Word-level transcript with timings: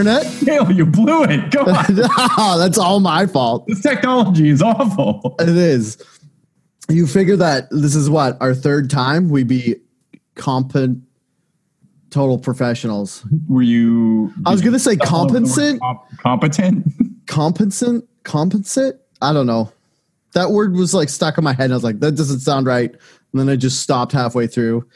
internet. 0.00 0.40
Dale, 0.44 0.70
you 0.70 0.86
blew 0.86 1.24
it. 1.24 1.50
Go 1.50 1.62
on. 1.62 1.84
oh, 2.38 2.56
that's 2.58 2.78
all 2.78 3.00
my 3.00 3.26
fault. 3.26 3.66
this 3.66 3.80
technology 3.80 4.48
is 4.48 4.62
awful. 4.62 5.34
It 5.38 5.48
is. 5.48 6.02
You 6.88 7.06
figure 7.06 7.36
that 7.36 7.68
this 7.70 7.94
is 7.94 8.10
what 8.10 8.36
our 8.40 8.54
third 8.54 8.90
time 8.90 9.28
we 9.28 9.44
be 9.44 9.76
competent, 10.34 11.02
total 12.10 12.38
professionals. 12.38 13.24
Were 13.48 13.62
you? 13.62 14.32
I 14.46 14.50
was 14.50 14.62
gonna 14.62 14.78
say 14.78 14.96
oh, 15.00 15.06
competent. 15.06 15.80
Comp- 15.80 16.18
competent. 16.18 16.92
Competent. 17.26 18.08
compensate. 18.24 18.94
I 19.22 19.32
don't 19.32 19.46
know. 19.46 19.72
That 20.32 20.50
word 20.50 20.74
was 20.74 20.94
like 20.94 21.08
stuck 21.08 21.38
in 21.38 21.44
my 21.44 21.52
head. 21.52 21.66
And 21.66 21.74
I 21.74 21.76
was 21.76 21.84
like, 21.84 22.00
that 22.00 22.16
doesn't 22.16 22.40
sound 22.40 22.66
right. 22.66 22.90
And 22.90 23.40
then 23.40 23.48
I 23.48 23.54
just 23.54 23.82
stopped 23.82 24.10
halfway 24.10 24.48
through, 24.48 24.88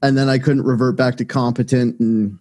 and 0.00 0.16
then 0.16 0.28
I 0.28 0.38
couldn't 0.38 0.62
revert 0.62 0.94
back 0.94 1.16
to 1.16 1.24
competent. 1.24 1.98
And 1.98 2.38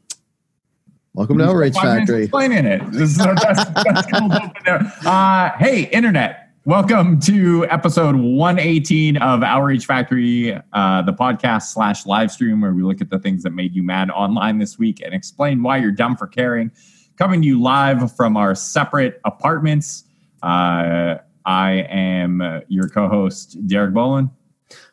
welcome 1.13 1.38
to 1.38 1.45
Outrage 1.45 1.76
Factory. 1.76 2.23
Explaining 2.23 2.66
it. 2.66 2.81
This 2.91 3.12
is 3.12 3.20
our 3.20 3.36
best, 3.36 3.73
best 3.73 4.12
cold 4.12 4.31
open 4.31 4.52
there. 4.66 4.94
Uh, 5.05 5.52
hey, 5.58 5.84
internet. 5.91 6.49
Welcome 6.66 7.20
to 7.22 7.66
episode 7.70 8.16
118 8.16 9.18
of 9.18 9.41
Outrage 9.41 9.85
Factory, 9.85 10.59
uh, 10.73 11.02
the 11.02 11.13
podcast 11.13 11.63
slash 11.73 12.05
live 12.05 12.32
stream 12.32 12.62
where 12.62 12.73
we 12.73 12.84
look 12.84 13.02
at 13.02 13.09
the 13.09 13.18
things 13.18 13.44
that 13.44 13.52
made 13.52 13.73
you 13.73 13.82
mad 13.82 14.12
online 14.12 14.59
this 14.59 14.77
week 14.77 15.01
and 15.04 15.13
explain 15.13 15.63
why 15.63 15.77
you're 15.77 15.91
dumb 15.91 16.16
for 16.16 16.27
caring. 16.27 16.71
Coming 17.18 17.41
to 17.41 17.48
you 17.48 17.62
live 17.62 18.16
from 18.16 18.38
our 18.38 18.54
separate 18.55 19.20
apartments. 19.26 20.04
Uh, 20.44 21.16
I 21.46 21.71
am 21.90 22.62
your 22.68 22.88
co-host, 22.88 23.57
Derek 23.68 23.94
Bolin. 23.94 24.29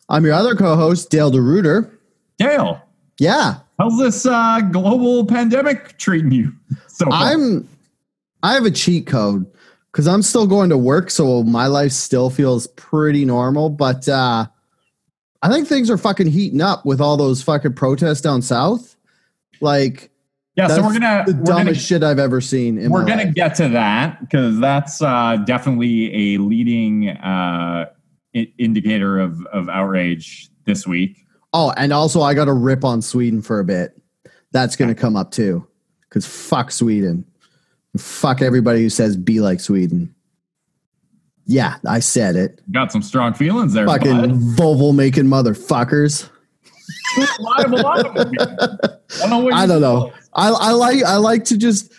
I'm 0.08 0.24
your 0.24 0.34
other 0.34 0.54
co-host, 0.54 1.10
Dale 1.10 1.30
DeRuiter. 1.30 1.90
Dale, 2.38 2.80
Yeah, 3.18 3.56
how's 3.78 3.98
this 3.98 4.26
uh, 4.26 4.60
global 4.72 5.26
pandemic 5.26 5.98
treating 5.98 6.32
you? 6.32 6.52
So 6.88 7.06
far? 7.06 7.32
I'm. 7.32 7.68
I 8.42 8.54
have 8.54 8.64
a 8.64 8.70
cheat 8.70 9.06
code 9.06 9.46
because 9.90 10.06
I'm 10.06 10.22
still 10.22 10.46
going 10.46 10.70
to 10.70 10.78
work, 10.78 11.10
so 11.10 11.42
my 11.42 11.66
life 11.66 11.92
still 11.92 12.30
feels 12.30 12.66
pretty 12.68 13.24
normal. 13.24 13.70
But 13.70 14.08
uh, 14.08 14.46
I 15.42 15.48
think 15.48 15.66
things 15.66 15.90
are 15.90 15.98
fucking 15.98 16.28
heating 16.28 16.60
up 16.60 16.84
with 16.84 17.00
all 17.00 17.16
those 17.16 17.42
fucking 17.42 17.74
protests 17.74 18.20
down 18.20 18.42
south. 18.42 18.96
Like 19.60 20.10
yeah. 20.56 20.68
So 20.68 20.82
we're 20.82 20.98
gonna 20.98 21.24
the 21.26 21.34
we're 21.34 21.44
dumbest 21.44 21.64
gonna 21.66 21.74
shit 21.74 22.02
I've 22.02 22.18
ever 22.18 22.40
seen. 22.40 22.78
In 22.78 22.90
we're 22.90 23.04
gonna 23.04 23.24
life. 23.24 23.34
get 23.34 23.54
to 23.56 23.68
that 23.68 24.20
because 24.20 24.58
that's 24.58 25.02
uh, 25.02 25.36
definitely 25.44 26.34
a 26.34 26.38
leading 26.38 27.10
uh, 27.10 27.86
indicator 28.32 29.18
of 29.18 29.44
of 29.46 29.68
outrage 29.68 30.48
this 30.64 30.86
week. 30.86 31.25
Oh, 31.58 31.72
and 31.74 31.90
also 31.90 32.20
I 32.20 32.34
got 32.34 32.44
to 32.44 32.52
rip 32.52 32.84
on 32.84 33.00
Sweden 33.00 33.40
for 33.40 33.60
a 33.60 33.64
bit. 33.64 33.98
That's 34.52 34.76
gonna 34.76 34.94
come 34.94 35.16
up 35.16 35.30
too, 35.30 35.66
because 36.02 36.26
fuck 36.26 36.70
Sweden, 36.70 37.24
fuck 37.96 38.42
everybody 38.42 38.82
who 38.82 38.90
says 38.90 39.16
be 39.16 39.40
like 39.40 39.60
Sweden. 39.60 40.14
Yeah, 41.46 41.76
I 41.86 42.00
said 42.00 42.36
it. 42.36 42.60
Got 42.72 42.92
some 42.92 43.00
strong 43.02 43.32
feelings 43.32 43.72
there. 43.72 43.86
Fucking. 43.86 44.38
Volvo 44.56 44.94
making 44.94 45.24
motherfuckers. 45.24 46.28
Live 47.38 47.72
a 47.72 47.76
lot 47.76 48.06
of 48.06 48.14
them. 48.14 48.32
I 48.38 49.28
don't 49.28 49.44
know. 49.44 49.50
I 49.52 49.66
don't 49.66 49.80
know. 49.80 50.12
I, 50.34 50.48
I 50.50 50.70
like 50.72 51.02
I 51.04 51.16
like 51.16 51.44
to 51.46 51.56
just 51.56 51.92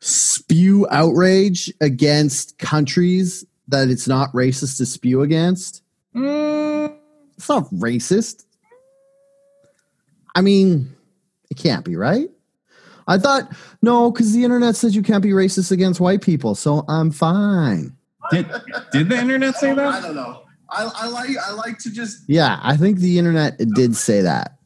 spew 0.00 0.86
outrage 0.90 1.72
against 1.80 2.58
countries 2.58 3.44
that 3.68 3.88
it's 3.88 4.08
not 4.08 4.32
racist 4.32 4.78
to 4.78 4.86
spew 4.86 5.22
against. 5.22 5.82
Mm, 6.16 6.96
It's 7.36 7.48
not 7.48 7.64
racist. 7.70 8.44
I 10.34 10.40
mean, 10.40 10.94
it 11.50 11.56
can't 11.56 11.84
be, 11.84 11.96
right? 11.96 12.28
I 13.06 13.18
thought 13.18 13.52
no, 13.82 14.10
because 14.10 14.32
the 14.32 14.44
internet 14.44 14.76
says 14.76 14.96
you 14.96 15.02
can't 15.02 15.22
be 15.22 15.30
racist 15.30 15.70
against 15.70 16.00
white 16.00 16.22
people, 16.22 16.54
so 16.54 16.84
I'm 16.88 17.10
fine. 17.10 17.96
did 18.30 18.50
did 18.92 19.08
the 19.08 19.18
internet 19.18 19.56
say 19.56 19.74
that? 19.74 19.86
I 19.86 20.00
don't 20.00 20.16
know. 20.16 20.42
I, 20.70 20.90
I 20.94 21.06
like 21.08 21.30
I 21.36 21.52
like 21.52 21.78
to 21.80 21.92
just 21.92 22.24
yeah. 22.26 22.58
I 22.62 22.76
think 22.76 22.98
the 22.98 23.18
internet 23.18 23.58
did 23.74 23.94
say 23.94 24.22
that. 24.22 24.58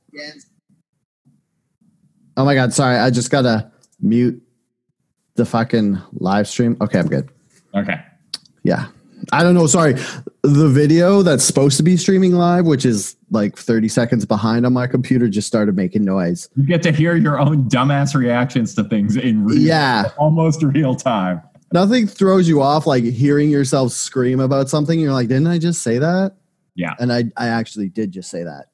Oh 2.37 2.45
my 2.45 2.55
god! 2.55 2.73
Sorry, 2.73 2.97
I 2.97 3.11
just 3.11 3.31
gotta 3.31 3.73
mute 4.01 4.41
the 5.35 5.45
fucking 5.45 5.99
live 6.13 6.47
stream. 6.47 6.77
Okay, 6.81 6.99
I'm 6.99 7.09
good. 7.09 7.29
Okay. 7.75 8.01
Yeah. 8.63 8.87
I 9.33 9.43
don't 9.43 9.55
know. 9.55 9.67
Sorry. 9.67 9.95
The 10.43 10.69
video 10.69 11.23
that's 11.23 11.45
supposed 11.45 11.77
to 11.77 11.83
be 11.83 11.97
streaming 11.97 12.33
live, 12.33 12.65
which 12.67 12.85
is 12.87 13.17
like 13.31 13.57
30 13.57 13.89
seconds 13.89 14.25
behind 14.25 14.65
on 14.65 14.73
my 14.73 14.87
computer, 14.87 15.29
just 15.29 15.47
started 15.47 15.77
making 15.77 16.05
noise. 16.05 16.49
You 16.57 16.65
get 16.67 16.83
to 16.85 16.93
hear 16.93 17.15
your 17.17 17.39
own 17.39 17.69
dumbass 17.69 18.15
reactions 18.15 18.75
to 18.77 18.85
things 18.85 19.17
in 19.17 19.45
real, 19.45 19.59
Yeah. 19.59 20.11
almost 20.17 20.63
real 20.63 20.95
time. 20.95 21.43
Nothing 21.73 22.07
throws 22.07 22.49
you 22.49 22.63
off 22.63 22.87
like 22.87 23.05
hearing 23.05 23.51
yourself 23.51 23.93
scream 23.93 24.41
about 24.41 24.71
something. 24.71 24.99
You're 24.99 25.13
like, 25.13 25.29
didn't 25.29 25.49
I 25.49 25.59
just 25.59 25.83
say 25.83 25.99
that? 25.99 26.35
Yeah. 26.75 26.95
And 26.99 27.13
I, 27.13 27.25
I 27.37 27.49
actually 27.49 27.91
did 27.91 28.13
just 28.13 28.31
say 28.31 28.45
that. 28.45 28.67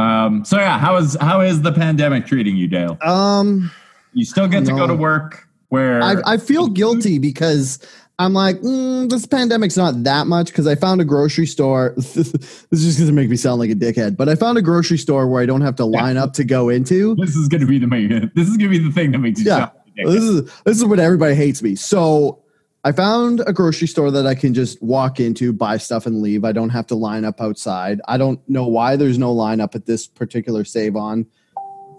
Um, 0.00 0.44
so 0.44 0.58
yeah, 0.58 0.78
how 0.78 0.96
is 0.96 1.16
how 1.20 1.40
is 1.42 1.62
the 1.62 1.70
pandemic 1.72 2.26
treating 2.26 2.56
you, 2.56 2.66
Dale? 2.66 2.96
Um, 3.02 3.70
You 4.12 4.24
still 4.24 4.48
get 4.48 4.64
to 4.64 4.72
go 4.72 4.86
to 4.86 4.94
work 4.94 5.46
where 5.68 6.02
I, 6.02 6.16
I 6.24 6.36
feel 6.36 6.68
guilty 6.68 7.18
because 7.18 7.78
I'm 8.18 8.32
like, 8.32 8.60
mm, 8.60 9.10
this 9.10 9.26
pandemic's 9.26 9.76
not 9.76 10.04
that 10.04 10.26
much 10.28 10.46
because 10.46 10.66
I 10.68 10.76
found 10.76 11.00
a 11.00 11.04
grocery 11.04 11.46
store. 11.46 11.94
this 11.96 12.16
is 12.16 12.84
just 12.84 12.98
going 12.98 13.08
to 13.08 13.12
make 13.12 13.28
me 13.28 13.36
sound 13.36 13.58
like 13.58 13.70
a 13.70 13.74
dickhead, 13.74 14.16
but 14.16 14.28
I 14.28 14.36
found 14.36 14.56
a 14.56 14.62
grocery 14.62 14.98
store 14.98 15.26
where 15.26 15.42
I 15.42 15.46
don't 15.46 15.62
have 15.62 15.74
to 15.76 15.84
line 15.84 16.16
up 16.16 16.32
to 16.34 16.44
go 16.44 16.68
into. 16.68 17.16
this 17.16 17.34
is 17.34 17.48
going 17.48 17.60
to 17.62 17.66
be 17.66 17.78
the 17.78 17.88
main, 17.88 18.08
this 18.34 18.48
is 18.48 18.56
going 18.56 18.70
to 18.70 18.78
be 18.78 18.84
the 18.84 18.92
thing 18.92 19.10
that 19.12 19.18
makes 19.18 19.40
you 19.40 19.46
Yeah. 19.46 19.58
sound 19.58 19.72
This 19.96 20.22
is 20.22 20.62
this 20.62 20.76
is 20.76 20.84
when 20.84 21.00
everybody 21.00 21.34
hates 21.34 21.60
me. 21.62 21.74
So 21.74 22.40
I 22.84 22.92
found 22.92 23.42
a 23.46 23.52
grocery 23.52 23.88
store 23.88 24.10
that 24.12 24.26
I 24.26 24.34
can 24.34 24.54
just 24.54 24.80
walk 24.82 25.18
into, 25.18 25.52
buy 25.52 25.78
stuff, 25.78 26.06
and 26.06 26.20
leave. 26.20 26.44
I 26.44 26.52
don't 26.52 26.68
have 26.68 26.86
to 26.88 26.94
line 26.94 27.24
up 27.24 27.40
outside. 27.40 28.00
I 28.06 28.16
don't 28.18 28.38
know 28.48 28.66
why 28.68 28.96
there's 28.96 29.18
no 29.18 29.34
lineup 29.34 29.74
at 29.74 29.86
this 29.86 30.06
particular 30.06 30.64
Save 30.64 30.94
On. 30.94 31.26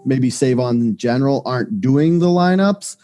Maybe 0.04 0.30
Save 0.30 0.60
On 0.60 0.80
in 0.80 0.96
general 0.96 1.42
aren't 1.44 1.80
doing 1.80 2.20
the 2.20 2.26
lineups. 2.28 2.96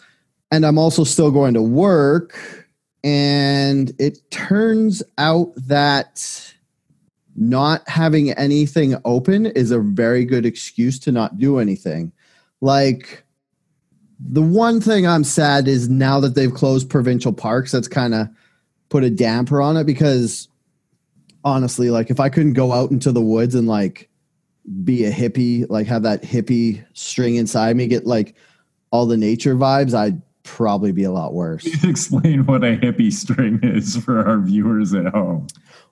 And 0.49 0.65
I'm 0.65 0.77
also 0.77 1.03
still 1.03 1.29
going 1.29 1.53
to 1.55 1.61
work. 1.61 2.62
And 3.03 3.93
it 3.99 4.29
turns 4.31 5.03
out 5.17 5.51
that 5.57 6.53
not 7.35 7.87
having 7.89 8.31
anything 8.31 8.95
open 9.05 9.47
is 9.47 9.71
a 9.71 9.79
very 9.79 10.23
good 10.23 10.45
excuse 10.45 10.99
to 10.99 11.11
not 11.11 11.37
do 11.37 11.57
anything. 11.57 12.11
Like, 12.61 13.23
the 14.19 14.41
one 14.41 14.79
thing 14.79 15.05
I'm 15.05 15.23
sad 15.23 15.67
is 15.67 15.89
now 15.89 16.19
that 16.21 16.35
they've 16.35 16.53
closed 16.53 16.89
provincial 16.89 17.33
parks, 17.33 17.71
that's 17.71 17.87
kind 17.87 18.13
of 18.13 18.29
put 18.89 19.03
a 19.03 19.09
damper 19.09 19.61
on 19.61 19.75
it 19.75 19.85
because 19.85 20.47
honestly, 21.43 21.89
like 21.89 22.09
if 22.09 22.19
I 22.19 22.29
couldn't 22.29 22.53
go 22.53 22.71
out 22.71 22.91
into 22.91 23.11
the 23.11 23.21
woods 23.21 23.55
and 23.55 23.67
like 23.67 24.09
be 24.83 25.05
a 25.05 25.11
hippie, 25.11 25.65
like 25.69 25.87
have 25.87 26.03
that 26.03 26.23
hippie 26.23 26.85
string 26.93 27.35
inside 27.35 27.75
me, 27.75 27.87
get 27.87 28.05
like 28.05 28.35
all 28.91 29.05
the 29.05 29.17
nature 29.17 29.55
vibes, 29.55 29.93
I'd 29.93 30.21
probably 30.43 30.91
be 30.91 31.03
a 31.03 31.11
lot 31.11 31.33
worse. 31.33 31.65
Explain 31.83 32.45
what 32.45 32.63
a 32.63 32.77
hippie 32.77 33.11
string 33.11 33.59
is 33.63 33.97
for 33.97 34.27
our 34.27 34.39
viewers 34.39 34.93
at 34.93 35.07
home. 35.07 35.47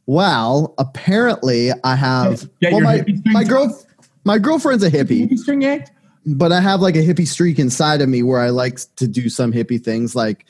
Well, 0.05 0.73
apparently 0.77 1.71
I 1.83 1.95
have 1.95 2.49
Get 2.59 2.73
well, 2.73 2.81
my, 2.81 3.05
my 3.25 3.43
girl 3.43 3.79
my 4.23 4.37
girlfriend 4.37 4.83
a 4.83 4.89
hippie. 4.89 5.27
Hippie 5.27 5.37
string 5.37 5.65
act? 5.65 5.91
but 6.25 6.51
I 6.51 6.61
have 6.61 6.81
like 6.81 6.95
a 6.95 6.99
hippie 7.05 7.27
streak 7.27 7.59
inside 7.59 8.01
of 8.01 8.09
me 8.09 8.23
where 8.23 8.39
I 8.39 8.49
like 8.49 8.79
to 8.97 9.07
do 9.07 9.29
some 9.29 9.51
hippie 9.51 9.83
things. 9.83 10.15
Like 10.15 10.45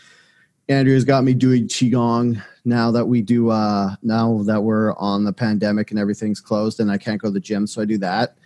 Andrea's 0.70 1.06
got 1.06 1.24
me 1.24 1.34
doing 1.34 1.68
qigong 1.68 2.42
now 2.66 2.92
that 2.92 3.06
we 3.06 3.22
do. 3.22 3.50
uh 3.50 3.96
Now 4.04 4.44
that 4.44 4.62
we're 4.62 4.94
on 4.96 5.24
the 5.24 5.34
pandemic 5.34 5.92
and 5.92 6.00
everything's 6.00 6.42
closed 6.42 6.80
and 6.80 6.92
I 6.92 6.98
can't 6.98 7.22
go 7.22 7.30
to 7.30 7.34
the 7.34 7.40
gym, 7.40 7.68
so 7.68 7.82
I 7.82 7.86
do 7.86 7.98
that. 8.00 8.38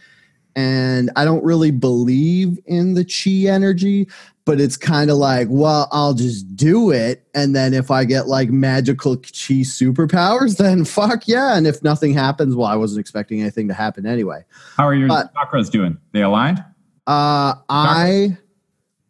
And 0.56 1.12
I 1.16 1.26
don't 1.26 1.44
really 1.44 1.72
believe 1.72 2.60
in 2.66 2.94
the 2.94 3.04
chi 3.04 3.52
energy, 3.52 4.08
but 4.46 4.62
it's 4.62 4.78
kind 4.78 5.10
of 5.10 5.18
like, 5.18 5.48
well, 5.50 5.88
I'll 5.92 6.14
just 6.14 6.56
do 6.56 6.92
it, 6.92 7.28
and 7.34 7.56
then 7.56 7.74
if 7.74 7.90
I 7.90 8.06
get 8.06 8.28
like 8.28 8.50
magical 8.52 9.18
chi 9.18 9.62
superpowers, 9.66 10.58
then 10.58 10.86
fuck 10.86 11.28
yeah. 11.28 11.58
And 11.58 11.66
if 11.66 11.84
nothing 11.84 12.14
happens, 12.14 12.56
well, 12.56 12.68
I 12.68 12.76
wasn't 12.76 13.00
expecting 13.02 13.42
anything 13.42 13.68
to 13.68 13.74
happen 13.74 14.06
anyway. 14.06 14.46
How 14.78 14.86
are 14.88 14.94
your 14.94 15.08
But- 15.08 15.34
chakras 15.34 15.70
doing? 15.72 15.98
They 16.12 16.22
aligned? 16.22 16.64
Uh, 17.08 17.54
I 17.70 18.38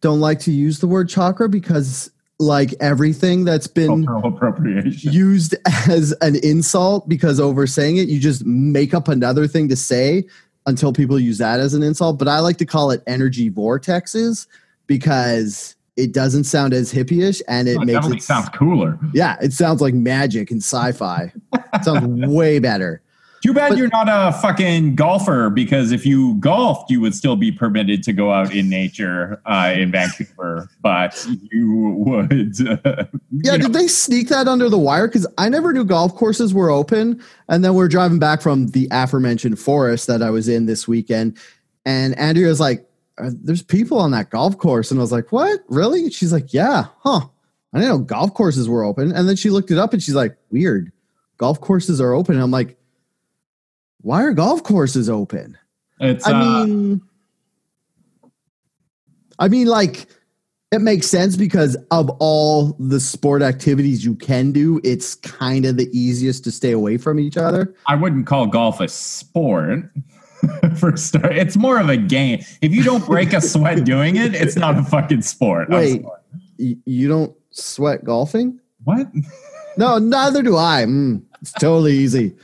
don't 0.00 0.20
like 0.20 0.40
to 0.40 0.52
use 0.52 0.80
the 0.80 0.86
word 0.86 1.08
chakra 1.08 1.48
because, 1.48 2.10
like 2.38 2.74
everything 2.80 3.46
that's 3.46 3.66
been 3.66 4.06
used 4.86 5.54
as 5.88 6.12
an 6.20 6.36
insult, 6.36 7.08
because 7.08 7.40
over 7.40 7.66
saying 7.66 7.96
it, 7.96 8.08
you 8.08 8.20
just 8.20 8.44
make 8.44 8.92
up 8.92 9.08
another 9.08 9.46
thing 9.46 9.68
to 9.70 9.76
say 9.76 10.24
until 10.66 10.92
people 10.92 11.18
use 11.18 11.38
that 11.38 11.60
as 11.60 11.72
an 11.72 11.82
insult. 11.82 12.18
But 12.18 12.28
I 12.28 12.40
like 12.40 12.58
to 12.58 12.66
call 12.66 12.90
it 12.90 13.02
energy 13.06 13.50
vortexes 13.50 14.46
because 14.86 15.74
it 15.96 16.12
doesn't 16.12 16.44
sound 16.44 16.74
as 16.74 16.92
hippie-ish 16.92 17.40
and 17.48 17.68
it 17.68 17.78
Oh, 17.80 17.84
makes 17.84 18.06
it 18.06 18.22
sounds 18.22 18.48
cooler. 18.50 18.98
yeah, 19.14 19.36
it 19.40 19.52
sounds 19.52 19.80
like 19.80 19.94
magic 19.94 20.50
and 20.50 20.60
sci-fi. 20.62 21.32
it 21.54 21.84
sounds 21.84 22.26
way 22.26 22.58
better. 22.58 23.00
Too 23.42 23.52
bad 23.52 23.68
But- 23.70 23.78
you're 23.78 23.88
not 23.88 24.08
a 24.08 24.32
fucking 24.40 24.94
golfer 24.96 25.50
because 25.50 25.92
if 25.92 26.04
you 26.04 26.34
golfed, 26.36 26.90
you 26.90 27.00
would 27.00 27.14
still 27.14 27.36
be 27.36 27.52
permitted 27.52 28.02
to 28.04 28.12
go 28.12 28.32
out 28.32 28.52
in 28.54 28.68
nature 28.68 29.40
uh, 29.46 29.72
in 29.76 29.92
Vancouver, 29.92 30.68
but 30.82 31.24
you 31.52 31.94
would. 31.98 32.54
Uh, 32.84 33.04
Yeah, 33.30 33.52
you 33.52 33.58
know, 33.58 33.64
did 33.64 33.72
they 33.74 33.86
sneak 33.88 34.28
that 34.28 34.48
under 34.48 34.68
the 34.68 34.78
wire? 34.78 35.06
Because 35.06 35.26
I 35.38 35.48
never 35.48 35.72
knew 35.72 35.84
golf 35.84 36.14
courses 36.14 36.52
were 36.54 36.70
open. 36.70 37.22
And 37.48 37.62
then 37.64 37.74
we're 37.74 37.88
driving 37.88 38.18
back 38.18 38.40
from 38.40 38.68
the 38.68 38.88
aforementioned 38.90 39.58
forest 39.60 40.06
that 40.08 40.22
I 40.22 40.30
was 40.30 40.48
in 40.48 40.66
this 40.66 40.88
weekend. 40.88 41.36
And 41.84 42.18
Andrea 42.18 42.48
was 42.48 42.58
like, 42.58 42.80
"Uh, 42.80 42.85
There's 43.18 43.62
people 43.62 43.98
on 43.98 44.10
that 44.10 44.30
golf 44.30 44.58
course. 44.58 44.90
And 44.90 45.00
I 45.00 45.02
was 45.02 45.12
like, 45.12 45.32
What? 45.32 45.60
Really? 45.68 46.10
She's 46.10 46.32
like, 46.32 46.52
Yeah, 46.52 46.86
huh. 47.00 47.20
I 47.72 47.78
didn't 47.78 47.90
know 47.90 47.98
golf 47.98 48.34
courses 48.34 48.68
were 48.68 48.84
open. 48.84 49.12
And 49.12 49.28
then 49.28 49.36
she 49.36 49.50
looked 49.50 49.70
it 49.70 49.78
up 49.78 49.92
and 49.92 50.02
she's 50.02 50.14
like, 50.14 50.36
Weird. 50.50 50.92
Golf 51.38 51.60
courses 51.60 52.00
are 52.00 52.12
open. 52.12 52.34
And 52.34 52.42
I'm 52.42 52.50
like, 52.50 52.76
Why 54.00 54.22
are 54.22 54.32
golf 54.32 54.62
courses 54.62 55.08
open? 55.08 55.58
it's, 56.00 56.26
I 56.26 56.32
uh, 56.32 56.66
mean, 56.66 57.00
I 59.38 59.48
mean, 59.48 59.66
like 59.66 60.06
it 60.72 60.80
makes 60.80 61.06
sense 61.06 61.36
because 61.36 61.76
of 61.90 62.10
all 62.18 62.76
the 62.78 62.98
sport 62.98 63.42
activities 63.42 64.04
you 64.04 64.14
can 64.14 64.52
do, 64.52 64.80
it's 64.82 65.14
kind 65.14 65.64
of 65.64 65.76
the 65.76 65.88
easiest 65.96 66.44
to 66.44 66.50
stay 66.50 66.72
away 66.72 66.98
from 66.98 67.20
each 67.20 67.36
other. 67.36 67.74
I 67.86 67.94
wouldn't 67.94 68.26
call 68.26 68.46
golf 68.46 68.80
a 68.80 68.88
sport. 68.88 69.90
For 70.78 70.96
start, 70.96 71.36
it's 71.36 71.56
more 71.56 71.78
of 71.78 71.88
a 71.88 71.96
game. 71.96 72.44
If 72.60 72.72
you 72.72 72.82
don't 72.82 73.04
break 73.04 73.32
a 73.32 73.40
sweat 73.40 73.84
doing 73.84 74.16
it, 74.16 74.34
it's 74.34 74.56
not 74.56 74.78
a 74.78 74.82
fucking 74.82 75.22
sport. 75.22 75.70
Wait, 75.70 76.04
you 76.58 77.08
don't 77.08 77.34
sweat 77.50 78.04
golfing? 78.04 78.60
what? 78.84 79.08
No, 79.76 79.98
neither 79.98 80.42
do 80.42 80.56
I. 80.56 80.84
Mm, 80.86 81.22
it's 81.42 81.52
totally 81.52 81.92
easy. 81.92 82.34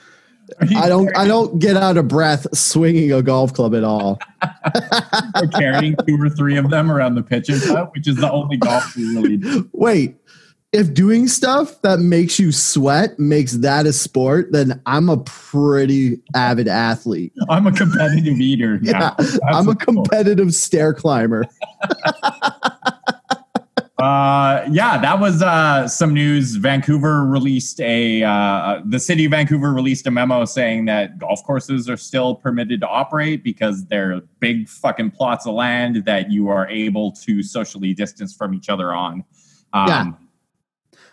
I 0.77 0.89
don't. 0.89 1.17
I 1.17 1.27
don't 1.27 1.59
get 1.59 1.77
out 1.77 1.97
of 1.97 2.09
breath 2.09 2.47
swinging 2.55 3.13
a 3.13 3.23
golf 3.23 3.55
club 3.55 3.75
at 3.75 3.85
all. 3.85 4.19
We're 5.41 5.49
carrying 5.49 5.97
two 6.07 6.21
or 6.21 6.29
three 6.29 6.57
of 6.57 6.69
them 6.69 6.91
around 6.91 7.15
the 7.15 7.23
pitch 7.23 7.49
and 7.49 7.63
putt, 7.63 7.93
which 7.95 8.07
is 8.07 8.17
the 8.17 8.31
only 8.31 8.59
golf 8.59 8.95
we 8.95 9.17
really 9.17 9.39
do. 9.39 9.69
Wait, 9.73 10.17
if 10.73 10.95
doing 10.95 11.29
stuff 11.29 11.81
that 11.83 12.01
makes 12.01 12.39
you 12.39 12.51
sweat 12.51 13.19
makes 13.19 13.53
that 13.53 13.85
a 13.87 13.93
sport, 13.93 14.53
then 14.53 14.81
I'm 14.87 15.11
a 15.11 15.19
pretty 15.19 16.21
avid 16.35 16.67
athlete. 16.67 17.33
I'm 17.51 17.67
a 17.67 17.73
competitive 17.73 18.41
eater. 18.41 18.79
Yeah, 18.83 19.15
I'm 19.49 19.69
a 19.69 19.77
competitive 19.77 20.55
stair 20.55 20.95
climber. 20.95 21.45
Uh, 23.99 24.67
yeah, 24.69 24.99
that 24.99 25.21
was 25.21 25.43
uh, 25.43 25.87
some 25.87 26.13
news. 26.13 26.57
Vancouver 26.57 27.25
released 27.25 27.81
a 27.81 28.25
uh, 28.25 28.81
the 28.85 28.99
city 28.99 29.27
of 29.27 29.31
Vancouver 29.31 29.73
released 29.73 30.09
a 30.09 30.11
memo 30.11 30.45
saying 30.45 30.87
that 30.87 31.19
golf 31.19 31.45
courses 31.45 31.89
are 31.89 31.97
still 31.97 32.35
permitted 32.35 32.81
to 32.81 32.89
operate 32.89 33.45
because 33.45 33.87
they're 33.87 34.21
big 34.41 34.69
fucking 34.69 35.13
plots 35.13 35.47
of 35.47 35.55
land 35.55 36.05
that 36.05 36.33
you 36.33 36.49
are 36.49 36.67
able 36.67 37.13
to 37.13 37.45
socially 37.45 37.95
distance 37.95 38.35
from 38.35 38.55
each 38.55 38.69
other 38.69 38.93
on. 38.93 39.23
Um, 39.73 39.87
Yeah. 39.87 40.11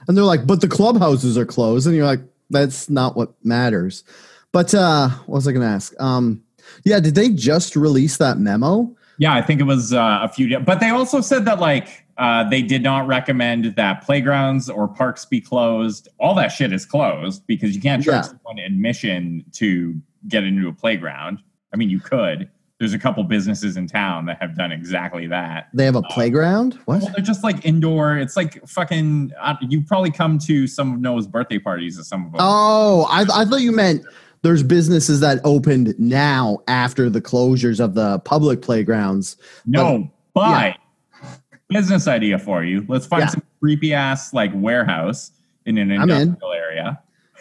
And 0.09 0.17
they're 0.17 0.25
like, 0.25 0.45
but 0.47 0.59
the 0.59 0.67
clubhouses 0.67 1.37
are 1.37 1.45
closed. 1.45 1.85
And 1.87 1.95
you're 1.95 2.05
like, 2.05 2.21
that's 2.49 2.89
not 2.89 3.15
what 3.15 3.33
matters. 3.45 4.03
But 4.51 4.73
uh 4.73 5.09
what 5.27 5.35
was 5.35 5.47
I 5.47 5.51
gonna 5.53 5.67
ask? 5.67 5.93
Um 6.01 6.43
yeah, 6.83 6.99
did 6.99 7.13
they 7.15 7.29
just 7.29 7.75
release 7.75 8.17
that 8.17 8.39
memo? 8.39 8.93
Yeah, 9.19 9.33
I 9.35 9.41
think 9.41 9.59
it 9.59 9.65
was 9.65 9.91
uh, 9.93 10.19
a 10.23 10.29
few, 10.29 10.59
but 10.59 10.79
they 10.79 10.89
also 10.89 11.19
said 11.21 11.45
that 11.45 11.59
like 11.59 12.05
uh, 12.17 12.49
they 12.49 12.61
did 12.61 12.81
not 12.83 13.05
recommend 13.07 13.65
that 13.75 14.03
playgrounds 14.03 14.69
or 14.69 14.87
parks 14.87 15.25
be 15.25 15.39
closed. 15.41 16.07
All 16.19 16.33
that 16.35 16.49
shit 16.49 16.71
is 16.73 16.85
closed 16.85 17.45
because 17.47 17.75
you 17.75 17.81
can't 17.81 18.03
charge 18.03 18.15
Yeah. 18.15 18.21
someone 18.31 18.59
admission 18.59 19.45
to 19.53 19.95
get 20.27 20.43
into 20.43 20.67
a 20.67 20.73
playground. 20.73 21.39
I 21.73 21.77
mean, 21.77 21.89
you 21.89 21.99
could. 21.99 22.49
There's 22.79 22.93
a 22.93 22.99
couple 22.99 23.21
businesses 23.25 23.75
in 23.75 23.87
town 23.87 24.25
that 24.27 24.41
have 24.41 24.55
done 24.55 24.71
exactly 24.71 25.27
that. 25.27 25.67
They 25.73 25.83
have 25.83 25.97
a 25.97 26.01
playground? 26.03 26.75
What? 26.85 27.01
Well, 27.01 27.11
they're 27.13 27.25
just 27.25 27.43
like 27.43 27.65
indoor. 27.65 28.17
It's 28.17 28.37
like 28.37 28.65
fucking. 28.65 29.33
Uh, 29.39 29.55
you've 29.61 29.85
probably 29.85 30.11
come 30.11 30.39
to 30.39 30.65
some 30.65 30.93
of 30.93 30.99
Noah's 31.01 31.27
birthday 31.27 31.59
parties 31.59 31.99
or 31.99 32.03
some 32.03 32.25
of 32.27 32.31
them. 32.31 32.39
Oh, 32.41 33.05
I, 33.09 33.25
I 33.41 33.43
thought 33.45 33.59
you 33.61 33.73
meant 33.73 34.03
there's 34.43 34.63
businesses 34.63 35.19
that 35.19 35.41
opened 35.43 35.93
now 35.99 36.59
after 36.69 37.09
the 37.09 37.19
closures 37.21 37.81
of 37.83 37.95
the 37.95 38.19
public 38.19 38.61
playgrounds. 38.61 39.35
No, 39.65 40.09
but 40.33 40.77
business 41.67 42.07
idea 42.07 42.39
for 42.39 42.63
you. 42.63 42.85
Let's 42.87 43.05
find 43.05 43.23
Yeah. 43.23 43.27
some 43.27 43.43
creepy 43.59 43.93
ass 43.93 44.33
like 44.33 44.51
warehouse 44.55 45.31
in 45.65 45.77
an 45.77 45.91
I'm 45.91 46.09
in. 46.09 46.17
industrial 46.21 46.53
area. 46.53 46.99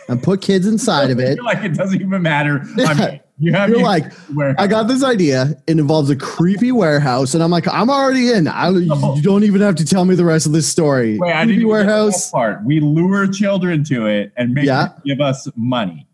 And 0.09 0.21
put 0.23 0.43
kids 0.43 0.67
inside 0.67 1.11
of 1.11 1.21
it. 1.21 1.41
Like 1.43 1.63
it 1.63 1.75
doesn't 1.75 2.01
even 2.01 2.23
matter. 2.23 2.63
I 2.79 2.95
mean, 2.95 3.21
you 3.39 3.53
have 3.53 3.71
You're 3.71 3.83
like, 3.83 4.13
warehouse. 4.35 4.57
I 4.59 4.67
got 4.67 4.89
this 4.89 5.05
idea. 5.05 5.55
It 5.67 5.79
involves 5.79 6.11
a 6.11 6.17
creepy 6.17 6.73
warehouse, 6.73 7.35
and 7.35 7.43
I'm 7.43 7.51
like, 7.51 7.69
I'm 7.69 7.89
already 7.89 8.33
in. 8.33 8.49
I, 8.49 8.71
you 8.71 8.89
oh. 8.91 9.21
don't 9.23 9.45
even 9.45 9.61
have 9.61 9.77
to 9.77 9.85
tell 9.85 10.05
me 10.05 10.15
the 10.15 10.25
rest 10.25 10.47
of 10.47 10.53
this 10.53 10.69
story. 10.69 11.19
Wait, 11.19 11.33
I 11.33 11.45
creepy 11.45 11.47
didn't 11.47 11.51
even 11.51 11.59
get 11.59 11.63
the 11.63 11.69
warehouse. 11.69 12.31
part. 12.31 12.65
We 12.65 12.81
lure 12.81 13.29
children 13.29 13.85
to 13.85 14.07
it 14.07 14.33
and 14.37 14.55
make 14.55 14.65
Yeah. 14.65 14.89
them 14.89 15.03
give 15.05 15.21
us 15.21 15.49
money. 15.57 16.07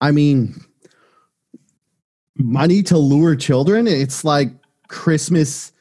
I 0.00 0.12
mean, 0.12 0.60
money 2.36 2.82
to 2.84 2.98
lure 2.98 3.36
children. 3.36 3.86
It's 3.86 4.24
like 4.24 4.50
Christmas 4.88 5.72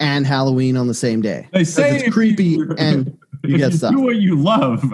and 0.00 0.26
Halloween 0.26 0.76
on 0.76 0.86
the 0.86 0.94
same 0.94 1.20
day. 1.20 1.48
They 1.52 1.64
say 1.64 1.98
it's 1.98 2.12
creepy 2.12 2.58
and 2.78 3.18
you 3.48 3.54
if 3.54 3.60
get 3.60 3.72
you 3.72 3.78
stuff. 3.78 3.92
do 3.92 4.00
what 4.00 4.16
you 4.16 4.36
love. 4.40 4.84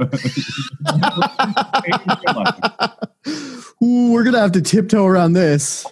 Ooh, 3.82 4.12
we're 4.12 4.24
gonna 4.24 4.40
have 4.40 4.52
to 4.52 4.62
tiptoe 4.62 5.04
around 5.04 5.32
this. 5.34 5.86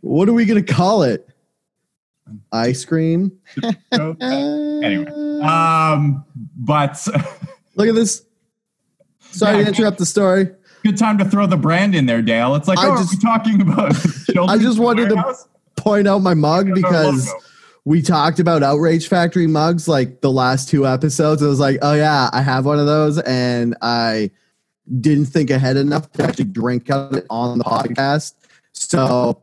What 0.00 0.28
are 0.28 0.32
we 0.32 0.44
gonna 0.44 0.62
call 0.62 1.02
it? 1.02 1.28
Ice 2.52 2.84
cream. 2.84 3.32
anyway, 4.20 5.40
um, 5.42 6.24
but 6.56 7.06
Look 7.76 7.88
at 7.88 7.94
this. 7.94 8.24
Sorry 9.20 9.58
Yeah. 9.58 9.64
to 9.64 9.68
interrupt 9.70 9.98
the 9.98 10.06
story. 10.06 10.50
good 10.84 10.96
time 10.96 11.18
to 11.18 11.24
throw 11.24 11.46
the 11.46 11.56
brand 11.56 11.94
in 11.94 12.06
there, 12.06 12.22
Dale. 12.22 12.54
It's 12.54 12.68
like, 12.68 12.78
I 12.78 12.88
oh, 12.88 12.96
just- 12.96 13.14
are 13.14 13.16
we 13.16 13.20
talking 13.22 13.60
about? 13.60 13.96
I 14.48 14.58
just 14.58 14.78
wanted 14.78 15.08
to 15.10 15.34
point 15.76 16.06
out 16.06 16.20
my 16.20 16.34
mug 16.34 16.72
because. 16.74 17.32
We 17.84 18.00
talked 18.00 18.38
about 18.38 18.62
Outrage 18.62 19.08
Factory 19.08 19.46
mugs 19.46 19.86
like 19.86 20.20
the 20.20 20.30
last 20.30 20.68
two 20.68 20.86
episodes. 20.86 21.42
I 21.42 21.46
was 21.46 21.60
like, 21.60 21.78
oh 21.82 21.94
yeah, 21.94 22.30
I 22.32 22.40
have 22.40 22.64
one 22.64 22.78
of 22.78 22.86
those, 22.86 23.18
and 23.20 23.76
I 23.82 24.30
didn't 25.00 25.26
think 25.26 25.50
ahead 25.50 25.76
enough 25.76 26.10
to 26.12 26.24
actually 26.24 26.46
drink 26.46 26.90
out 26.90 27.12
of 27.12 27.18
it 27.18 27.26
on 27.30 27.58
the 27.58 27.64
podcast. 27.64 28.34
So 28.72 29.42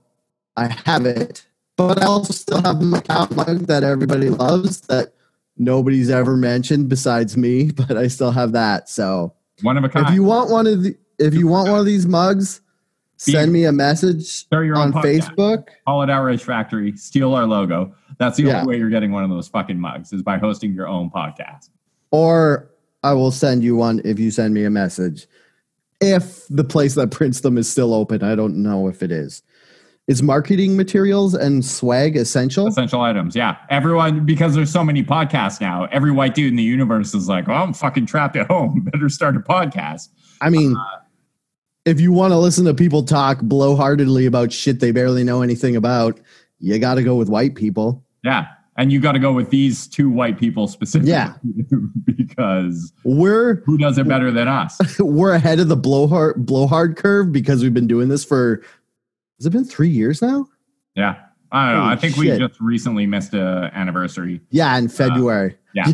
I 0.57 0.67
have 0.85 1.05
it, 1.05 1.45
but 1.77 2.01
I 2.01 2.05
also 2.05 2.33
still 2.33 2.61
have 2.61 2.81
my 2.81 2.99
account 2.99 3.35
mug 3.35 3.59
that 3.67 3.83
everybody 3.83 4.29
loves 4.29 4.81
that 4.81 5.13
nobody's 5.57 6.09
ever 6.09 6.35
mentioned 6.35 6.89
besides 6.89 7.37
me, 7.37 7.71
but 7.75 7.95
I 7.95 8.07
still 8.07 8.31
have 8.31 8.53
that. 8.53 8.89
So 8.89 9.33
one 9.61 9.77
of 9.77 9.83
a 9.83 9.89
kind. 9.89 10.07
if 10.07 10.13
you 10.13 10.23
want 10.23 10.49
one 10.49 10.65
of 10.65 10.83
the 10.83 10.95
if 11.19 11.35
you 11.35 11.47
want 11.47 11.69
one 11.69 11.79
of 11.79 11.85
these 11.85 12.07
mugs, 12.07 12.60
send 13.29 13.51
me 13.53 13.65
a 13.65 13.71
message 13.71 14.23
Start 14.23 14.65
your 14.65 14.77
own 14.77 14.87
on 14.87 14.93
podcast. 14.93 15.35
Facebook. 15.35 15.67
Call 15.85 16.01
it 16.03 16.09
Outrage 16.09 16.43
Factory. 16.43 16.95
Steal 16.97 17.33
our 17.35 17.45
logo. 17.45 17.93
That's 18.17 18.37
the 18.37 18.43
Yeah. 18.43 18.61
only 18.61 18.73
way 18.75 18.79
you're 18.79 18.89
getting 18.89 19.11
one 19.11 19.23
of 19.23 19.29
those 19.29 19.47
fucking 19.47 19.79
mugs 19.79 20.11
is 20.13 20.21
by 20.23 20.37
hosting 20.37 20.73
your 20.73 20.87
own 20.87 21.09
podcast. 21.09 21.69
or 22.11 22.67
I 23.03 23.13
will 23.13 23.31
send 23.31 23.63
you 23.63 23.75
one 23.75 24.01
if 24.05 24.19
you 24.19 24.29
send 24.31 24.53
me 24.53 24.63
a 24.65 24.69
message. 24.69 25.25
If 26.01 26.45
the 26.49 26.63
place 26.63 26.95
that 26.95 27.09
prints 27.11 27.41
them 27.41 27.57
is 27.57 27.69
still 27.69 27.93
open, 27.93 28.23
I 28.23 28.35
don't 28.35 28.57
know 28.57 28.87
if 28.87 29.01
it 29.01 29.11
is. 29.11 29.41
Is 30.07 30.21
marketing 30.21 30.75
materials 30.75 31.33
and 31.35 31.63
swag 31.63 32.17
essential? 32.17 32.67
Essential 32.67 33.01
items. 33.01 33.35
Yeah. 33.35 33.55
Everyone, 33.69 34.25
because 34.25 34.55
there's 34.55 34.71
so 34.71 34.83
many 34.83 35.03
podcasts 35.03 35.61
now, 35.61 35.85
every 35.91 36.11
white 36.11 36.35
dude 36.35 36.49
in 36.49 36.55
the 36.57 36.63
universe 36.63 37.13
is 37.15 37.29
like, 37.29 37.47
well, 37.47 37.63
I'm 37.63 37.73
fucking 37.73 38.07
trapped 38.07 38.35
at 38.35 38.47
home. 38.47 38.81
Better 38.91 39.09
start 39.09 39.35
a 39.37 39.39
podcast. 39.39 40.09
I 40.41 40.49
mean, 40.49 40.75
Uh, 40.75 40.83
if 41.85 41.99
you 41.99 42.11
want 42.11 42.31
to 42.31 42.37
listen 42.37 42.65
to 42.65 42.73
people 42.73 43.03
talk 43.03 43.39
blowhardedly 43.39 44.27
about 44.27 44.51
shit 44.51 44.79
they 44.79 44.91
barely 44.91 45.23
know 45.23 45.41
anything 45.41 45.75
about, 45.75 46.19
you 46.59 46.77
got 46.79 46.95
to 46.95 47.03
go 47.03 47.15
with 47.15 47.29
white 47.29 47.55
people. 47.55 48.03
Yeah. 48.23 48.47
And 48.77 48.91
you 48.91 48.99
got 49.01 49.11
to 49.13 49.19
go 49.19 49.33
with 49.33 49.49
these 49.49 49.87
two 49.87 50.09
white 50.09 50.39
people 50.39 50.67
specifically. 50.67 51.11
Yeah. 51.11 51.33
because 52.05 52.93
We're 53.03 53.55
who 53.65 53.77
does 53.77 53.97
it 53.97 54.07
better 54.07 54.31
than 54.31 54.47
us? 54.47 54.79
we're 54.99 55.33
ahead 55.33 55.59
of 55.59 55.67
the 55.67 55.75
blowhard 55.75 56.45
blowhard 56.45 56.97
curve 56.97 57.31
because 57.31 57.63
we've 57.63 57.73
been 57.73 57.87
doing 57.87 58.09
this 58.09 58.23
for 58.23 58.61
has 59.39 59.45
it 59.45 59.51
been 59.51 59.65
three 59.65 59.89
years 59.89 60.21
now? 60.21 60.47
Yeah. 60.95 61.15
I 61.51 61.67
don't 61.67 61.75
know. 61.75 61.81
Holy 61.83 61.93
I 61.93 61.95
think 61.97 62.15
shit. 62.15 62.39
we 62.39 62.47
just 62.47 62.59
recently 62.61 63.05
missed 63.05 63.33
a 63.33 63.69
anniversary. 63.73 64.41
Yeah, 64.51 64.77
in 64.77 64.87
February. 64.87 65.53
Uh, 65.53 65.57
yeah. 65.73 65.87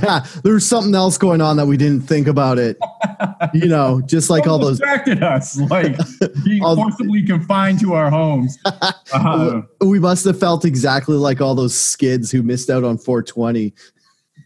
yeah. 0.44 0.52
was 0.52 0.66
something 0.66 0.94
else 0.94 1.18
going 1.18 1.42
on 1.42 1.58
that 1.58 1.66
we 1.66 1.78
didn't 1.78 2.02
think 2.02 2.28
about 2.28 2.60
it. 2.60 2.78
you 3.54 3.68
know, 3.68 4.02
just 4.06 4.30
like 4.30 4.46
all 4.48 4.60
those. 4.60 4.80
distracted 4.80 5.24
us, 5.24 5.60
like 5.62 5.96
being 6.44 6.62
forcibly 6.62 7.24
confined 7.24 7.80
to 7.80 7.94
our 7.94 8.10
homes. 8.10 8.58
Uh, 9.14 9.62
We 9.82 10.00
must 10.00 10.26
have 10.26 10.40
felt 10.40 10.66
exactly 10.66 11.16
like 11.16 11.42
all 11.42 11.56
those 11.56 11.76
skids 11.76 12.32
who 12.32 12.44
missed 12.44 12.70
out 12.70 12.84
on 12.84 12.98
420. 12.98 13.74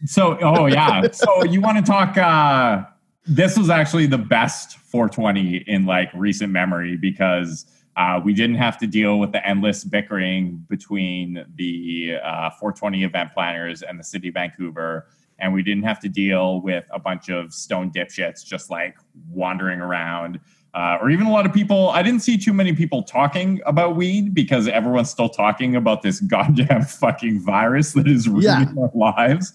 so, 0.06 0.38
oh 0.40 0.66
yeah. 0.66 1.10
So 1.12 1.44
you 1.44 1.60
want 1.60 1.84
to 1.84 1.90
talk? 1.90 2.16
Uh, 2.16 2.84
this 3.26 3.56
was 3.56 3.70
actually 3.70 4.06
the 4.06 4.18
best 4.18 4.78
420 4.78 5.64
in 5.66 5.86
like 5.86 6.10
recent 6.14 6.52
memory 6.52 6.96
because 6.96 7.66
uh, 7.96 8.20
we 8.24 8.32
didn't 8.32 8.56
have 8.56 8.78
to 8.78 8.86
deal 8.86 9.18
with 9.18 9.32
the 9.32 9.46
endless 9.46 9.84
bickering 9.84 10.64
between 10.68 11.44
the 11.56 12.14
uh, 12.24 12.50
420 12.50 13.04
event 13.04 13.32
planners 13.32 13.82
and 13.82 13.98
the 13.98 14.04
city 14.04 14.28
of 14.28 14.34
Vancouver. 14.34 15.06
And 15.38 15.52
we 15.52 15.62
didn't 15.62 15.82
have 15.84 15.98
to 16.00 16.08
deal 16.08 16.60
with 16.62 16.84
a 16.90 16.98
bunch 16.98 17.28
of 17.28 17.52
stone 17.52 17.90
dipshits 17.90 18.44
just 18.44 18.70
like 18.70 18.96
wandering 19.28 19.80
around. 19.80 20.38
Uh, 20.74 20.96
or 21.02 21.10
even 21.10 21.26
a 21.26 21.30
lot 21.30 21.44
of 21.44 21.52
people, 21.52 21.90
I 21.90 22.02
didn't 22.02 22.20
see 22.20 22.38
too 22.38 22.54
many 22.54 22.72
people 22.72 23.02
talking 23.02 23.60
about 23.66 23.94
weed 23.94 24.32
because 24.32 24.68
everyone's 24.68 25.10
still 25.10 25.28
talking 25.28 25.76
about 25.76 26.00
this 26.00 26.20
goddamn 26.34 26.84
fucking 26.84 27.40
virus 27.40 27.92
that 27.92 28.06
is 28.08 28.26
ruining 28.26 28.44
Yeah. 28.74 28.82
our 28.82 28.90
lives. 28.94 29.52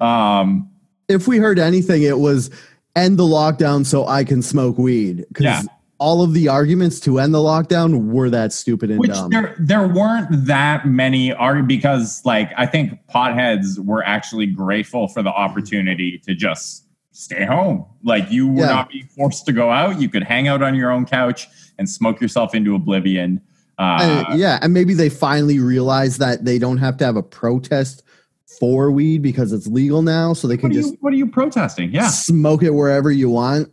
Um, 0.00 0.70
if 1.08 1.26
we 1.26 1.38
heard 1.38 1.58
anything, 1.58 2.02
it 2.02 2.18
was 2.18 2.50
end 2.94 3.18
the 3.18 3.24
lockdown 3.24 3.84
so 3.84 4.06
I 4.06 4.22
can 4.22 4.42
smoke 4.42 4.78
weed. 4.78 5.24
Yeah. 5.40 5.62
All 6.00 6.22
of 6.22 6.32
the 6.32 6.48
arguments 6.48 6.98
to 6.98 7.18
end 7.20 7.32
the 7.34 7.38
lockdown 7.38 8.06
were 8.10 8.30
that 8.30 8.52
stupid 8.52 8.90
and 8.90 8.98
Which 8.98 9.10
dumb. 9.12 9.30
there 9.30 9.54
there 9.58 9.86
weren't 9.86 10.46
that 10.46 10.86
many 10.88 11.32
are 11.32 11.62
because 11.62 12.22
like 12.24 12.50
I 12.56 12.66
think 12.66 12.98
potheads 13.14 13.78
were 13.78 14.02
actually 14.04 14.46
grateful 14.46 15.06
for 15.08 15.22
the 15.22 15.28
opportunity 15.30 16.18
to 16.26 16.34
just 16.34 16.86
stay 17.12 17.44
home. 17.44 17.84
Like 18.02 18.30
you 18.32 18.48
were 18.48 18.60
Yeah. 18.62 18.66
not 18.68 18.88
being 18.90 19.06
forced 19.14 19.44
to 19.46 19.52
go 19.52 19.70
out. 19.70 20.00
You 20.00 20.08
could 20.08 20.22
hang 20.22 20.48
out 20.48 20.62
on 20.62 20.74
your 20.74 20.90
own 20.90 21.04
couch 21.04 21.46
and 21.78 21.88
smoke 21.88 22.18
yourself 22.20 22.54
into 22.54 22.74
oblivion. 22.74 23.40
Uh, 23.78 24.24
And, 24.30 24.40
yeah, 24.40 24.58
and 24.62 24.72
maybe 24.72 24.94
they 24.94 25.08
finally 25.10 25.58
realize 25.58 26.16
that 26.18 26.44
they 26.46 26.58
don't 26.58 26.78
have 26.78 26.96
to 26.98 27.04
have 27.04 27.16
a 27.16 27.22
protest 27.22 28.02
for 28.58 28.90
weed 28.90 29.20
because 29.22 29.52
it's 29.52 29.66
legal 29.66 30.00
now, 30.02 30.32
so 30.32 30.48
they 30.48 30.54
what 30.56 30.60
can 30.62 30.72
just 30.72 30.94
what 31.00 31.12
are 31.12 31.16
you 31.16 31.26
protesting? 31.26 31.92
Yeah. 31.92 32.08
smoke 32.08 32.62
it 32.62 32.70
wherever 32.70 33.10
you 33.10 33.28
want. 33.28 33.70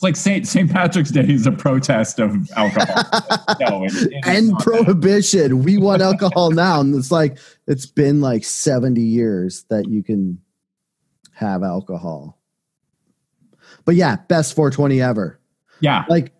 It's 0.00 0.02
like 0.02 0.16
St. 0.16 0.46
St. 0.48 0.70
Patrick's 0.70 1.10
Day 1.10 1.28
is 1.28 1.46
a 1.46 1.52
protest 1.52 2.20
of 2.20 2.50
alcohol. 2.56 3.04
no, 3.60 3.84
it- 3.84 3.92
it 3.92 3.94
is 3.94 4.08
End 4.24 4.48
not 4.48 4.58
that. 4.58 4.64
prohibition. 4.64 5.62
We 5.62 5.76
want 5.76 6.00
alcohol 6.00 6.52
now, 6.52 6.80
and 6.80 6.94
it's 6.94 7.10
like 7.10 7.36
it's 7.66 7.84
been 7.84 8.22
like 8.22 8.42
seventy 8.44 9.02
years 9.02 9.64
that 9.68 9.90
you 9.90 10.02
can 10.02 10.40
have 11.34 11.62
alcohol. 11.62 12.38
But 13.84 13.94
yeah, 13.94 14.16
best 14.28 14.56
420 14.56 15.02
ever. 15.02 15.38
Yeah. 15.80 16.06
Like, 16.08 16.32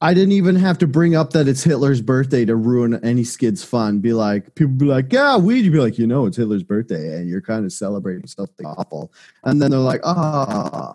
I 0.00 0.12
didn't 0.12 0.32
even 0.32 0.56
have 0.56 0.78
to 0.78 0.88
bring 0.88 1.14
up 1.14 1.34
that 1.34 1.46
it's 1.46 1.62
Hitler's 1.62 2.00
birthday 2.00 2.44
to 2.44 2.56
ruin 2.56 2.98
any 3.04 3.22
skid's 3.22 3.62
fun. 3.62 4.00
Be 4.00 4.12
like, 4.12 4.56
people 4.56 4.74
be 4.74 4.86
like, 4.86 5.12
yeah, 5.12 5.36
weed. 5.36 5.64
You'd 5.64 5.72
be 5.72 5.78
like, 5.78 5.98
you 5.98 6.06
know, 6.08 6.26
it's 6.26 6.36
Hitler's 6.36 6.64
birthday, 6.64 7.16
and 7.16 7.28
you're 7.28 7.40
kind 7.40 7.64
of 7.64 7.72
celebrating 7.72 8.26
something 8.26 8.66
awful. 8.66 9.12
And 9.44 9.62
then 9.62 9.70
they're 9.70 9.78
like, 9.78 10.00
ah. 10.02 10.94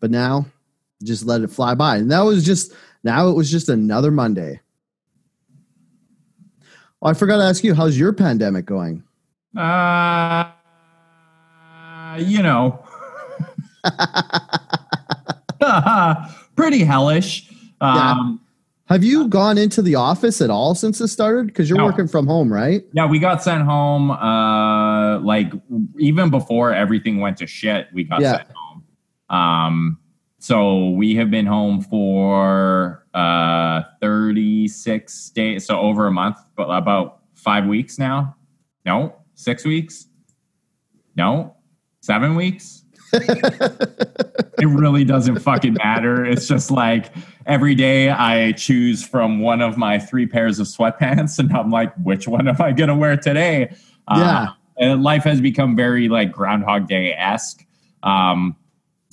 But 0.00 0.10
now, 0.10 0.46
just 1.02 1.24
let 1.26 1.40
it 1.42 1.50
fly 1.50 1.74
by. 1.74 1.96
And 1.96 2.10
that 2.10 2.20
was 2.20 2.44
just 2.44 2.72
now. 3.04 3.28
It 3.28 3.34
was 3.34 3.50
just 3.50 3.68
another 3.68 4.10
Monday. 4.10 4.60
Oh, 7.02 7.08
I 7.08 7.14
forgot 7.14 7.38
to 7.38 7.44
ask 7.44 7.64
you, 7.64 7.74
how's 7.74 7.98
your 7.98 8.12
pandemic 8.12 8.66
going? 8.66 9.02
Uh, 9.56 10.50
you 12.18 12.42
know, 12.42 12.84
pretty 16.56 16.84
hellish. 16.84 17.50
Um, 17.80 18.40
Have 18.86 19.02
you 19.04 19.28
gone 19.28 19.56
into 19.56 19.80
the 19.82 19.94
office 19.94 20.40
at 20.42 20.50
all 20.50 20.74
since 20.74 21.00
it 21.00 21.08
started? 21.08 21.46
Because 21.46 21.68
you're 21.70 21.78
No. 21.78 21.86
working 21.86 22.08
from 22.08 22.26
home, 22.26 22.52
right? 22.52 22.84
yeah. 22.92 23.06
we 23.06 23.18
got 23.18 23.42
sent 23.42 23.62
home. 23.62 24.10
Uh, 24.10 25.20
like 25.20 25.52
even 25.98 26.28
before 26.30 26.74
everything 26.74 27.20
went 27.20 27.38
to 27.38 27.46
shit, 27.46 27.86
we 27.94 28.04
got 28.04 28.20
Yeah. 28.20 28.36
sent 28.38 28.48
home. 28.52 28.82
Um, 29.30 29.98
so 30.40 30.88
we 30.90 31.14
have 31.14 31.30
been 31.30 31.46
home 31.46 31.80
for 31.82 33.06
uh 33.14 33.82
36 34.00 35.30
days, 35.30 35.66
so 35.66 35.78
over 35.78 36.06
a 36.06 36.10
month, 36.10 36.38
but 36.56 36.64
about 36.64 37.20
five 37.34 37.66
weeks 37.66 37.98
now. 37.98 38.34
No, 38.84 39.14
six 39.34 39.64
weeks. 39.64 40.06
No, 41.16 41.54
seven 42.00 42.34
weeks. 42.34 42.84
it 43.12 44.66
really 44.66 45.04
doesn't 45.04 45.40
fucking 45.40 45.74
matter. 45.74 46.24
It's 46.24 46.46
just 46.48 46.70
like 46.70 47.12
every 47.46 47.74
day 47.74 48.10
I 48.10 48.52
choose 48.52 49.04
from 49.04 49.40
one 49.40 49.60
of 49.60 49.76
my 49.76 49.98
three 49.98 50.26
pairs 50.26 50.58
of 50.58 50.66
sweatpants, 50.66 51.38
and 51.38 51.52
I'm 51.52 51.70
like, 51.70 51.92
which 52.02 52.26
one 52.26 52.48
am 52.48 52.56
I 52.60 52.72
gonna 52.72 52.96
wear 52.96 53.16
today? 53.16 53.74
Yeah. 54.08 54.42
Uh, 54.42 54.46
and 54.78 55.02
life 55.02 55.24
has 55.24 55.40
become 55.40 55.76
very 55.76 56.08
like 56.08 56.32
Groundhog 56.32 56.88
Day 56.88 57.12
esque. 57.12 57.66
Um, 58.02 58.56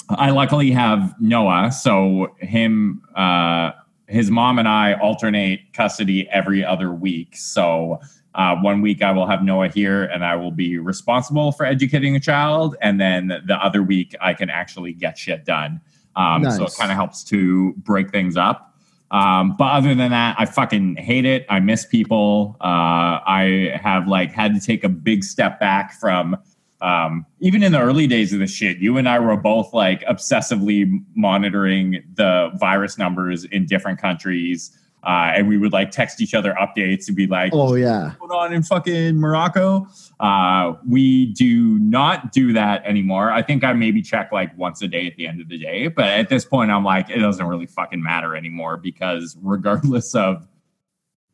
I 0.10 0.30
luckily 0.30 0.72
have 0.72 1.14
Noah, 1.20 1.72
so 1.72 2.36
him, 2.40 3.02
uh, 3.16 3.72
his 4.08 4.32
mom 4.32 4.58
and 4.58 4.68
I 4.68 4.94
alternate 4.94 5.74
custody 5.74 6.30
every 6.30 6.64
other 6.64 6.94
week. 6.94 7.36
So 7.36 8.00
uh, 8.36 8.56
one 8.56 8.82
week 8.82 9.02
I 9.02 9.12
will 9.12 9.28
have 9.28 9.44
Noah 9.44 9.68
here 9.68 10.04
and 10.04 10.24
I 10.24 10.36
will 10.36 10.52
be 10.52 10.78
responsible 10.78 11.52
for 11.52 11.66
educating 11.66 12.16
a 12.16 12.20
child. 12.20 12.78
And 12.82 13.02
then 13.02 13.28
the 13.46 13.56
other 13.56 13.84
week 13.84 14.16
I 14.22 14.34
can 14.34 14.50
actually 14.50 14.94
get 14.94 15.18
shit 15.18 15.44
done. 15.44 15.82
Um, 16.16 16.42
So 16.58 16.66
it 16.66 16.74
kind 16.78 16.92
of 16.92 16.96
helps 16.96 17.24
to 17.26 17.74
break 17.74 18.12
things 18.12 18.38
up. 18.38 18.76
Um, 19.12 19.56
but 19.58 19.72
other 19.72 19.96
than 19.96 20.12
that, 20.12 20.36
I 20.38 20.46
fucking 20.46 20.98
hate 20.98 21.26
it. 21.26 21.46
I 21.50 21.60
miss 21.60 21.86
people. 21.86 22.58
Uh, 22.60 23.24
I 23.26 23.80
have 23.82 24.08
like 24.08 24.32
had 24.32 24.54
to 24.54 24.60
take 24.60 24.84
a 24.84 24.90
big 24.90 25.24
step 25.24 25.60
back 25.60 25.94
from 26.00 26.38
um, 26.82 27.26
even 27.40 27.64
in 27.64 27.72
the 27.72 27.80
early 27.80 28.08
days 28.08 28.34
of 28.34 28.40
the 28.40 28.48
shit. 28.48 28.78
You 28.78 28.98
and 28.98 29.10
I 29.10 29.20
were 29.20 29.36
both 29.38 29.74
like 29.74 30.02
obsessively 30.06 31.04
monitoring 31.16 32.04
the 32.16 32.52
virus 32.56 32.98
numbers 32.98 33.46
in 33.46 33.66
different 33.66 34.00
countries. 34.00 34.78
Uh, 35.04 35.32
and 35.36 35.48
we 35.48 35.58
would 35.58 35.72
like 35.72 35.90
text 35.92 36.20
each 36.22 36.34
other 36.34 36.56
updates 36.60 37.08
and 37.08 37.16
be 37.16 37.28
like, 37.28 37.52
Oh 37.54 37.76
yeah. 37.76 38.14
going 38.20 38.32
on 38.32 38.52
in 38.52 38.62
fucking 38.62 39.16
Morocco. 39.18 39.88
Uh, 40.20 40.74
we 40.88 41.28
do 41.28 41.80
not 41.80 42.32
do 42.32 42.52
that 42.54 42.84
anymore. 42.86 43.32
I 43.32 43.42
think 43.42 43.64
I 43.64 43.74
maybe 43.74 44.02
check 44.02 44.32
like 44.32 44.56
once 44.58 44.82
a 44.82 44.88
day 44.88 45.08
at 45.08 45.16
the 45.16 45.26
end 45.28 45.40
of 45.40 45.48
the 45.48 45.58
day, 45.58 45.88
but 45.88 46.06
at 46.06 46.30
this 46.30 46.44
point, 46.46 46.72
I'm 46.72 46.84
like, 46.84 47.10
it 47.10 47.20
doesn't 47.20 47.46
really 47.46 47.68
fucking 47.68 48.02
matter 48.04 48.36
anymore 48.36 48.76
because 48.76 49.38
regardless 49.42 50.14
of 50.14 50.46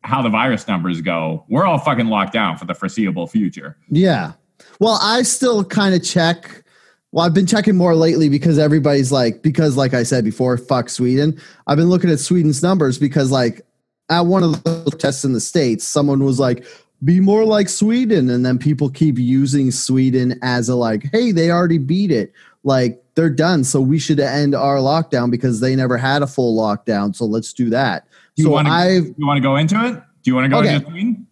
how 0.04 0.22
the 0.22 0.30
virus 0.30 0.68
numbers 0.68 1.02
go, 1.02 1.46
we're 1.50 1.66
all 1.66 1.80
fucking 1.80 2.08
locked 2.08 2.34
down 2.34 2.58
for 2.58 2.66
the 2.66 2.76
foreseeable 2.76 3.26
future. 3.28 3.78
Yeah. 3.90 4.34
Well, 4.80 5.00
I 5.02 5.22
still 5.24 5.64
kind 5.64 5.96
of 5.96 6.04
check. 6.04 6.64
Well, 7.12 7.26
I've 7.26 7.34
been 7.34 7.46
checking 7.46 7.76
more 7.78 7.96
lately 7.96 8.28
because 8.28 8.58
everybody's 8.58 9.12
like, 9.12 9.42
because 9.44 9.78
like 9.78 9.94
I 9.94 10.04
said 10.04 10.24
before, 10.24 10.58
fuck 10.58 10.90
Sweden. 10.90 11.40
I've 11.68 11.78
been 11.78 11.90
looking 11.90 12.10
at 12.10 12.20
Sweden's 12.20 12.64
numbers 12.64 12.98
because 12.98 13.30
like 13.32 13.62
at 14.10 14.22
one 14.22 14.44
of 14.44 14.64
the 14.64 14.96
tests 14.98 15.24
in 15.24 15.34
the 15.34 15.40
States, 15.40 15.86
someone 15.88 16.24
was 16.24 16.40
like, 16.40 16.66
be 17.04 17.20
more 17.20 17.46
like 17.46 17.70
Sweden. 17.70 18.30
And 18.30 18.46
then 18.46 18.58
people 18.58 18.90
keep 18.90 19.20
using 19.20 19.70
Sweden 19.72 20.40
as 20.42 20.70
a 20.70 20.76
like, 20.76 21.04
hey, 21.12 21.32
they 21.32 21.52
already 21.52 21.78
beat 21.78 22.12
it. 22.12 22.34
Like 22.64 23.04
they're 23.16 23.30
done. 23.30 23.64
So 23.64 23.80
we 23.80 24.00
should 24.00 24.20
end 24.20 24.56
our 24.56 24.78
lockdown 24.78 25.30
because 25.30 25.60
they 25.60 25.76
never 25.76 25.98
had 25.98 26.24
a 26.24 26.28
full 26.28 26.58
lockdown. 26.60 27.16
So 27.16 27.26
let's 27.26 27.54
do 27.54 27.70
that. 27.70 28.08
You 28.38 28.46
so 28.46 28.50
wanna- 28.52 28.70
I've 28.72 29.06
You 29.18 29.28
want 29.28 29.38
to 29.38 29.42
go 29.42 29.56
into 29.58 29.76
it? 29.86 29.94
Do 30.24 30.32
you 30.32 30.36
want 30.36 30.46
to 30.46 30.50
go 30.50 30.60
Okay. 30.60 30.76
into 30.76 30.90
Sweden? 30.90 31.28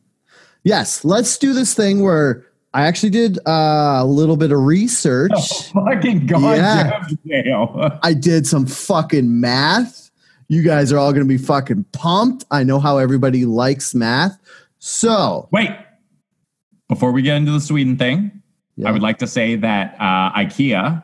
Yes, 0.64 1.04
let's 1.04 1.38
do 1.40 1.54
this 1.54 1.74
thing 1.74 2.02
where 2.04 2.46
I 2.74 2.86
actually 2.88 3.10
did 3.10 3.38
uh, 3.46 4.00
a 4.02 4.06
little 4.06 4.38
bit 4.38 4.52
of 4.52 4.60
research. 4.60 5.32
Oh, 5.74 5.86
fucking 5.86 6.26
God, 6.28 6.58
Yeah. 6.58 7.04
Jeff 7.44 8.00
I 8.04 8.14
did 8.14 8.48
some 8.48 8.66
fucking 8.66 9.40
math. 9.42 10.10
You 10.48 10.64
guys 10.64 10.92
are 10.92 10.98
all 10.98 11.12
going 11.14 11.26
to 11.26 11.30
be 11.30 11.38
fucking 11.38 11.86
pumped. 11.94 12.46
I 12.52 12.64
know 12.64 12.80
how 12.80 12.98
everybody 12.98 13.46
likes 13.46 13.96
math. 13.96 14.38
So, 14.80 15.48
Wait, 15.52 15.70
before 16.90 17.12
we 17.12 17.22
get 17.22 17.38
into 17.38 17.52
the 17.52 17.62
Sweden 17.62 17.98
thing, 17.98 18.42
Yeah. 18.76 18.90
I 18.90 18.92
would 18.92 19.02
like 19.02 19.18
to 19.20 19.28
say 19.28 19.56
that 19.56 19.96
uh, 20.00 20.32
IKEA, 20.34 21.04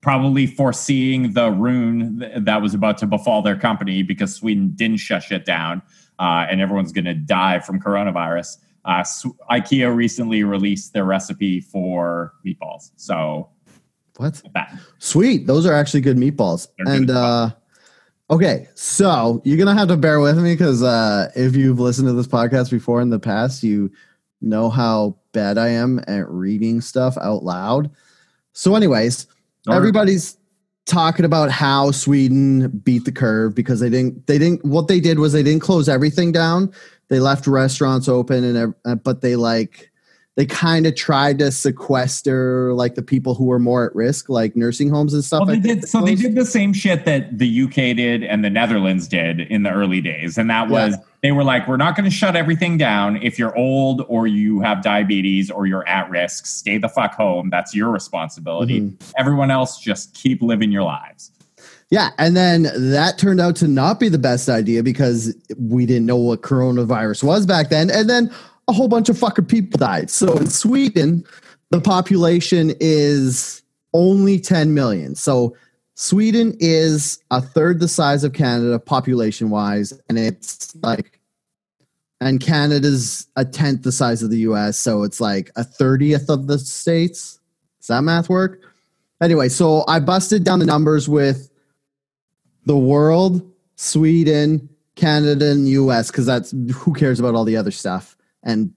probably 0.00 0.46
foreseeing 0.46 1.32
the 1.32 1.50
ruin 1.50 2.24
that 2.36 2.62
was 2.62 2.74
about 2.74 2.98
to 2.98 3.06
befall 3.06 3.42
their 3.42 3.56
company 3.56 4.02
because 4.02 4.34
Sweden 4.34 4.72
didn't 4.74 4.98
shut 4.98 5.22
shit 5.24 5.44
down 5.44 5.82
uh, 6.18 6.46
and 6.50 6.60
everyone's 6.60 6.92
going 6.92 7.04
to 7.04 7.14
die 7.14 7.58
from 7.60 7.80
coronavirus. 7.80 8.56
Uh, 8.88 9.04
IKEA 9.50 9.94
recently 9.94 10.44
released 10.44 10.94
their 10.94 11.04
recipe 11.04 11.60
for 11.60 12.32
meatballs. 12.44 12.90
So 12.96 13.50
what? 14.16 14.42
that 14.54 14.80
Sweet. 14.98 15.46
Those 15.46 15.66
are 15.66 15.74
actually 15.74 16.00
good 16.00 16.16
meatballs. 16.16 16.68
They're 16.78 16.86
good 16.86 16.94
and 16.94 17.10
as 17.10 17.16
uh 17.16 17.50
okay, 18.30 18.66
so 18.74 19.42
you're 19.44 19.58
going 19.58 19.68
to 19.68 19.78
have 19.78 19.88
to 19.88 19.96
bear 19.96 20.20
with 20.20 20.38
me 20.38 20.56
cuz 20.56 20.82
uh 20.82 21.30
if 21.36 21.54
you've 21.54 21.78
listened 21.78 22.08
to 22.08 22.14
this 22.14 22.26
podcast 22.26 22.70
before 22.70 23.02
in 23.02 23.10
the 23.10 23.20
past, 23.20 23.62
you 23.62 23.90
know 24.40 24.70
how 24.70 25.16
bad 25.32 25.58
I 25.58 25.68
am 25.68 26.00
at 26.08 26.28
reading 26.30 26.80
stuff 26.80 27.18
out 27.18 27.44
loud. 27.44 27.90
So 28.54 28.74
anyways, 28.74 29.26
Or- 29.66 29.74
everybody's 29.74 30.38
talking 30.86 31.26
about 31.26 31.50
how 31.50 31.90
Sweden 31.90 32.68
beat 32.68 33.04
the 33.04 33.12
curve 33.12 33.54
because 33.54 33.80
they 33.80 33.90
didn't 33.90 34.26
they 34.26 34.38
didn't 34.38 34.64
what 34.64 34.88
they 34.88 34.98
did 34.98 35.18
was 35.18 35.34
they 35.34 35.42
didn't 35.42 35.60
close 35.60 35.88
everything 35.88 36.32
down. 36.32 36.72
They 37.08 37.20
left 37.20 37.46
restaurants 37.46 38.08
open 38.08 38.44
and 38.44 38.74
uh, 38.84 38.94
but 38.96 39.20
they 39.22 39.36
like 39.36 39.90
they 40.36 40.46
kind 40.46 40.86
of 40.86 40.94
tried 40.94 41.38
to 41.40 41.50
sequester 41.50 42.72
like 42.72 42.94
the 42.94 43.02
people 43.02 43.34
who 43.34 43.46
were 43.46 43.58
more 43.58 43.86
at 43.86 43.94
risk, 43.96 44.28
like 44.28 44.54
nursing 44.54 44.88
homes 44.88 45.12
and 45.12 45.24
stuff. 45.24 45.40
Well, 45.40 45.56
they 45.56 45.58
did. 45.60 45.88
So 45.88 46.00
they 46.02 46.14
did 46.14 46.36
the 46.36 46.44
same 46.44 46.72
shit 46.72 47.04
that 47.06 47.38
the 47.38 47.62
UK 47.62 47.96
did 47.96 48.22
and 48.22 48.44
the 48.44 48.50
Netherlands 48.50 49.08
did 49.08 49.40
in 49.40 49.64
the 49.64 49.70
early 49.72 50.00
days, 50.00 50.38
and 50.38 50.48
that 50.48 50.68
was 50.68 50.92
Yeah. 50.92 51.02
they 51.22 51.32
were 51.32 51.42
like, 51.42 51.66
we're 51.66 51.76
not 51.76 51.96
going 51.96 52.04
to 52.08 52.14
shut 52.14 52.36
everything 52.36 52.78
down. 52.78 53.16
If 53.20 53.36
you're 53.36 53.56
old 53.58 54.04
or 54.06 54.28
you 54.28 54.60
have 54.60 54.80
diabetes 54.82 55.50
or 55.50 55.66
you're 55.66 55.86
at 55.88 56.08
risk, 56.08 56.46
stay 56.46 56.78
the 56.78 56.88
fuck 56.88 57.14
home. 57.14 57.50
That's 57.50 57.74
your 57.74 57.90
responsibility. 57.90 58.80
Mhm. 58.82 59.12
Everyone 59.18 59.50
else, 59.50 59.80
just 59.80 60.14
keep 60.14 60.40
living 60.40 60.70
your 60.70 60.84
lives. 60.84 61.32
Yeah, 61.90 62.10
and 62.18 62.36
then 62.36 62.64
that 62.92 63.16
turned 63.16 63.40
out 63.40 63.56
to 63.56 63.68
not 63.68 63.98
be 63.98 64.10
the 64.10 64.18
best 64.18 64.48
idea 64.48 64.82
because 64.82 65.34
we 65.58 65.86
didn't 65.86 66.04
know 66.04 66.16
what 66.16 66.42
coronavirus 66.42 67.24
was 67.24 67.46
back 67.46 67.70
then, 67.70 67.90
and 67.90 68.10
then 68.10 68.30
a 68.68 68.72
whole 68.72 68.88
bunch 68.88 69.08
of 69.08 69.18
fucking 69.18 69.46
people 69.46 69.78
died. 69.78 70.10
So 70.10 70.36
in 70.36 70.50
Sweden, 70.50 71.24
the 71.70 71.80
population 71.80 72.74
is 72.80 73.62
only 73.94 74.38
10 74.38 74.74
million. 74.74 75.14
So 75.14 75.56
Sweden 75.94 76.54
is 76.60 77.20
a 77.30 77.40
third 77.40 77.80
the 77.80 77.88
size 77.88 78.22
of 78.22 78.34
Canada 78.34 78.78
population 78.78 79.48
wise, 79.48 79.98
and 80.10 80.18
it's 80.18 80.76
like, 80.76 81.18
and 82.20 82.40
Canada's 82.40 83.26
a 83.36 83.44
tenth 83.44 83.82
the 83.82 83.92
size 83.92 84.22
of 84.22 84.30
the 84.30 84.38
US. 84.40 84.76
So 84.76 85.04
it's 85.04 85.20
like 85.20 85.50
a 85.56 85.62
30th 85.62 86.28
of 86.28 86.48
the 86.48 86.58
states. 86.58 87.40
Does 87.80 87.88
that 87.88 88.02
math 88.02 88.28
work? 88.28 88.60
Anyway, 89.22 89.48
so 89.48 89.84
I 89.88 90.00
busted 90.00 90.44
down 90.44 90.58
the 90.58 90.66
numbers 90.66 91.08
with 91.08 91.47
the 92.68 92.76
world, 92.76 93.50
Sweden, 93.76 94.68
Canada, 94.94 95.50
and 95.50 95.66
US 95.68 96.10
because 96.10 96.26
that's 96.26 96.52
who 96.74 96.92
cares 96.92 97.18
about 97.18 97.34
all 97.34 97.44
the 97.44 97.56
other 97.56 97.70
stuff. 97.70 98.16
And 98.44 98.72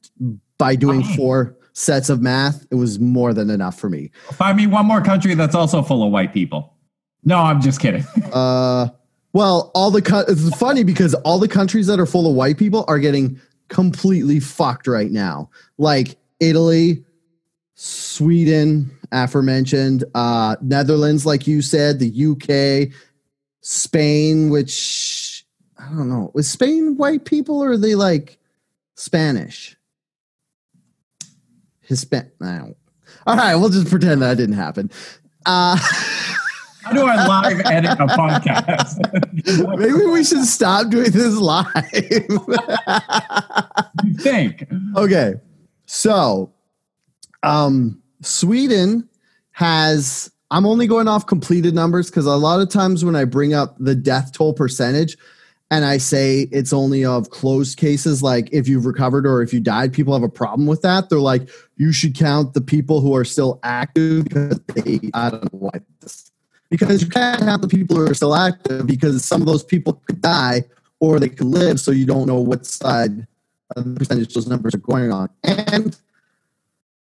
by 0.57 0.75
doing 0.75 1.03
four 1.03 1.55
sets 1.73 2.09
of 2.09 2.21
math, 2.21 2.65
it 2.71 2.75
was 2.75 2.99
more 2.99 3.33
than 3.33 3.49
enough 3.49 3.77
for 3.77 3.89
me. 3.89 4.09
Find 4.33 4.57
me 4.57 4.65
one 4.65 4.85
more 4.85 5.01
country 5.01 5.35
that's 5.35 5.55
also 5.55 5.83
full 5.83 6.03
of 6.03 6.11
white 6.11 6.33
people. 6.33 6.73
No, 7.23 7.37
I'm 7.37 7.61
just 7.61 7.79
kidding. 7.79 8.03
Uh, 8.33 8.87
well, 9.33 9.71
all 9.75 9.91
the 9.91 10.01
co- 10.01 10.25
it's 10.27 10.55
funny 10.57 10.83
because 10.83 11.13
all 11.15 11.39
the 11.39 11.47
countries 11.47 11.87
that 11.87 11.99
are 11.99 12.05
full 12.05 12.29
of 12.29 12.35
white 12.35 12.57
people 12.57 12.85
are 12.87 12.99
getting 12.99 13.39
completely 13.69 14.39
fucked 14.39 14.87
right 14.87 15.11
now. 15.11 15.49
Like 15.77 16.17
Italy, 16.39 17.03
Sweden, 17.75 18.91
aforementioned, 19.11 20.03
uh, 20.15 20.55
Netherlands, 20.61 21.25
like 21.25 21.47
you 21.47 21.61
said, 21.61 21.99
the 21.99 22.09
UK, 22.09 22.93
Spain, 23.61 24.49
which 24.49 25.45
I 25.79 25.87
don't 25.89 26.09
know, 26.09 26.31
is 26.35 26.49
Spain 26.49 26.97
white 26.97 27.25
people 27.25 27.61
or 27.63 27.71
are 27.71 27.77
they 27.77 27.95
like 27.95 28.37
Spanish? 28.95 29.75
Hispan. 31.89 32.29
I 32.41 32.57
don't- 32.59 32.77
All 33.27 33.35
right, 33.35 33.55
we'll 33.55 33.69
just 33.69 33.89
pretend 33.89 34.21
that 34.21 34.37
didn't 34.37 34.55
happen. 34.55 34.89
Uh, 35.45 35.77
How 36.83 36.93
do 36.93 37.05
I 37.05 37.27
live 37.27 37.61
edit 37.65 37.91
a 37.91 38.07
podcast? 38.07 38.97
Maybe 39.77 40.05
we 40.05 40.23
should 40.23 40.45
stop 40.45 40.89
doing 40.89 41.11
this 41.11 41.35
live. 41.35 41.67
you 44.03 44.13
think? 44.17 44.67
okay. 44.95 45.35
So, 45.85 46.51
um, 47.43 48.01
Sweden 48.23 49.07
has, 49.51 50.30
I'm 50.51 50.65
only 50.65 50.85
going 50.85 51.07
off 51.07 51.25
completed 51.25 51.73
numbers 51.73 52.09
because 52.09 52.25
a 52.25 52.35
lot 52.35 52.59
of 52.59 52.69
times 52.69 53.05
when 53.05 53.15
I 53.15 53.23
bring 53.23 53.53
up 53.53 53.75
the 53.79 53.95
death 53.95 54.33
toll 54.33 54.53
percentage 54.53 55.17
and 55.71 55.85
I 55.85 55.97
say 55.97 56.49
it's 56.51 56.73
only 56.73 57.05
of 57.05 57.29
closed 57.29 57.77
cases, 57.77 58.21
like 58.21 58.49
if 58.51 58.67
you've 58.67 58.85
recovered 58.85 59.25
or 59.25 59.41
if 59.41 59.53
you 59.53 59.61
died, 59.61 59.93
people 59.93 60.13
have 60.13 60.23
a 60.23 60.29
problem 60.29 60.67
with 60.67 60.81
that. 60.81 61.09
They're 61.09 61.19
like, 61.19 61.49
you 61.77 61.93
should 61.93 62.15
count 62.15 62.53
the 62.53 62.59
people 62.59 62.99
who 62.99 63.15
are 63.15 63.23
still 63.23 63.61
active 63.63 64.25
because 64.25 64.59
they, 64.75 65.09
I 65.13 65.29
don't 65.29 65.53
know 65.53 65.59
why. 65.59 65.79
Because 66.69 67.01
you 67.01 67.07
can't 67.07 67.41
have 67.41 67.61
the 67.61 67.69
people 67.69 67.95
who 67.95 68.11
are 68.11 68.13
still 68.13 68.35
active 68.35 68.85
because 68.85 69.23
some 69.23 69.39
of 69.39 69.47
those 69.47 69.63
people 69.63 70.01
could 70.05 70.21
die 70.21 70.65
or 70.99 71.17
they 71.17 71.29
could 71.29 71.47
live, 71.47 71.79
so 71.79 71.91
you 71.91 72.05
don't 72.05 72.27
know 72.27 72.39
what 72.39 72.65
side 72.65 73.25
of 73.77 73.85
the 73.85 73.99
percentage 73.99 74.33
those 74.33 74.47
numbers 74.47 74.75
are 74.75 74.79
going 74.79 75.13
on. 75.13 75.29
And 75.43 75.97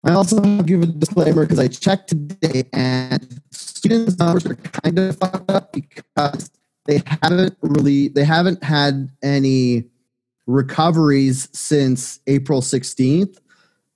I 0.06 0.12
also 0.12 0.42
give 0.64 0.82
a 0.82 0.86
disclaimer 0.88 1.44
because 1.46 1.60
I 1.60 1.68
checked 1.68 2.10
today 2.10 2.64
and 2.74 3.42
Sweden's 3.52 4.18
numbers 4.20 4.46
are 4.46 4.56
kind 4.56 5.00
of 5.00 5.18
fucked 5.18 5.50
up 5.50 5.72
because 5.72 6.52
they 6.86 7.02
haven't 7.06 7.58
really 7.62 8.10
they 8.10 8.26
haven't 8.26 8.64
had 8.64 9.10
any 9.24 9.86
recoveries 10.46 11.48
since 11.54 12.20
April 12.28 12.62
16th. 12.62 13.38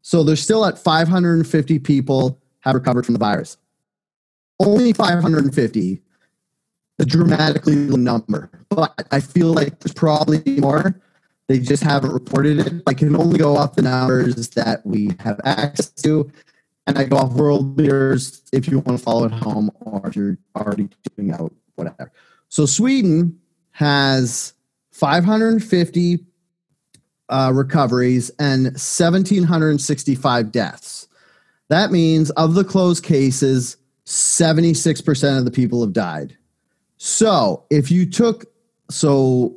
So 0.01 0.23
they're 0.23 0.37
still 0.37 0.65
at 0.65 0.77
550 0.77 1.79
people 1.79 2.41
have 2.61 2.75
recovered 2.75 3.05
from 3.05 3.13
the 3.13 3.19
virus. 3.19 3.57
Only 4.59 4.93
550, 4.93 6.01
a 6.99 7.05
dramatically 7.05 7.75
low 7.75 7.97
number. 7.97 8.49
But 8.69 9.07
I 9.11 9.19
feel 9.19 9.53
like 9.53 9.79
there's 9.79 9.93
probably 9.93 10.41
more. 10.59 10.99
They 11.47 11.59
just 11.59 11.83
haven't 11.83 12.11
reported 12.11 12.59
it. 12.59 12.83
I 12.87 12.93
can 12.93 13.15
only 13.15 13.39
go 13.39 13.55
off 13.55 13.75
the 13.75 13.81
numbers 13.83 14.49
that 14.49 14.85
we 14.85 15.11
have 15.19 15.39
access 15.45 15.89
to. 16.03 16.29
And 16.85 16.97
I 16.97 17.05
go 17.05 17.17
off 17.17 17.31
Worldometers 17.31 18.47
if 18.53 18.67
you 18.67 18.79
want 18.79 18.97
to 18.97 19.03
follow 19.03 19.25
at 19.25 19.31
home 19.31 19.71
or 19.81 20.07
if 20.07 20.15
you're 20.15 20.37
already 20.55 20.89
doing 21.15 21.31
out, 21.31 21.53
whatever. 21.75 22.11
So 22.49 22.65
Sweden 22.65 23.39
has 23.71 24.53
550 24.91 26.25
uh, 27.29 27.51
recoveries 27.53 28.29
and 28.39 28.65
1,765 28.65 30.51
deaths. 30.51 31.07
That 31.69 31.91
means 31.91 32.29
of 32.31 32.53
the 32.53 32.63
closed 32.63 33.03
cases, 33.03 33.77
76% 34.05 35.37
of 35.37 35.45
the 35.45 35.51
people 35.51 35.81
have 35.81 35.93
died. 35.93 36.37
So 36.97 37.65
if 37.69 37.91
you 37.91 38.05
took, 38.05 38.45
so, 38.89 39.55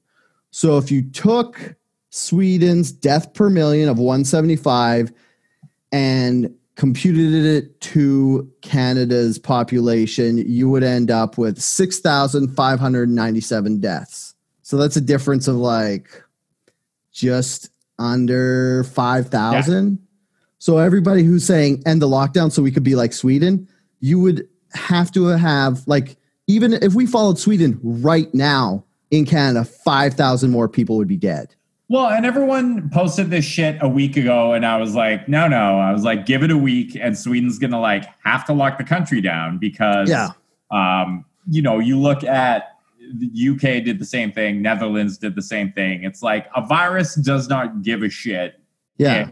so 0.50 0.78
if 0.78 0.90
you 0.90 1.02
took 1.02 1.76
Sweden's 2.10 2.92
death 2.92 3.34
per 3.34 3.50
million 3.50 3.88
of 3.88 3.98
175 3.98 5.12
and 5.92 6.54
computed 6.76 7.44
it 7.44 7.80
to 7.80 8.48
Canada's 8.62 9.38
population, 9.38 10.38
you 10.38 10.68
would 10.68 10.84
end 10.84 11.10
up 11.10 11.38
with 11.38 11.60
6,597 11.60 13.80
deaths. 13.80 14.34
So 14.62 14.76
that's 14.76 14.96
a 14.96 15.00
difference 15.00 15.48
of 15.48 15.56
like 15.56 16.22
just 17.12 17.70
under 17.98 18.84
5,000. 18.84 19.90
Yeah. 19.90 19.96
So 20.58 20.78
everybody 20.78 21.22
who's 21.22 21.46
saying 21.46 21.82
end 21.86 22.02
the 22.02 22.08
lockdown 22.08 22.52
so 22.52 22.62
we 22.62 22.70
could 22.70 22.82
be 22.82 22.94
like 22.94 23.12
Sweden, 23.12 23.68
you 24.00 24.18
would 24.20 24.48
have 24.74 25.10
to 25.12 25.26
have 25.26 25.86
like 25.86 26.16
even 26.46 26.74
if 26.74 26.94
we 26.94 27.06
followed 27.06 27.38
Sweden 27.38 27.80
right 27.82 28.32
now 28.34 28.84
in 29.10 29.24
Canada, 29.24 29.64
5,000 29.64 30.50
more 30.50 30.68
people 30.68 30.96
would 30.96 31.08
be 31.08 31.16
dead. 31.16 31.54
Well, 31.88 32.08
and 32.08 32.26
everyone 32.26 32.90
posted 32.90 33.30
this 33.30 33.44
shit 33.44 33.78
a 33.80 33.88
week 33.88 34.16
ago, 34.16 34.52
and 34.52 34.66
I 34.66 34.76
was 34.76 34.96
like, 34.96 35.28
no, 35.28 35.46
no. 35.46 35.78
I 35.78 35.92
was 35.92 36.02
like, 36.02 36.26
give 36.26 36.42
it 36.42 36.50
a 36.50 36.58
week, 36.58 36.96
and 37.00 37.16
Sweden's 37.16 37.58
gonna 37.58 37.80
like 37.80 38.04
have 38.24 38.44
to 38.46 38.52
lock 38.52 38.78
the 38.78 38.84
country 38.84 39.20
down 39.20 39.58
because, 39.58 40.10
yeah. 40.10 40.30
um, 40.72 41.24
you 41.48 41.62
know, 41.62 41.78
you 41.78 41.98
look 41.98 42.24
at 42.24 42.76
the 43.14 43.50
UK 43.50 43.84
did 43.84 44.00
the 44.00 44.04
same 44.04 44.32
thing, 44.32 44.62
Netherlands 44.62 45.16
did 45.16 45.36
the 45.36 45.42
same 45.42 45.72
thing. 45.72 46.02
It's 46.02 46.22
like 46.22 46.48
a 46.56 46.66
virus 46.66 47.14
does 47.14 47.48
not 47.48 47.82
give 47.82 48.02
a 48.02 48.08
shit. 48.08 48.60
Yeah. 48.98 49.30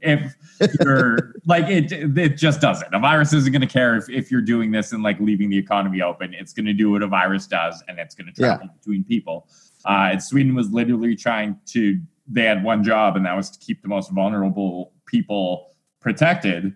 If, 0.00 0.36
if 0.60 0.74
you're 0.80 1.34
like 1.44 1.68
it, 1.68 1.92
it 1.92 2.36
just 2.36 2.60
doesn't. 2.60 2.94
A 2.94 2.98
virus 2.98 3.32
isn't 3.32 3.52
going 3.52 3.60
to 3.60 3.66
care 3.66 3.96
if, 3.96 4.08
if 4.08 4.30
you're 4.30 4.40
doing 4.40 4.70
this 4.70 4.92
and 4.92 5.02
like 5.02 5.18
leaving 5.20 5.50
the 5.50 5.58
economy 5.58 6.02
open. 6.02 6.34
It's 6.34 6.52
going 6.52 6.66
to 6.66 6.72
do 6.72 6.90
what 6.90 7.02
a 7.02 7.06
virus 7.06 7.46
does, 7.46 7.82
and 7.88 7.98
it's 7.98 8.14
going 8.14 8.32
to 8.32 8.32
travel 8.32 8.66
yeah. 8.66 8.72
between 8.78 9.04
people. 9.04 9.48
Uh, 9.88 10.10
and 10.12 10.22
Sweden 10.22 10.54
was 10.54 10.70
literally 10.70 11.16
trying 11.16 11.58
to. 11.66 12.00
They 12.30 12.44
had 12.44 12.62
one 12.62 12.84
job, 12.84 13.16
and 13.16 13.24
that 13.24 13.34
was 13.34 13.50
to 13.50 13.58
keep 13.58 13.80
the 13.80 13.88
most 13.88 14.12
vulnerable 14.12 14.92
people 15.06 15.74
protected. 16.00 16.74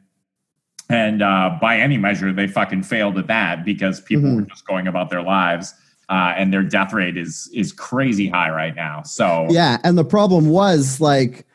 And 0.89 1.23
uh, 1.23 1.59
by 1.61 1.79
any 1.79 1.99
measure, 1.99 2.33
they 2.33 2.47
fucking 2.47 2.85
failed 2.85 3.19
at 3.19 3.27
that 3.27 3.65
because 3.65 4.01
people 4.01 4.25
mm-hmm. 4.25 4.37
were 4.37 4.43
just 4.43 4.67
going 4.67 4.87
about 4.87 5.11
their 5.11 5.23
lives 5.23 5.75
uh, 6.09 6.35
and 6.37 6.53
their 6.53 6.63
death 6.63 6.93
rate 6.93 7.17
is 7.17 7.51
is 7.55 7.73
crazy 7.73 8.29
high 8.29 8.51
right 8.51 8.75
now. 8.75 9.03
So 9.03 9.47
yeah, 9.49 9.79
and 9.83 9.97
the 9.97 10.05
problem 10.05 10.49
was 10.51 11.01
like 11.01 11.47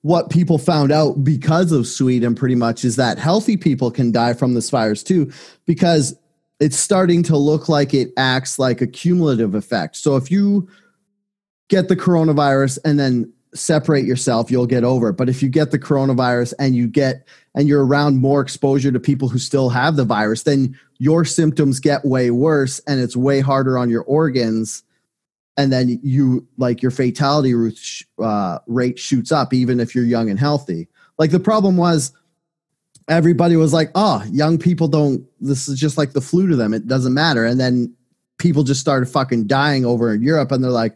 what 0.00 0.30
people 0.30 0.56
found 0.56 0.92
out 0.92 1.22
because 1.22 1.72
of 1.72 1.86
Sweden 1.86 2.34
pretty 2.34 2.54
much 2.54 2.84
is 2.84 2.96
that 2.96 3.18
healthy 3.18 3.56
people 3.56 3.90
can 3.90 4.12
die 4.12 4.32
from 4.32 4.54
this 4.54 4.70
virus 4.70 5.02
too 5.02 5.30
because 5.66 6.16
it's 6.60 6.78
starting 6.78 7.22
to 7.24 7.36
look 7.36 7.68
like 7.68 7.92
it 7.92 8.12
acts 8.16 8.58
like 8.58 8.80
a 8.80 8.86
cumulative 8.86 9.54
effect. 9.54 9.96
So 9.96 10.16
if 10.16 10.30
you 10.30 10.68
get 11.68 11.88
the 11.88 11.96
coronavirus 11.96 12.78
and 12.84 12.98
then 12.98 13.32
separate 13.54 14.04
yourself, 14.04 14.50
you'll 14.50 14.66
get 14.66 14.84
over 14.84 15.08
it. 15.08 15.14
But 15.14 15.28
if 15.28 15.42
you 15.42 15.48
get 15.48 15.70
the 15.70 15.78
coronavirus 15.78 16.54
and 16.58 16.76
you 16.76 16.86
get 16.86 17.26
and 17.54 17.66
you're 17.66 17.84
around 17.84 18.18
more 18.18 18.40
exposure 18.40 18.92
to 18.92 19.00
people 19.00 19.28
who 19.28 19.38
still 19.38 19.70
have 19.70 19.96
the 19.96 20.04
virus, 20.04 20.42
then 20.42 20.78
your 20.98 21.24
symptoms 21.24 21.80
get 21.80 22.04
way 22.04 22.30
worse 22.30 22.80
and 22.80 23.00
it's 23.00 23.16
way 23.16 23.40
harder 23.40 23.78
on 23.78 23.90
your 23.90 24.02
organs. 24.02 24.82
And 25.56 25.72
then 25.72 25.98
you 26.02 26.46
like 26.58 26.82
your 26.82 26.90
fatality 26.90 27.54
uh, 28.22 28.58
rate 28.66 28.98
shoots 28.98 29.32
up 29.32 29.54
even 29.54 29.80
if 29.80 29.94
you're 29.94 30.04
young 30.04 30.28
and 30.28 30.38
healthy. 30.38 30.88
Like 31.18 31.30
the 31.30 31.40
problem 31.40 31.78
was 31.78 32.12
everybody 33.08 33.56
was 33.56 33.72
like, 33.72 33.90
oh, 33.94 34.22
young 34.30 34.58
people 34.58 34.88
don't, 34.88 35.24
this 35.40 35.66
is 35.66 35.78
just 35.78 35.96
like 35.96 36.12
the 36.12 36.20
flu 36.20 36.46
to 36.48 36.56
them. 36.56 36.74
It 36.74 36.86
doesn't 36.86 37.14
matter. 37.14 37.44
And 37.44 37.58
then 37.58 37.94
people 38.38 38.64
just 38.64 38.80
started 38.80 39.06
fucking 39.06 39.46
dying 39.46 39.86
over 39.86 40.12
in 40.12 40.22
Europe 40.22 40.52
and 40.52 40.62
they're 40.62 40.70
like, 40.70 40.94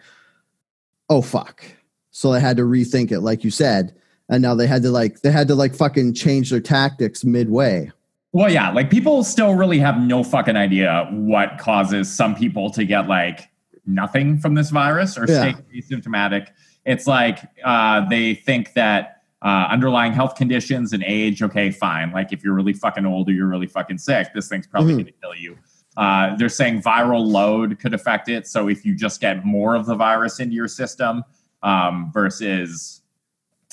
oh, 1.10 1.20
fuck 1.20 1.64
so 2.10 2.32
they 2.32 2.40
had 2.40 2.56
to 2.56 2.64
rethink 2.64 3.12
it, 3.12 3.20
like 3.20 3.44
you 3.44 3.50
said. 3.50 3.94
And 4.28 4.42
now 4.42 4.54
they 4.54 4.66
had 4.66 4.82
to 4.82 4.90
like 4.90 5.22
they 5.22 5.32
had 5.32 5.48
to 5.48 5.54
like 5.54 5.74
fucking 5.74 6.14
change 6.14 6.50
their 6.50 6.60
tactics 6.60 7.24
midway. 7.24 7.90
Well, 8.32 8.52
yeah, 8.52 8.70
like 8.70 8.90
people 8.90 9.24
still 9.24 9.54
really 9.54 9.78
have 9.80 9.98
no 9.98 10.22
fucking 10.22 10.54
idea 10.54 11.08
what 11.10 11.58
causes 11.58 12.14
some 12.14 12.36
people 12.36 12.70
to 12.70 12.84
get 12.84 13.08
like 13.08 13.48
nothing 13.86 14.38
from 14.38 14.54
this 14.54 14.70
virus 14.70 15.18
or 15.18 15.24
yeah. 15.26 15.52
stay 15.52 15.80
asymptomatic. 15.80 16.48
It's 16.84 17.08
like 17.08 17.40
uh, 17.64 18.08
they 18.08 18.34
think 18.34 18.74
that 18.74 19.22
uh, 19.42 19.66
underlying 19.70 20.12
health 20.12 20.36
conditions 20.36 20.92
and 20.92 21.02
age, 21.04 21.42
okay, 21.42 21.70
fine. 21.70 22.12
Like 22.12 22.32
if 22.32 22.44
you're 22.44 22.54
really 22.54 22.74
fucking 22.74 23.04
old 23.04 23.28
or 23.28 23.32
you're 23.32 23.48
really 23.48 23.66
fucking 23.66 23.98
sick, 23.98 24.28
this 24.32 24.48
thing's 24.48 24.66
probably 24.66 24.92
mm-hmm. 24.92 25.02
going 25.02 25.06
to 25.06 25.20
kill 25.20 25.34
you. 25.34 25.58
Uh, 25.96 26.36
they're 26.36 26.48
saying 26.48 26.82
viral 26.82 27.26
load 27.26 27.78
could 27.78 27.94
affect 27.94 28.28
it. 28.28 28.46
So 28.46 28.68
if 28.68 28.84
you 28.84 28.94
just 28.94 29.20
get 29.20 29.44
more 29.44 29.74
of 29.74 29.86
the 29.86 29.94
virus 29.94 30.40
into 30.40 30.54
your 30.54 30.68
system, 30.68 31.24
um, 31.62 32.10
versus 32.12 33.02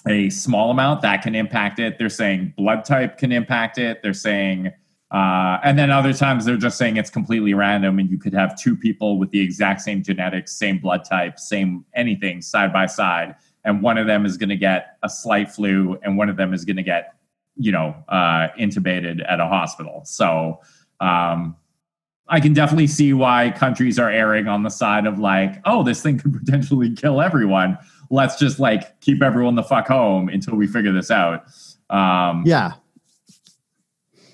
a 0.08 0.30
small 0.30 0.72
amount 0.72 1.02
that 1.02 1.22
can 1.22 1.36
impact 1.36 1.80
it. 1.80 1.98
They're 1.98 2.10
saying 2.10 2.54
blood 2.58 2.86
type 2.86 3.18
can 3.18 3.32
impact 3.32 3.78
it. 3.78 4.02
They're 4.02 4.14
saying, 4.14 4.68
uh, 5.12 5.58
and 5.64 5.78
then 5.78 5.90
other 5.90 6.14
times 6.14 6.46
they're 6.46 6.58
just 6.58 6.78
saying 6.78 6.98
it's 6.98 7.10
completely 7.10 7.54
random, 7.54 8.00
and 8.00 8.10
you 8.10 8.18
could 8.18 8.34
have 8.34 8.58
two 8.60 8.76
people 8.76 9.18
with 9.18 9.32
the 9.32 9.40
exact 9.40 9.82
same 9.82 10.04
genetics, 10.04 10.54
same 10.54 10.80
blood 10.80 11.06
type, 11.06 11.40
same 11.40 11.86
anything 11.94 12.42
side 12.42 12.74
by 12.74 12.86
side, 12.86 13.36
and 13.64 13.82
one 13.82 13.98
of 13.98 14.08
them 14.08 14.26
is 14.26 14.38
going 14.38 14.50
to 14.50 14.58
get 14.58 14.98
a 15.04 15.10
slight 15.10 15.52
flu, 15.52 15.98
and 16.04 16.18
one 16.18 16.30
of 16.30 16.38
them 16.38 16.54
is 16.54 16.66
going 16.66 16.78
to 16.78 16.84
get, 16.84 17.16
you 17.56 17.72
know, 17.72 17.96
uh, 18.10 18.50
intubated 18.60 19.24
at 19.30 19.40
a 19.40 19.48
hospital. 19.48 20.02
So. 20.06 20.60
Um, 21.00 21.56
I 22.30 22.40
can 22.40 22.54
definitely 22.54 22.88
see 22.88 23.14
why 23.14 23.54
countries 23.56 23.98
are 23.98 24.10
erring 24.10 24.48
on 24.48 24.64
the 24.64 24.70
side 24.70 25.06
of 25.06 25.20
like, 25.20 25.62
oh, 25.66 25.84
this 25.84 26.02
thing 26.02 26.18
could 26.20 26.34
potentially 26.46 26.94
kill 26.94 27.22
everyone. 27.22 27.78
Let's 28.10 28.38
just 28.38 28.60
like 28.60 29.00
keep 29.02 29.22
everyone 29.22 29.56
the 29.56 29.64
fuck 29.64 29.88
home 29.88 30.30
until 30.30 30.56
we 30.56 30.68
figure 30.68 30.92
this 30.92 31.12
out. 31.12 31.46
Um, 31.90 32.44
yeah. 32.46 32.74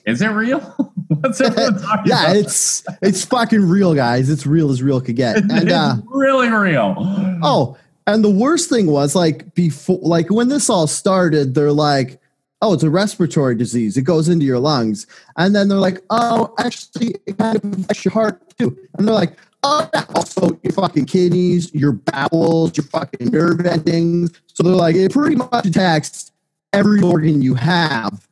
Is 0.06 0.21
it 0.21 0.27
real? 0.27 0.60
What's 1.08 1.39
everyone 1.41 1.82
talking 1.82 2.12
yeah, 2.12 2.23
about? 2.23 2.36
it's 2.36 2.84
it's 3.01 3.23
fucking 3.25 3.62
real, 3.62 3.93
guys. 3.93 4.29
It's 4.29 4.45
real 4.45 4.71
as 4.71 4.82
real 4.82 4.99
could 4.99 5.15
get. 5.15 5.38
And 5.38 5.71
uh, 5.71 5.95
really 6.08 6.49
real. 6.49 6.95
Oh, 7.41 7.77
and 8.06 8.23
the 8.23 8.29
worst 8.29 8.69
thing 8.69 8.88
was 8.88 9.15
like 9.15 9.53
before, 9.56 9.99
like 10.01 10.29
when 10.29 10.49
this 10.49 10.69
all 10.69 10.88
started, 10.88 11.53
they're 11.53 11.71
like, 11.71 12.19
oh, 12.63 12.73
it's 12.73 12.84
a 12.84 12.89
respiratory 12.89 13.56
disease. 13.56 13.97
It 13.97 14.04
goes 14.04 14.30
into 14.30 14.45
your 14.45 14.58
lungs. 14.58 15.06
And 15.36 15.54
then 15.54 15.67
they're 15.67 15.78
like, 15.78 16.02
oh, 16.10 16.54
actually, 16.58 17.15
it 17.26 17.38
kind 17.38 17.58
of 17.58 17.80
affects 17.80 18.06
your 18.06 18.13
heart 18.13 18.58
too. 18.58 18.78
And 18.97 19.06
they're 19.06 19.13
like, 19.13 19.38
oh, 19.63 19.89
also 20.15 20.58
your 20.63 20.71
fucking 20.71 21.06
kidneys, 21.06 21.73
your 21.73 21.91
bowels, 21.91 22.78
your 22.78 22.86
fucking 22.86 23.28
nerve 23.28 23.65
endings. 23.65 24.32
So 24.54 24.63
they're 24.63 24.73
like, 24.73 24.95
it 24.95 25.12
pretty 25.12 25.36
much 25.36 25.65
attacks 25.65 26.32
every 26.71 27.02
organ 27.02 27.41
you 27.41 27.54
have. 27.56 28.26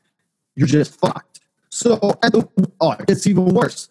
You're 0.56 0.67
just 0.67 0.98
fucked. 0.98 1.41
So, 1.70 1.96
the, 1.98 2.48
oh, 2.80 2.96
it's 3.10 3.28
even 3.28 3.46
worse. 3.54 3.89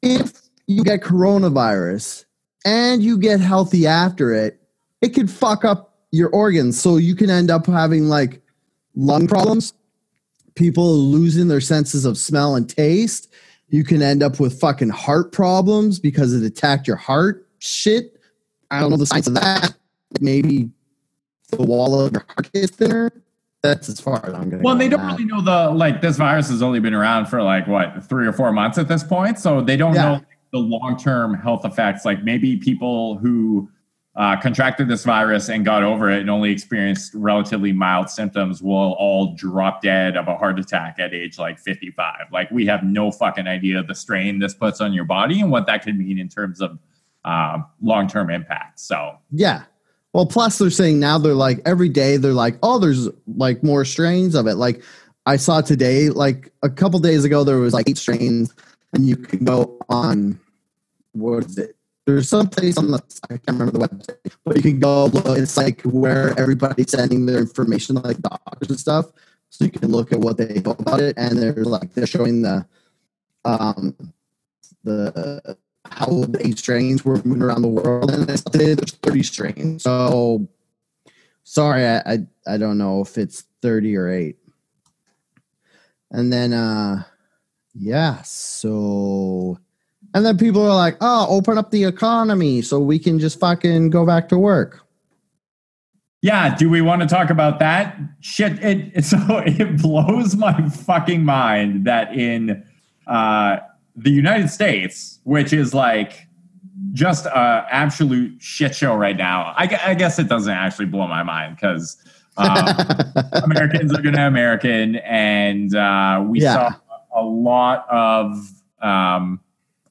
If 0.00 0.42
you 0.68 0.84
get 0.84 1.00
coronavirus 1.00 2.24
and 2.64 3.02
you 3.02 3.18
get 3.18 3.40
healthy 3.40 3.86
after 3.88 4.32
it, 4.32 4.60
it 5.00 5.08
could 5.08 5.28
fuck 5.28 5.64
up 5.64 5.96
your 6.12 6.30
organs. 6.30 6.80
So 6.80 6.98
you 6.98 7.16
can 7.16 7.30
end 7.30 7.50
up 7.50 7.66
having 7.66 8.04
like 8.08 8.41
lung 8.94 9.26
problems, 9.26 9.74
people 10.54 10.94
losing 10.94 11.48
their 11.48 11.60
senses 11.60 12.04
of 12.04 12.18
smell 12.18 12.56
and 12.56 12.68
taste. 12.68 13.32
You 13.68 13.84
can 13.84 14.02
end 14.02 14.22
up 14.22 14.38
with 14.38 14.60
fucking 14.60 14.90
heart 14.90 15.32
problems 15.32 15.98
because 15.98 16.34
it 16.34 16.44
attacked 16.44 16.86
your 16.86 16.96
heart. 16.96 17.48
Shit. 17.58 18.18
I 18.70 18.80
don't 18.80 18.90
know 18.90 18.96
the 18.96 19.06
science 19.06 19.26
of 19.26 19.34
that. 19.34 19.74
Maybe 20.20 20.70
the 21.50 21.62
wall 21.62 21.98
of 21.98 22.12
your 22.12 22.24
heart 22.28 22.52
gets 22.52 22.76
thinner. 22.76 23.10
That's 23.62 23.88
as 23.88 24.00
far 24.00 24.24
as 24.26 24.34
I'm 24.34 24.50
going. 24.50 24.62
Well, 24.62 24.76
they 24.76 24.88
don't 24.88 25.00
that. 25.00 25.12
really 25.12 25.24
know 25.24 25.40
the 25.40 25.70
like. 25.70 26.00
This 26.00 26.16
virus 26.16 26.50
has 26.50 26.62
only 26.62 26.80
been 26.80 26.94
around 26.94 27.26
for 27.26 27.42
like 27.42 27.66
what 27.68 28.04
three 28.08 28.26
or 28.26 28.32
four 28.32 28.50
months 28.52 28.76
at 28.76 28.88
this 28.88 29.04
point, 29.04 29.38
so 29.38 29.60
they 29.60 29.76
don't 29.76 29.94
yeah. 29.94 30.02
know 30.02 30.20
the 30.52 30.58
long 30.58 30.98
term 30.98 31.34
health 31.34 31.64
effects. 31.64 32.04
Like 32.04 32.24
maybe 32.24 32.56
people 32.56 33.18
who 33.18 33.70
uh, 34.14 34.38
contracted 34.40 34.88
this 34.88 35.04
virus 35.04 35.48
and 35.48 35.64
got 35.64 35.82
over 35.82 36.10
it 36.10 36.20
and 36.20 36.28
only 36.28 36.50
experienced 36.50 37.14
relatively 37.14 37.72
mild 37.72 38.10
symptoms 38.10 38.62
will 38.62 38.92
all 38.98 39.34
drop 39.34 39.80
dead 39.80 40.16
of 40.16 40.28
a 40.28 40.36
heart 40.36 40.58
attack 40.58 40.98
at 40.98 41.14
age 41.14 41.38
like 41.38 41.58
55. 41.58 42.26
Like 42.30 42.50
we 42.50 42.66
have 42.66 42.82
no 42.82 43.10
fucking 43.10 43.46
idea 43.46 43.82
the 43.82 43.94
strain 43.94 44.38
this 44.38 44.52
puts 44.52 44.80
on 44.82 44.92
your 44.92 45.04
body 45.04 45.40
and 45.40 45.50
what 45.50 45.66
that 45.66 45.82
could 45.82 45.96
mean 45.96 46.18
in 46.18 46.28
terms 46.28 46.60
of 46.60 46.78
uh, 47.24 47.58
long 47.80 48.06
term 48.06 48.28
impact. 48.28 48.80
So 48.80 49.16
yeah. 49.30 49.64
Well, 50.12 50.26
plus 50.26 50.58
they're 50.58 50.68
saying 50.68 51.00
now 51.00 51.16
they're 51.16 51.32
like 51.32 51.60
every 51.64 51.88
day 51.88 52.18
they're 52.18 52.34
like, 52.34 52.58
oh, 52.62 52.78
there's 52.78 53.08
like 53.36 53.62
more 53.62 53.86
strains 53.86 54.34
of 54.34 54.46
it. 54.46 54.56
Like 54.56 54.82
I 55.24 55.36
saw 55.36 55.62
today, 55.62 56.10
like 56.10 56.52
a 56.62 56.68
couple 56.68 56.98
days 56.98 57.24
ago, 57.24 57.44
there 57.44 57.56
was 57.56 57.72
like 57.72 57.88
eight 57.88 57.96
strains, 57.96 58.52
and 58.92 59.06
you 59.06 59.16
can 59.16 59.44
go 59.44 59.78
on 59.88 60.38
what 61.12 61.46
is 61.46 61.56
it? 61.56 61.76
There's 62.06 62.28
some 62.28 62.48
place 62.48 62.76
on 62.76 62.90
the 62.90 63.02
I 63.24 63.38
can't 63.38 63.42
remember 63.48 63.78
the 63.78 63.88
website, 63.88 64.34
but 64.44 64.56
you 64.56 64.62
can 64.62 64.80
go 64.80 65.06
look. 65.06 65.38
It's 65.38 65.56
like 65.56 65.82
where 65.82 66.38
everybody's 66.38 66.90
sending 66.90 67.26
their 67.26 67.38
information, 67.38 67.96
like 67.96 68.18
doctors 68.18 68.70
and 68.70 68.80
stuff. 68.80 69.06
So 69.50 69.64
you 69.64 69.70
can 69.70 69.90
look 69.90 70.12
at 70.12 70.20
what 70.20 70.36
they 70.36 70.60
know 70.60 70.76
about 70.78 71.00
it, 71.00 71.16
and 71.16 71.38
they're 71.38 71.52
like 71.54 71.94
they're 71.94 72.06
showing 72.06 72.42
the 72.42 72.66
um 73.44 73.96
the 74.84 75.56
how 75.84 76.06
the 76.06 76.54
strains 76.56 77.04
were 77.04 77.16
moving 77.24 77.42
around 77.42 77.62
the 77.62 77.68
world, 77.68 78.10
and 78.10 78.26
there's 78.26 78.42
30 78.42 79.22
strains. 79.22 79.82
So 79.82 80.48
sorry, 81.44 81.86
I, 81.86 81.98
I 82.06 82.18
I 82.46 82.56
don't 82.56 82.78
know 82.78 83.00
if 83.00 83.18
it's 83.18 83.44
30 83.62 83.96
or 83.96 84.08
eight. 84.08 84.36
And 86.12 86.30
then, 86.30 86.52
uh, 86.52 87.04
yeah, 87.74 88.20
so, 88.22 89.58
and 90.14 90.24
then 90.24 90.36
people 90.36 90.62
are 90.62 90.74
like, 90.74 90.96
oh, 91.00 91.26
open 91.28 91.58
up 91.58 91.70
the 91.70 91.84
economy 91.84 92.62
so 92.62 92.78
we 92.78 92.98
can 92.98 93.18
just 93.18 93.40
fucking 93.40 93.90
go 93.90 94.04
back 94.04 94.28
to 94.28 94.38
work. 94.38 94.80
Yeah, 96.20 96.54
do 96.54 96.70
we 96.70 96.80
want 96.82 97.02
to 97.02 97.08
talk 97.08 97.30
about 97.30 97.58
that? 97.58 97.98
Shit, 98.20 98.62
it, 98.62 98.92
it 98.94 99.04
so 99.04 99.18
it 99.44 99.80
blows 99.80 100.36
my 100.36 100.68
fucking 100.68 101.24
mind 101.24 101.84
that 101.86 102.14
in 102.14 102.64
uh, 103.06 103.56
the 103.96 104.10
United 104.10 104.48
States, 104.48 105.18
which 105.24 105.52
is 105.52 105.74
like 105.74 106.28
just 106.92 107.26
a 107.26 107.66
absolute 107.70 108.40
shit 108.40 108.74
show 108.74 108.94
right 108.94 109.16
now. 109.16 109.52
I, 109.56 109.78
I 109.84 109.94
guess 109.94 110.18
it 110.18 110.28
doesn't 110.28 110.52
actually 110.52 110.86
blow 110.86 111.06
my 111.06 111.22
mind 111.22 111.56
because 111.56 111.96
um, 112.36 112.68
Americans 113.44 113.92
are 113.92 114.02
going 114.02 114.14
to 114.14 114.26
American, 114.26 114.96
and 114.96 115.74
uh, 115.74 116.24
we 116.26 116.40
yeah. 116.40 116.54
saw 116.54 116.74
a 117.14 117.24
lot 117.24 117.86
of 117.90 118.36
um, 118.80 119.40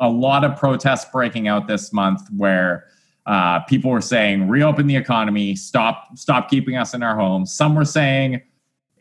a 0.01 0.09
lot 0.09 0.43
of 0.43 0.57
protests 0.57 1.05
breaking 1.11 1.47
out 1.47 1.67
this 1.67 1.93
month 1.93 2.21
where 2.35 2.85
uh, 3.27 3.59
people 3.61 3.91
were 3.91 4.01
saying 4.01 4.49
reopen 4.49 4.87
the 4.87 4.95
economy, 4.95 5.55
stop 5.55 6.17
stop 6.17 6.49
keeping 6.49 6.75
us 6.75 6.93
in 6.93 7.03
our 7.03 7.15
homes. 7.15 7.53
Some 7.53 7.75
were 7.75 7.85
saying 7.85 8.41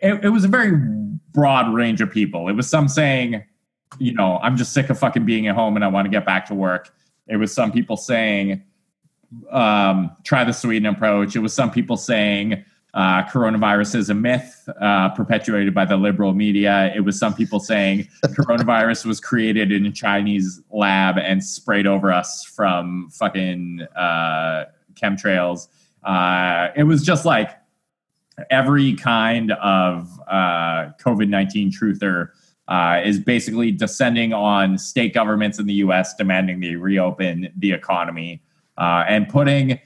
it, 0.00 0.24
it 0.24 0.28
was 0.28 0.44
a 0.44 0.48
very 0.48 0.72
broad 1.32 1.72
range 1.74 2.00
of 2.00 2.10
people. 2.10 2.48
It 2.48 2.52
was 2.52 2.68
some 2.68 2.86
saying, 2.86 3.42
you 3.98 4.12
know, 4.12 4.38
I'm 4.42 4.56
just 4.56 4.72
sick 4.72 4.90
of 4.90 4.98
fucking 4.98 5.24
being 5.24 5.48
at 5.48 5.54
home 5.54 5.74
and 5.74 5.84
I 5.84 5.88
want 5.88 6.04
to 6.04 6.10
get 6.10 6.26
back 6.26 6.46
to 6.46 6.54
work. 6.54 6.94
It 7.26 7.36
was 7.36 7.52
some 7.52 7.72
people 7.72 7.96
saying, 7.96 8.62
um, 9.50 10.14
try 10.24 10.44
the 10.44 10.52
Sweden 10.52 10.86
approach. 10.86 11.34
It 11.34 11.40
was 11.40 11.54
some 11.54 11.70
people 11.70 11.96
saying, 11.96 12.64
uh, 12.94 13.22
coronavirus 13.24 13.94
is 13.94 14.10
a 14.10 14.14
myth 14.14 14.68
uh, 14.80 15.10
perpetuated 15.10 15.74
by 15.74 15.84
the 15.84 15.96
liberal 15.96 16.34
media. 16.34 16.92
It 16.94 17.00
was 17.00 17.18
some 17.18 17.34
people 17.34 17.60
saying 17.60 18.08
coronavirus 18.26 19.06
was 19.06 19.20
created 19.20 19.70
in 19.70 19.86
a 19.86 19.92
Chinese 19.92 20.60
lab 20.70 21.16
and 21.16 21.42
sprayed 21.44 21.86
over 21.86 22.12
us 22.12 22.44
from 22.44 23.08
fucking 23.10 23.86
uh, 23.96 24.64
chemtrails. 24.94 25.68
Uh, 26.02 26.68
it 26.76 26.84
was 26.84 27.04
just 27.04 27.24
like 27.24 27.50
every 28.50 28.94
kind 28.94 29.52
of 29.52 30.08
uh, 30.28 30.90
COVID 31.00 31.28
19 31.28 31.72
truther. 31.72 32.30
Uh, 32.68 33.02
is 33.04 33.18
basically 33.18 33.72
descending 33.72 34.32
on 34.32 34.78
state 34.78 35.12
governments 35.12 35.58
in 35.58 35.66
the 35.66 35.74
US 35.74 36.14
demanding 36.14 36.60
they 36.60 36.76
reopen 36.76 37.52
the 37.56 37.72
economy 37.72 38.40
and 38.78 39.28
putting 39.28 39.80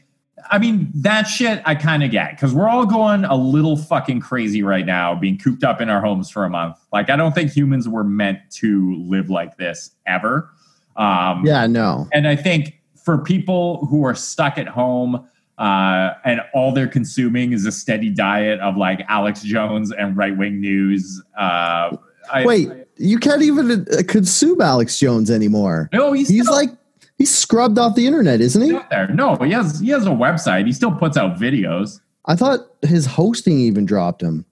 I 0.51 0.59
mean, 0.59 0.90
that 0.94 1.23
shit 1.23 1.62
I 1.64 1.75
kind 1.75 2.03
of 2.03 2.11
get 2.11 2.33
because 2.33 2.53
we're 2.53 2.68
all 2.68 2.87
going 2.87 3.25
a 3.25 3.37
little 3.37 3.77
fucking 3.77 4.20
crazy 4.20 4.62
right 4.62 4.85
now, 4.85 5.14
being 5.14 5.38
cooped 5.38 5.64
up 5.64 5.81
in 5.81 5.88
our 5.88 6.01
homes 6.01 6.31
for 6.31 6.44
a 6.44 6.51
month. 6.51 6.77
Like, 6.92 7.09
I 7.09 7.16
don't 7.16 7.35
think 7.35 7.53
humans 7.53 7.88
were 7.88 8.05
meant 8.05 8.38
to 8.53 8.94
live 8.97 9.31
like 9.31 9.57
this 9.57 9.92
ever. 10.07 10.51
Um, 10.97 11.47
yeah, 11.47 11.66
no. 11.66 12.09
And 12.12 12.29
I 12.29 12.37
think 12.37 12.81
for 12.94 13.18
people 13.18 13.87
who 13.87 14.05
are 14.05 14.14
stuck 14.14 14.59
at 14.59 14.68
home 14.68 15.27
uh, 15.59 16.14
and 16.25 16.40
all 16.53 16.73
they're 16.73 16.88
consuming 16.88 17.53
is 17.53 17.64
a 17.64 17.73
steady 17.73 18.11
diet 18.11 18.61
of 18.61 18.77
like 18.77 19.05
Alex 19.09 19.42
Jones 19.42 19.92
and 19.92 20.16
right 20.16 20.37
wing 20.37 20.61
news. 20.61 21.23
Uh, 21.38 21.97
Wait, 22.44 22.70
I, 22.70 22.85
you 22.97 23.18
can't 23.18 23.42
even 23.42 23.70
uh, 23.70 24.03
consume 24.09 24.61
Alex 24.61 24.99
Jones 24.99 25.31
anymore. 25.31 25.88
No, 25.92 26.12
he's, 26.12 26.29
he's 26.29 26.42
still, 26.42 26.55
like 26.55 26.70
He's 27.16 27.35
scrubbed 27.35 27.79
off 27.79 27.94
the 27.94 28.07
internet, 28.07 28.40
isn't 28.40 28.61
he? 28.61 28.79
There. 28.90 29.09
No, 29.09 29.37
he 29.37 29.53
has 29.53 29.81
he 29.81 29.90
has 29.90 30.07
a 30.07 30.11
website. 30.11 30.66
He 30.66 30.72
still 30.72 30.92
puts 30.92 31.16
out 31.16 31.38
videos. 31.38 32.00
I 32.27 32.37
thought 32.37 32.61
his 32.83 33.07
hosting 33.07 33.59
even 33.59 33.87
dropped 33.87 34.22
him. 34.22 34.44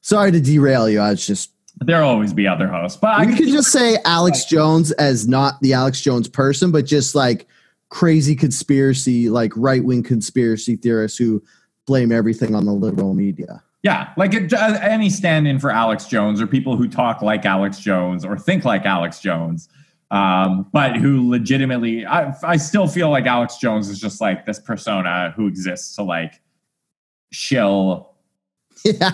Sorry 0.00 0.32
to 0.32 0.40
derail 0.40 0.88
you. 0.88 1.00
I 1.00 1.10
was 1.10 1.26
just 1.26 1.50
there'll 1.80 2.08
always 2.08 2.32
be 2.32 2.46
other 2.46 2.66
hosts, 2.66 2.98
but 3.00 3.26
you 3.28 3.36
could 3.36 3.48
just 3.48 3.70
say 3.70 3.98
Alex 4.04 4.44
Jones 4.44 4.90
as 4.92 5.28
not 5.28 5.60
the 5.60 5.72
Alex 5.72 6.00
Jones 6.00 6.28
person, 6.28 6.70
but 6.72 6.84
just 6.84 7.14
like 7.14 7.46
crazy 7.90 8.34
conspiracy, 8.34 9.28
like 9.28 9.52
right 9.56 9.84
wing 9.84 10.02
conspiracy 10.02 10.76
theorists 10.76 11.18
who 11.18 11.42
blame 11.86 12.12
everything 12.12 12.54
on 12.54 12.64
the 12.64 12.72
liberal 12.72 13.14
media. 13.14 13.62
Yeah, 13.82 14.12
like 14.16 14.34
it, 14.34 14.52
uh, 14.52 14.78
any 14.82 15.08
stand 15.08 15.48
in 15.48 15.58
for 15.58 15.70
Alex 15.70 16.06
Jones 16.06 16.40
or 16.40 16.46
people 16.46 16.76
who 16.76 16.86
talk 16.86 17.22
like 17.22 17.46
Alex 17.46 17.78
Jones 17.78 18.24
or 18.24 18.38
think 18.38 18.64
like 18.64 18.84
Alex 18.84 19.20
Jones 19.20 19.68
um, 20.10 20.66
but 20.72 20.96
who 20.96 21.28
legitimately, 21.28 22.04
I, 22.04 22.34
I 22.42 22.56
still 22.56 22.88
feel 22.88 23.10
like 23.10 23.26
Alex 23.26 23.58
Jones 23.58 23.88
is 23.88 24.00
just 24.00 24.20
like 24.20 24.44
this 24.44 24.58
persona 24.58 25.32
who 25.36 25.46
exists 25.46 25.94
to 25.96 26.02
like 26.02 26.40
shill 27.30 28.14
yeah. 28.84 29.12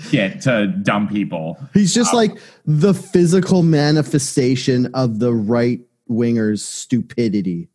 shit 0.00 0.40
to 0.42 0.68
dumb 0.68 1.08
people. 1.08 1.58
He's 1.74 1.94
just 1.94 2.12
um, 2.12 2.16
like 2.16 2.38
the 2.64 2.94
physical 2.94 3.62
manifestation 3.62 4.86
of 4.94 5.18
the 5.18 5.34
right 5.34 5.80
winger's 6.06 6.64
stupidity. 6.64 7.68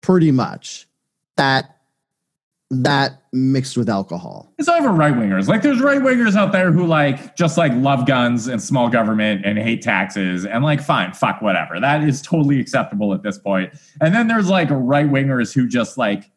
Pretty 0.00 0.30
much. 0.30 0.86
That 1.36 1.79
that 2.70 3.22
mixed 3.32 3.76
with 3.76 3.88
alcohol. 3.88 4.52
It's 4.58 4.68
even 4.68 4.96
right 4.96 5.12
wingers. 5.12 5.48
Like 5.48 5.62
there's 5.62 5.80
right 5.80 6.00
wingers 6.00 6.36
out 6.36 6.52
there 6.52 6.70
who 6.70 6.86
like 6.86 7.34
just 7.36 7.58
like 7.58 7.72
love 7.74 8.06
guns 8.06 8.46
and 8.46 8.62
small 8.62 8.88
government 8.88 9.44
and 9.44 9.58
hate 9.58 9.82
taxes 9.82 10.46
and 10.46 10.62
like 10.62 10.80
fine, 10.80 11.12
fuck 11.12 11.42
whatever. 11.42 11.80
That 11.80 12.04
is 12.04 12.22
totally 12.22 12.60
acceptable 12.60 13.12
at 13.12 13.24
this 13.24 13.38
point. 13.38 13.72
And 14.00 14.14
then 14.14 14.28
there's 14.28 14.48
like 14.48 14.68
right 14.70 15.10
wingers 15.10 15.52
who 15.52 15.66
just 15.66 15.98
like 15.98 16.30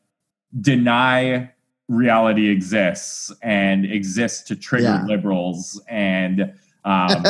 deny 0.59 1.51
reality 1.87 2.49
exists 2.49 3.31
and 3.43 3.85
exists 3.85 4.41
to 4.47 4.55
trigger 4.55 4.85
yeah. 4.85 5.05
liberals 5.05 5.79
and 5.87 6.51
um, 6.83 7.23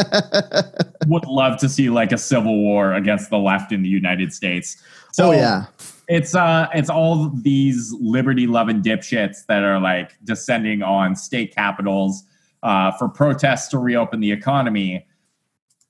would 1.07 1.25
love 1.25 1.59
to 1.59 1.67
see 1.67 1.89
like 1.89 2.13
a 2.13 2.17
civil 2.17 2.57
war 2.57 2.93
against 2.93 3.29
the 3.29 3.37
left 3.37 3.73
in 3.73 3.81
the 3.81 3.89
United 3.89 4.31
States. 4.31 4.81
So 5.11 5.29
oh, 5.29 5.31
yeah 5.31 5.65
it's 6.07 6.35
uh 6.35 6.67
it's 6.73 6.89
all 6.89 7.29
these 7.29 7.93
liberty 7.99 8.47
loving 8.47 8.81
dipshits 8.81 9.45
that 9.47 9.63
are 9.63 9.79
like 9.79 10.17
descending 10.23 10.81
on 10.83 11.15
state 11.15 11.53
capitals 11.55 12.23
uh, 12.63 12.91
for 12.91 13.09
protests 13.09 13.67
to 13.69 13.77
reopen 13.77 14.19
the 14.21 14.31
economy. 14.31 15.05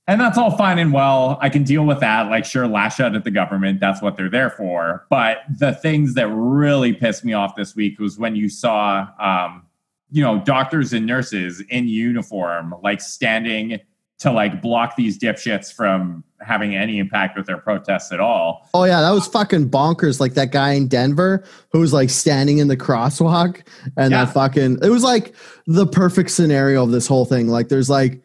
And 0.08 0.20
that's 0.20 0.38
all 0.38 0.58
fine 0.58 0.80
and 0.80 0.92
well. 0.92 1.38
I 1.40 1.48
can 1.50 1.64
deal 1.64 1.86
with 1.86 2.02
that. 2.02 2.30
Like 2.30 2.44
sure 2.44 2.68
lash 2.68 3.00
out 3.00 3.16
at 3.16 3.24
the 3.24 3.32
government. 3.32 3.80
That's 3.80 4.02
what 4.02 4.18
they're 4.18 4.30
there 4.30 4.50
for. 4.50 5.06
But 5.10 5.38
the 5.60 5.74
things 5.74 6.16
that 6.16 6.28
really 6.28 6.92
pissed 6.94 7.24
me 7.24 7.34
off 7.34 7.56
this 7.56 7.76
week 7.76 8.00
was 8.00 8.18
when 8.18 8.36
you 8.36 8.50
saw 8.50 9.08
um, 9.20 9.64
you 10.12 10.24
know 10.24 10.40
doctors 10.40 10.94
and 10.94 11.06
nurses 11.06 11.62
in 11.70 11.88
uniform 11.88 12.76
like 12.84 13.02
standing 13.02 13.80
to 14.20 14.32
like 14.32 14.62
block 14.62 14.96
these 14.96 15.18
dipshits 15.18 15.74
from 15.74 16.24
having 16.46 16.76
any 16.76 17.00
impact 17.00 17.38
with 17.38 17.46
their 17.46 17.58
protests 17.58 18.12
at 18.12 18.20
all. 18.20 18.70
Oh 18.74 18.84
yeah, 18.84 19.02
that 19.02 19.12
was 19.12 19.28
fucking 19.28 19.70
bonkers. 19.70 20.20
Like 20.20 20.34
that 20.34 20.52
guy 20.52 20.74
in 20.74 20.88
Denver 20.88 21.44
who 21.72 21.80
was 21.80 21.94
like 21.94 22.10
standing 22.10 22.60
in 22.60 22.68
the 22.68 22.78
crosswalk 22.78 23.62
and 23.98 24.12
yeah. 24.12 24.26
that 24.26 24.34
fucking 24.34 24.80
it 24.82 24.90
was 24.90 25.04
like 25.04 25.36
the 25.68 25.88
perfect 25.88 26.32
scenario 26.32 26.84
of 26.84 26.92
this 26.92 27.08
whole 27.08 27.26
thing. 27.26 27.48
Like 27.48 27.70
there's 27.70 27.90
like 27.90 28.22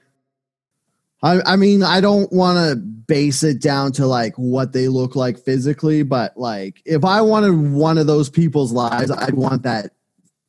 I 1.23 1.41
I 1.45 1.57
mean, 1.57 1.83
I 1.83 2.01
don't 2.01 2.33
want 2.33 2.59
to 2.59 2.77
base 2.77 3.43
it 3.43 3.61
down 3.61 3.93
to 3.93 4.07
like 4.07 4.35
what 4.37 4.73
they 4.73 4.89
look 4.89 5.17
like 5.17 5.39
physically, 5.39 6.03
but 6.03 6.37
like 6.37 6.83
if 6.85 7.05
I 7.05 7.21
wanted 7.23 7.73
one 7.73 7.99
of 7.99 8.07
those 8.07 8.29
people's 8.29 8.73
lives, 8.73 9.11
I'd 9.11 9.35
want 9.35 9.63
that 9.63 9.93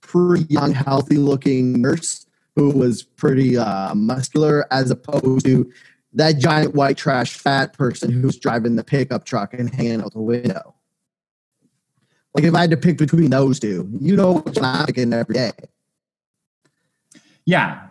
pretty 0.02 0.46
young, 0.50 0.74
healthy 0.74 1.18
looking 1.18 1.82
nurse 1.82 2.26
who 2.56 2.72
was 2.72 3.04
pretty 3.04 3.58
uh, 3.58 3.96
muscular 3.96 4.66
as 4.72 4.92
opposed 4.92 5.46
to 5.46 5.72
that 6.14 6.40
giant 6.40 6.74
white 6.74 6.98
trash 6.98 7.36
fat 7.36 7.74
person 7.74 8.12
who's 8.12 8.38
driving 8.38 8.76
the 8.76 8.84
pickup 8.84 9.26
truck 9.26 9.54
and 9.54 9.74
hanging 9.74 10.02
out 10.02 10.14
the 10.14 10.22
window. 10.22 10.76
Like 12.34 12.44
if 12.44 12.56
I 12.56 12.62
had 12.62 12.72
to 12.72 12.78
pick 12.78 12.98
between 12.98 13.30
those 13.30 13.60
two, 13.60 13.90
you 14.00 14.16
know 14.16 14.40
which 14.40 14.58
I'm 14.62 14.86
picking 14.86 15.14
every 15.14 15.36
day. 15.36 15.52
Yeah. 17.46 17.88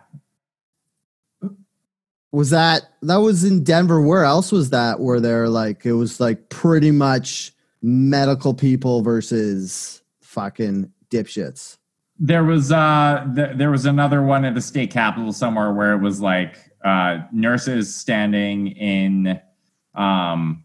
Was 2.31 2.51
that 2.51 2.93
that 3.01 3.17
was 3.17 3.43
in 3.43 3.63
Denver? 3.63 4.01
Where 4.01 4.23
else 4.23 4.51
was 4.51 4.69
that? 4.69 4.99
Where 4.99 5.19
they're 5.19 5.49
like 5.49 5.85
it 5.85 5.93
was 5.93 6.19
like 6.19 6.49
pretty 6.49 6.91
much 6.91 7.53
medical 7.81 8.53
people 8.53 9.01
versus 9.01 10.01
fucking 10.21 10.91
dipshits. 11.09 11.77
There 12.19 12.43
was 12.43 12.71
uh 12.71 13.27
th- 13.35 13.57
there 13.57 13.71
was 13.71 13.85
another 13.85 14.21
one 14.21 14.45
at 14.45 14.53
the 14.53 14.61
state 14.61 14.91
capitol 14.91 15.33
somewhere 15.33 15.73
where 15.73 15.93
it 15.93 16.01
was 16.01 16.21
like 16.21 16.68
uh, 16.83 17.19
nurses 17.31 17.93
standing 17.93 18.67
in 18.67 19.39
um, 19.95 20.63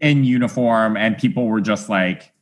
in 0.00 0.24
uniform, 0.24 0.96
and 0.96 1.18
people 1.18 1.46
were 1.46 1.60
just 1.60 1.88
like 1.88 2.32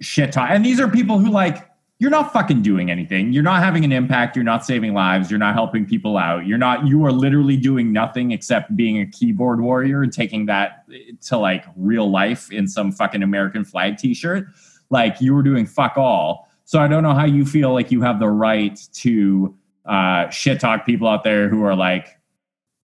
shit 0.00 0.32
talk. 0.32 0.50
And 0.50 0.64
these 0.64 0.80
are 0.80 0.88
people 0.88 1.18
who 1.18 1.30
like 1.30 1.68
you're 2.02 2.10
not 2.10 2.32
fucking 2.32 2.62
doing 2.62 2.90
anything. 2.90 3.32
You're 3.32 3.44
not 3.44 3.62
having 3.62 3.84
an 3.84 3.92
impact. 3.92 4.34
You're 4.34 4.44
not 4.44 4.66
saving 4.66 4.92
lives. 4.92 5.30
You're 5.30 5.38
not 5.38 5.54
helping 5.54 5.86
people 5.86 6.16
out. 6.16 6.46
You're 6.46 6.58
not. 6.58 6.84
You 6.84 7.04
are 7.06 7.12
literally 7.12 7.56
doing 7.56 7.92
nothing 7.92 8.32
except 8.32 8.74
being 8.74 9.00
a 9.00 9.06
keyboard 9.06 9.60
warrior 9.60 10.02
and 10.02 10.12
taking 10.12 10.46
that 10.46 10.84
to 11.26 11.38
like 11.38 11.64
real 11.76 12.10
life 12.10 12.50
in 12.50 12.66
some 12.66 12.90
fucking 12.90 13.22
American 13.22 13.64
flag 13.64 13.98
T-shirt. 13.98 14.48
Like 14.90 15.20
you 15.20 15.32
were 15.32 15.44
doing 15.44 15.64
fuck 15.64 15.96
all. 15.96 16.48
So 16.64 16.80
I 16.80 16.88
don't 16.88 17.04
know 17.04 17.14
how 17.14 17.24
you 17.24 17.46
feel 17.46 17.72
like 17.72 17.92
you 17.92 18.02
have 18.02 18.18
the 18.18 18.28
right 18.28 18.76
to 18.94 19.54
uh, 19.86 20.28
shit 20.30 20.58
talk 20.58 20.84
people 20.84 21.06
out 21.06 21.22
there 21.22 21.48
who 21.48 21.62
are 21.62 21.76
like 21.76 22.18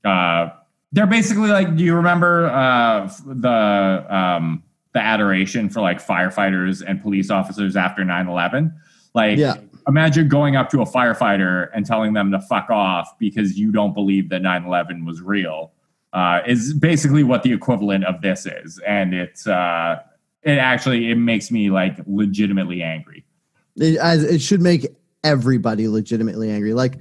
uh, 0.04 0.48
they're 0.92 1.06
basically 1.06 1.48
like, 1.50 1.76
do 1.76 1.84
you 1.84 1.94
remember 1.94 2.46
uh, 2.50 3.10
the 3.26 4.06
um, 4.14 4.62
the 4.92 5.00
adoration 5.00 5.68
for 5.68 5.80
like 5.80 6.04
firefighters 6.04 6.82
and 6.86 7.00
police 7.00 7.30
officers 7.30 7.76
after 7.76 8.02
9-11? 8.02 8.72
Like, 9.14 9.38
Yeah. 9.38 9.56
imagine 9.86 10.28
going 10.28 10.56
up 10.56 10.68
to 10.70 10.82
a 10.82 10.84
firefighter 10.86 11.68
and 11.72 11.86
telling 11.86 12.12
them 12.12 12.32
to 12.32 12.40
fuck 12.40 12.70
off 12.70 13.16
because 13.18 13.56
you 13.58 13.70
don't 13.70 13.94
believe 13.94 14.30
that 14.30 14.42
9-11 14.42 15.06
was 15.06 15.20
real. 15.22 15.72
Uh, 16.12 16.40
is 16.44 16.74
basically 16.74 17.22
what 17.22 17.44
the 17.44 17.52
equivalent 17.52 18.02
of 18.04 18.20
this 18.20 18.44
is, 18.44 18.80
and 18.84 19.14
it's 19.14 19.46
uh, 19.46 19.96
it 20.42 20.58
actually 20.58 21.08
it 21.08 21.14
makes 21.14 21.52
me 21.52 21.70
like 21.70 21.96
legitimately 22.04 22.82
angry. 22.82 23.24
It, 23.76 23.96
as, 23.96 24.24
it 24.24 24.40
should 24.42 24.60
make 24.60 24.88
everybody 25.22 25.86
legitimately 25.86 26.50
angry. 26.50 26.74
Like 26.74 26.94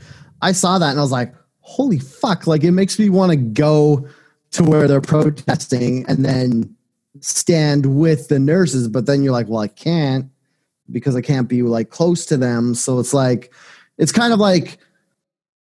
I 0.44 0.52
saw 0.52 0.78
that 0.78 0.92
and 0.92 1.00
I 1.00 1.02
was 1.02 1.12
like, 1.12 1.34
holy 1.70 2.00
fuck! 2.00 2.48
Like 2.48 2.64
it 2.64 2.72
makes 2.72 2.98
me 2.98 3.10
want 3.10 3.32
to 3.32 3.38
go 3.38 4.08
to 4.52 4.64
where 4.64 4.88
they're 4.88 5.02
protesting 5.02 6.06
and 6.08 6.26
then 6.26 6.76
stand 7.22 7.98
with 7.98 8.28
the 8.28 8.40
nurses. 8.40 8.88
But 8.88 9.06
then 9.06 9.24
you're 9.24 9.34
like, 9.34 9.48
well, 9.48 9.62
I 9.62 9.68
can't 9.68 10.30
because 10.92 11.16
I 11.16 11.22
can't 11.22 11.48
be 11.48 11.62
like 11.62 11.90
close 11.90 12.26
to 12.28 12.38
them. 12.38 12.74
So 12.74 13.00
it's 13.00 13.14
like, 13.14 13.54
it's 13.98 14.12
kind 14.12 14.34
of 14.34 14.40
like 14.40 14.80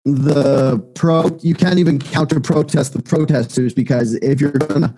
the 0.04 0.78
pro. 0.94 1.36
You 1.40 1.54
can't 1.54 1.78
even 1.78 1.98
counter 1.98 2.40
protest 2.40 2.92
the 2.92 3.02
protesters 3.02 3.72
because 3.72 4.14
if 4.16 4.40
you're 4.40 4.52
gonna 4.52 4.94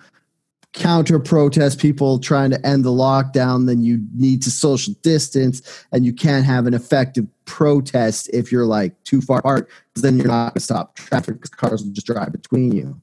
counter 0.73 1.19
protest 1.19 1.79
people 1.79 2.19
trying 2.19 2.51
to 2.51 2.65
end 2.65 2.85
the 2.85 2.91
lockdown, 2.91 3.65
then 3.65 3.81
you 3.81 4.05
need 4.13 4.41
to 4.43 4.51
social 4.51 4.93
distance 5.01 5.85
and 5.91 6.05
you 6.05 6.13
can't 6.13 6.45
have 6.45 6.67
an 6.67 6.73
effective 6.73 7.25
protest 7.45 8.29
if 8.33 8.51
you're 8.51 8.65
like 8.65 9.03
too 9.03 9.21
far 9.21 9.39
apart 9.39 9.69
because 9.89 10.03
then 10.03 10.17
you're 10.17 10.27
not 10.27 10.49
going 10.49 10.53
to 10.53 10.59
stop 10.59 10.95
traffic 10.95 11.35
because 11.35 11.49
cars 11.49 11.83
will 11.83 11.91
just 11.91 12.05
drive 12.05 12.31
between 12.31 12.71
you. 12.71 13.01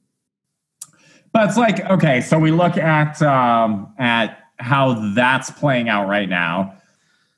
But 1.33 1.49
it's 1.49 1.57
like 1.57 1.81
okay, 1.89 2.21
so 2.21 2.39
we 2.39 2.51
look 2.51 2.77
at 2.77 3.21
um, 3.21 3.93
at 3.99 4.39
how 4.57 5.13
that's 5.13 5.51
playing 5.51 5.87
out 5.87 6.07
right 6.07 6.27
now, 6.27 6.73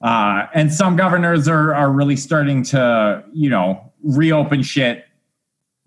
uh, 0.01 0.45
and 0.53 0.71
some 0.71 0.95
governors 0.95 1.47
are 1.49 1.73
are 1.73 1.91
really 1.91 2.15
starting 2.15 2.63
to 2.65 3.23
you 3.33 3.49
know 3.49 3.91
reopen 4.01 4.63
shit. 4.63 5.05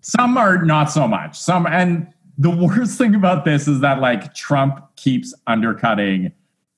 Some 0.01 0.37
are 0.37 0.63
not 0.63 0.91
so 0.91 1.07
much. 1.07 1.39
Some 1.39 1.65
and 1.65 2.12
the 2.37 2.49
worst 2.49 2.97
thing 2.97 3.15
about 3.15 3.45
this 3.45 3.67
is 3.67 3.81
that 3.81 3.99
like 3.99 4.33
Trump 4.33 4.83
keeps 4.95 5.33
undercutting 5.47 6.31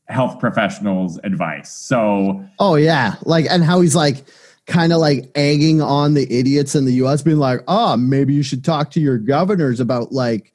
health 0.07 0.39
professionals' 0.39 1.19
advice. 1.23 1.71
So 1.71 2.45
Oh 2.59 2.75
yeah, 2.75 3.15
like 3.23 3.45
and 3.49 3.63
how 3.63 3.81
he's 3.81 3.95
like 3.95 4.25
kind 4.67 4.91
of 4.91 4.99
like 4.99 5.31
egging 5.35 5.81
on 5.81 6.13
the 6.13 6.31
idiots 6.31 6.75
in 6.75 6.85
the 6.85 6.93
US 6.93 7.21
being 7.21 7.37
like, 7.37 7.61
"Oh, 7.67 7.95
maybe 7.97 8.33
you 8.33 8.43
should 8.43 8.63
talk 8.63 8.91
to 8.91 8.99
your 8.99 9.17
governors 9.17 9.79
about 9.79 10.11
like 10.11 10.53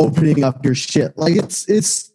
opening 0.00 0.44
up 0.44 0.64
your 0.64 0.74
shit." 0.74 1.16
Like 1.16 1.36
it's 1.36 1.68
it's 1.68 2.12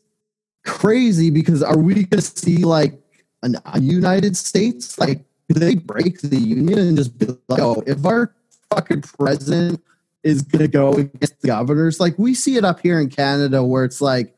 crazy 0.65 1.29
because 1.29 1.63
are 1.63 1.77
we 1.77 1.93
going 1.93 2.09
to 2.09 2.21
see 2.21 2.57
like 2.57 2.99
an, 3.43 3.57
a 3.65 3.79
United 3.79 4.37
States 4.37 4.99
like 4.99 5.23
they 5.49 5.75
break 5.75 6.21
the 6.21 6.37
union 6.37 6.79
and 6.79 6.97
just 6.97 7.17
be 7.17 7.27
like, 7.47 7.61
"Oh, 7.61 7.83
if 7.85 8.05
our 8.05 8.33
fucking 8.69 9.01
president 9.01 9.81
is 10.23 10.41
going 10.41 10.61
to 10.61 10.67
go 10.67 10.93
against 10.93 11.41
the 11.41 11.47
governors. 11.47 11.99
Like 11.99 12.17
we 12.17 12.33
see 12.33 12.57
it 12.57 12.65
up 12.65 12.79
here 12.79 12.99
in 12.99 13.09
Canada 13.09 13.63
where 13.63 13.83
it's 13.83 14.01
like 14.01 14.35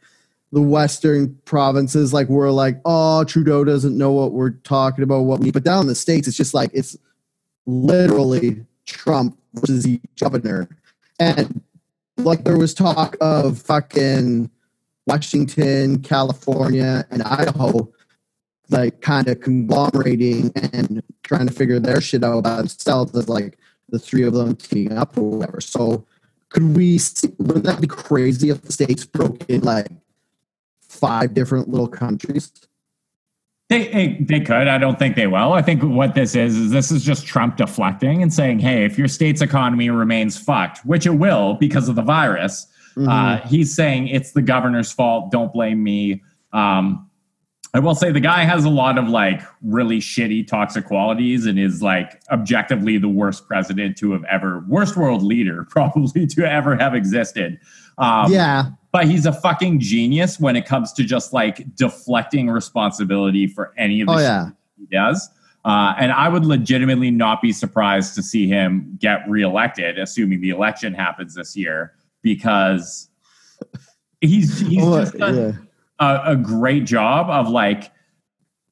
the 0.53 0.61
western 0.61 1.35
provinces, 1.45 2.13
like 2.13 2.29
we're 2.29 2.51
like, 2.51 2.79
oh, 2.85 3.23
Trudeau 3.23 3.63
doesn't 3.63 3.97
know 3.97 4.11
what 4.11 4.33
we're 4.33 4.51
talking 4.51 5.03
about. 5.03 5.21
What 5.21 5.39
we, 5.39 5.51
but 5.51 5.63
down 5.63 5.81
in 5.81 5.87
the 5.87 5.95
states, 5.95 6.27
it's 6.27 6.37
just 6.37 6.53
like 6.53 6.69
it's 6.73 6.95
literally 7.65 8.63
Trump 8.85 9.37
versus 9.55 9.83
the 9.83 9.99
governor, 10.19 10.69
and 11.19 11.61
like 12.17 12.43
there 12.43 12.57
was 12.57 12.75
talk 12.75 13.17
of 13.19 13.59
fucking 13.63 14.51
Washington, 15.07 16.01
California, 16.03 17.05
and 17.09 17.23
Idaho, 17.23 17.91
like 18.69 19.01
kind 19.01 19.27
of 19.27 19.39
conglomerating 19.41 20.51
and 20.55 21.01
trying 21.23 21.47
to 21.47 21.53
figure 21.53 21.79
their 21.79 21.99
shit 21.99 22.23
out 22.23 22.43
by 22.43 22.57
themselves 22.57 23.17
as 23.17 23.27
like 23.27 23.57
the 23.93 23.99
three 23.99 24.23
of 24.23 24.33
them 24.33 24.55
teaming 24.55 24.97
up 24.97 25.15
or 25.17 25.37
whatever. 25.37 25.61
So 25.61 26.03
could 26.49 26.75
we 26.75 26.97
see, 26.97 27.29
wouldn't 27.37 27.65
that 27.65 27.79
be 27.79 27.87
crazy 27.87 28.49
if 28.49 28.61
the 28.63 28.73
states 28.73 29.05
broke 29.05 29.47
in 29.49 29.61
like 29.61 29.87
five 30.81 31.33
different 31.35 31.69
little 31.69 31.87
countries? 31.87 32.51
They, 33.69 34.17
they 34.19 34.39
could. 34.39 34.67
I 34.67 34.77
don't 34.79 34.99
think 34.99 35.15
they 35.15 35.27
will. 35.27 35.53
I 35.53 35.61
think 35.61 35.81
what 35.83 36.15
this 36.15 36.35
is 36.35 36.57
is 36.57 36.71
this 36.71 36.91
is 36.91 37.03
just 37.03 37.25
Trump 37.25 37.57
deflecting 37.57 38.21
and 38.21 38.31
saying, 38.31 38.59
"Hey, 38.59 38.83
if 38.83 38.97
your 38.99 39.07
state's 39.07 39.41
economy 39.41 39.89
remains 39.89 40.37
fucked, 40.37 40.85
which 40.85 41.05
it 41.05 41.11
will 41.11 41.53
because 41.55 41.87
of 41.87 41.95
the 41.95 42.01
virus, 42.03 42.67
Mm-hmm. 42.95 43.09
uh, 43.09 43.37
he's 43.47 43.73
saying 43.73 44.09
it's 44.09 44.33
the 44.33 44.41
governor's 44.43 44.91
fault. 44.91 45.31
Don't 45.31 45.51
blame 45.51 45.81
me." 45.81 46.21
Um, 46.51 47.09
I 47.75 47.79
will 47.79 47.95
say 47.95 48.11
the 48.11 48.19
guy 48.19 48.43
has 48.43 48.65
a 48.65 48.69
lot 48.69 48.99
of 48.99 49.09
like 49.09 49.41
really 49.63 49.99
shitty 49.99 50.47
toxic 50.47 50.85
qualities 50.85 51.47
and 51.47 51.57
is 51.57 51.81
like 51.81 52.21
objectively 52.31 52.99
the 52.99 53.09
worst 53.09 53.47
president 53.47 53.97
to 53.97 54.11
have 54.11 54.23
ever, 54.25 54.63
worst 54.67 54.95
world 54.95 55.23
leader 55.23 55.65
probably 55.69 56.27
to 56.27 56.49
ever 56.49 56.75
have 56.75 56.93
existed. 56.93 57.59
Um, 57.97 58.31
yeah, 58.31 58.65
but 58.91 59.05
he's 59.07 59.25
a 59.25 59.33
fucking 59.33 59.79
genius 59.79 60.39
when 60.39 60.55
it 60.55 60.65
comes 60.65 60.93
to 60.93 61.03
just 61.03 61.33
like 61.33 61.75
deflecting 61.75 62.49
responsibility 62.49 63.47
for 63.47 63.73
any 63.77 64.01
of 64.01 64.07
the 64.07 64.13
Oh, 64.13 64.17
shit 64.17 64.23
yeah. 64.23 64.49
he 64.77 64.85
does. 64.85 65.29
Uh, 65.65 65.95
and 65.97 66.11
I 66.11 66.27
would 66.27 66.45
legitimately 66.45 67.09
not 67.09 67.41
be 67.41 67.53
surprised 67.53 68.15
to 68.15 68.21
see 68.23 68.47
him 68.47 68.97
get 68.99 69.27
reelected, 69.29 69.97
assuming 69.97 70.41
the 70.41 70.49
election 70.49 70.93
happens 70.93 71.35
this 71.35 71.55
year, 71.55 71.93
because 72.21 73.09
he's 74.21 74.59
he's 74.59 74.83
Well, 74.83 74.99
just 74.99 75.17
done 75.17 75.35
yeah. 75.37 75.51
A, 75.99 76.21
a 76.27 76.35
great 76.35 76.85
job 76.85 77.29
of 77.29 77.49
like 77.49 77.91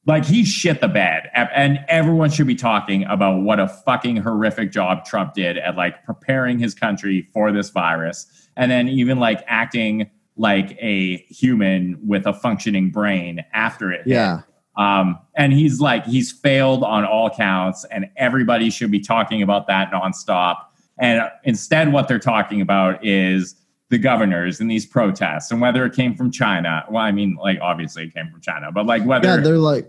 like 0.04 0.24
he 0.24 0.44
shit 0.44 0.80
the 0.80 0.88
bed 0.88 1.30
and 1.34 1.78
everyone 1.88 2.28
should 2.28 2.46
be 2.46 2.56
talking 2.56 3.04
about 3.04 3.42
what 3.42 3.60
a 3.60 3.68
fucking 3.68 4.16
horrific 4.16 4.72
job 4.72 5.04
trump 5.04 5.32
did 5.34 5.56
at 5.58 5.76
like 5.76 6.04
preparing 6.04 6.58
his 6.58 6.74
country 6.74 7.28
for 7.32 7.52
this 7.52 7.70
virus 7.70 8.26
and 8.56 8.70
then 8.70 8.88
even 8.88 9.18
like 9.18 9.44
acting 9.46 10.10
like 10.36 10.76
a 10.80 11.18
human 11.28 11.98
with 12.04 12.26
a 12.26 12.32
functioning 12.32 12.90
brain 12.90 13.44
after 13.52 13.92
it 13.92 14.02
yeah. 14.06 14.40
Um, 14.76 15.18
and 15.36 15.52
he's 15.52 15.80
like, 15.80 16.06
he's 16.06 16.32
failed 16.32 16.82
on 16.82 17.04
all 17.04 17.30
counts, 17.30 17.84
and 17.84 18.06
everybody 18.16 18.70
should 18.70 18.90
be 18.90 19.00
talking 19.00 19.42
about 19.42 19.66
that 19.66 19.90
nonstop. 19.90 20.56
And 20.98 21.22
instead, 21.44 21.92
what 21.92 22.08
they're 22.08 22.18
talking 22.18 22.60
about 22.60 23.04
is 23.04 23.54
the 23.92 23.98
governors 23.98 24.58
and 24.58 24.70
these 24.70 24.86
protests, 24.86 25.50
and 25.50 25.60
whether 25.60 25.84
it 25.84 25.92
came 25.92 26.16
from 26.16 26.30
China. 26.32 26.82
Well, 26.90 27.02
I 27.02 27.12
mean, 27.12 27.36
like 27.36 27.58
obviously 27.60 28.04
it 28.04 28.14
came 28.14 28.30
from 28.30 28.40
China, 28.40 28.72
but 28.72 28.86
like 28.86 29.04
whether 29.04 29.28
Yeah, 29.28 29.36
they're 29.36 29.58
like, 29.58 29.86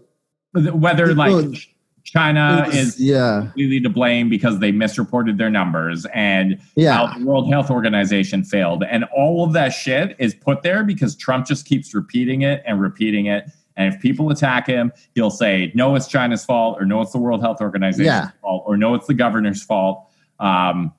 whether 0.53 1.15
like 1.15 1.31
Well, 1.31 1.53
China 2.03 2.67
is 2.69 2.99
yeah, 2.99 3.43
completely 3.43 3.79
to 3.79 3.89
blame 3.89 4.27
because 4.27 4.59
they 4.59 4.73
misreported 4.73 5.37
their 5.37 5.49
numbers 5.49 6.05
and 6.13 6.59
yeah, 6.75 7.07
how 7.07 7.17
the 7.17 7.25
World 7.25 7.49
Health 7.49 7.71
Organization 7.71 8.43
failed. 8.43 8.83
And 8.83 9.05
all 9.15 9.45
of 9.45 9.53
that 9.53 9.69
shit 9.69 10.17
is 10.19 10.35
put 10.35 10.63
there 10.63 10.83
because 10.83 11.15
Trump 11.15 11.47
just 11.47 11.65
keeps 11.65 11.93
repeating 11.95 12.41
it 12.41 12.61
and 12.67 12.81
repeating 12.81 13.27
it. 13.27 13.49
And 13.77 13.93
if 13.93 14.01
people 14.01 14.29
attack 14.31 14.67
him, 14.67 14.91
he'll 15.15 15.31
say, 15.31 15.71
no, 15.75 15.95
it's 15.95 16.07
China's 16.07 16.43
fault, 16.43 16.77
or 16.77 16.85
no, 16.85 16.99
it's 16.99 17.13
the 17.13 17.19
World 17.19 17.39
Health 17.41 17.61
Organization's 17.61 18.05
Yeah. 18.07 18.31
fault, 18.41 18.65
or 18.67 18.75
no, 18.75 18.95
it's 18.95 19.07
the 19.07 19.13
governor's 19.13 19.63
fault. 19.63 20.09
Um, 20.41 20.91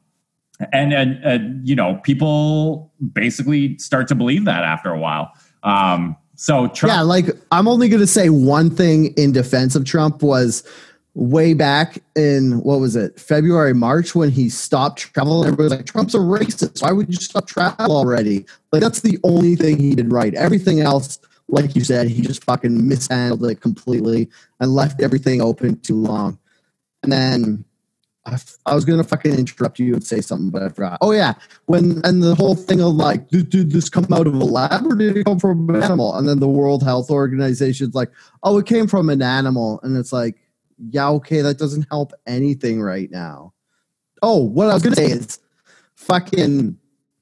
and, 0.72 0.92
and, 0.92 1.22
and, 1.24 1.68
you 1.68 1.74
know, 1.74 2.00
people 2.02 2.92
basically 3.12 3.78
start 3.78 4.08
to 4.08 4.14
believe 4.14 4.44
that 4.44 4.64
after 4.64 4.90
a 4.90 4.98
while. 4.98 5.32
Um, 5.62 6.16
so 6.36 6.68
Trump, 6.68 6.92
yeah. 6.92 7.02
Like 7.02 7.26
I'm 7.52 7.68
only 7.68 7.88
going 7.88 8.00
to 8.00 8.06
say 8.06 8.28
one 8.28 8.70
thing 8.70 9.06
in 9.16 9.32
defense 9.32 9.76
of 9.76 9.84
Trump 9.84 10.22
was 10.22 10.64
way 11.14 11.54
back 11.54 12.02
in 12.16 12.60
what 12.62 12.80
was 12.80 12.96
it 12.96 13.18
February 13.20 13.72
March 13.72 14.14
when 14.16 14.30
he 14.30 14.48
stopped 14.48 14.98
travel 14.98 15.44
everybody 15.44 15.62
was 15.62 15.72
like 15.72 15.86
Trump's 15.86 16.14
a 16.14 16.18
racist 16.18 16.82
why 16.82 16.90
would 16.90 17.08
you 17.08 17.14
stop 17.14 17.46
travel 17.46 17.96
already 17.96 18.44
like 18.72 18.82
that's 18.82 19.00
the 19.02 19.16
only 19.22 19.54
thing 19.54 19.78
he 19.78 19.94
did 19.94 20.10
right 20.10 20.34
everything 20.34 20.80
else 20.80 21.20
like 21.46 21.76
you 21.76 21.84
said 21.84 22.08
he 22.08 22.20
just 22.20 22.42
fucking 22.42 22.88
mishandled 22.88 23.48
it 23.48 23.60
completely 23.60 24.28
and 24.58 24.74
left 24.74 25.00
everything 25.00 25.40
open 25.40 25.78
too 25.82 25.94
long 25.94 26.36
and 27.04 27.12
then 27.12 27.64
I, 28.26 28.74
was 28.74 28.86
gonna 28.86 29.04
fucking 29.04 29.34
interrupt 29.34 29.78
you 29.78 29.92
and 29.92 30.02
say 30.02 30.22
something, 30.22 30.50
but 30.50 30.62
I 30.62 30.70
forgot. 30.70 30.98
Oh 31.02 31.12
yeah, 31.12 31.34
when 31.66 32.00
and 32.04 32.22
the 32.22 32.34
whole 32.34 32.54
thing 32.54 32.80
of 32.80 32.94
like, 32.94 33.28
did, 33.28 33.50
did 33.50 33.70
this 33.70 33.90
come 33.90 34.06
out 34.12 34.26
of 34.26 34.34
a 34.34 34.44
lab 34.44 34.86
or 34.86 34.96
did 34.96 35.16
it 35.16 35.24
come 35.24 35.38
from 35.38 35.68
an 35.68 35.82
animal? 35.82 36.14
And 36.16 36.26
then 36.26 36.40
the 36.40 36.48
World 36.48 36.82
Health 36.82 37.10
Organization's 37.10 37.94
like, 37.94 38.10
oh, 38.42 38.58
it 38.58 38.66
came 38.66 38.86
from 38.86 39.10
an 39.10 39.20
animal, 39.20 39.78
and 39.82 39.96
it's 39.96 40.12
like, 40.12 40.36
yeah, 40.78 41.08
okay, 41.10 41.42
that 41.42 41.58
doesn't 41.58 41.86
help 41.90 42.12
anything 42.26 42.80
right 42.80 43.10
now. 43.10 43.52
Oh, 44.22 44.38
what 44.38 44.70
I 44.70 44.74
was 44.74 44.82
gonna 44.82 44.96
say 44.96 45.10
is, 45.10 45.38
fucking, 45.96 46.78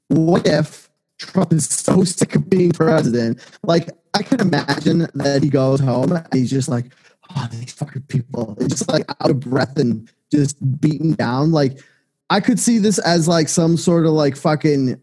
what 0.09 0.47
if 0.47 0.89
Trump 1.19 1.53
is 1.53 1.69
so 1.69 2.05
sick 2.05 2.37
of 2.37 2.49
being 2.49 2.71
president? 2.71 3.45
Like, 3.65 3.91
I 4.15 4.23
can 4.23 4.41
imagine 4.41 5.09
that 5.15 5.43
he 5.43 5.51
goes 5.51 5.81
home 5.81 6.13
and 6.13 6.29
he's 6.33 6.51
just 6.51 6.69
like, 6.69 6.93
oh, 7.35 7.49
these 7.51 7.73
fucking 7.73 8.03
people, 8.03 8.57
and 8.61 8.71
just 8.71 8.89
like 8.89 9.05
out 9.09 9.31
of 9.31 9.41
breath 9.41 9.77
and 9.79 10.09
just 10.33 10.81
beaten 10.81 11.13
down. 11.13 11.53
Like, 11.53 11.79
I 12.31 12.41
could 12.41 12.59
see 12.59 12.79
this 12.79 12.99
as 12.99 13.29
like 13.29 13.49
some 13.49 13.77
sort 13.77 14.07
of 14.07 14.13
like 14.13 14.37
fucking 14.37 15.01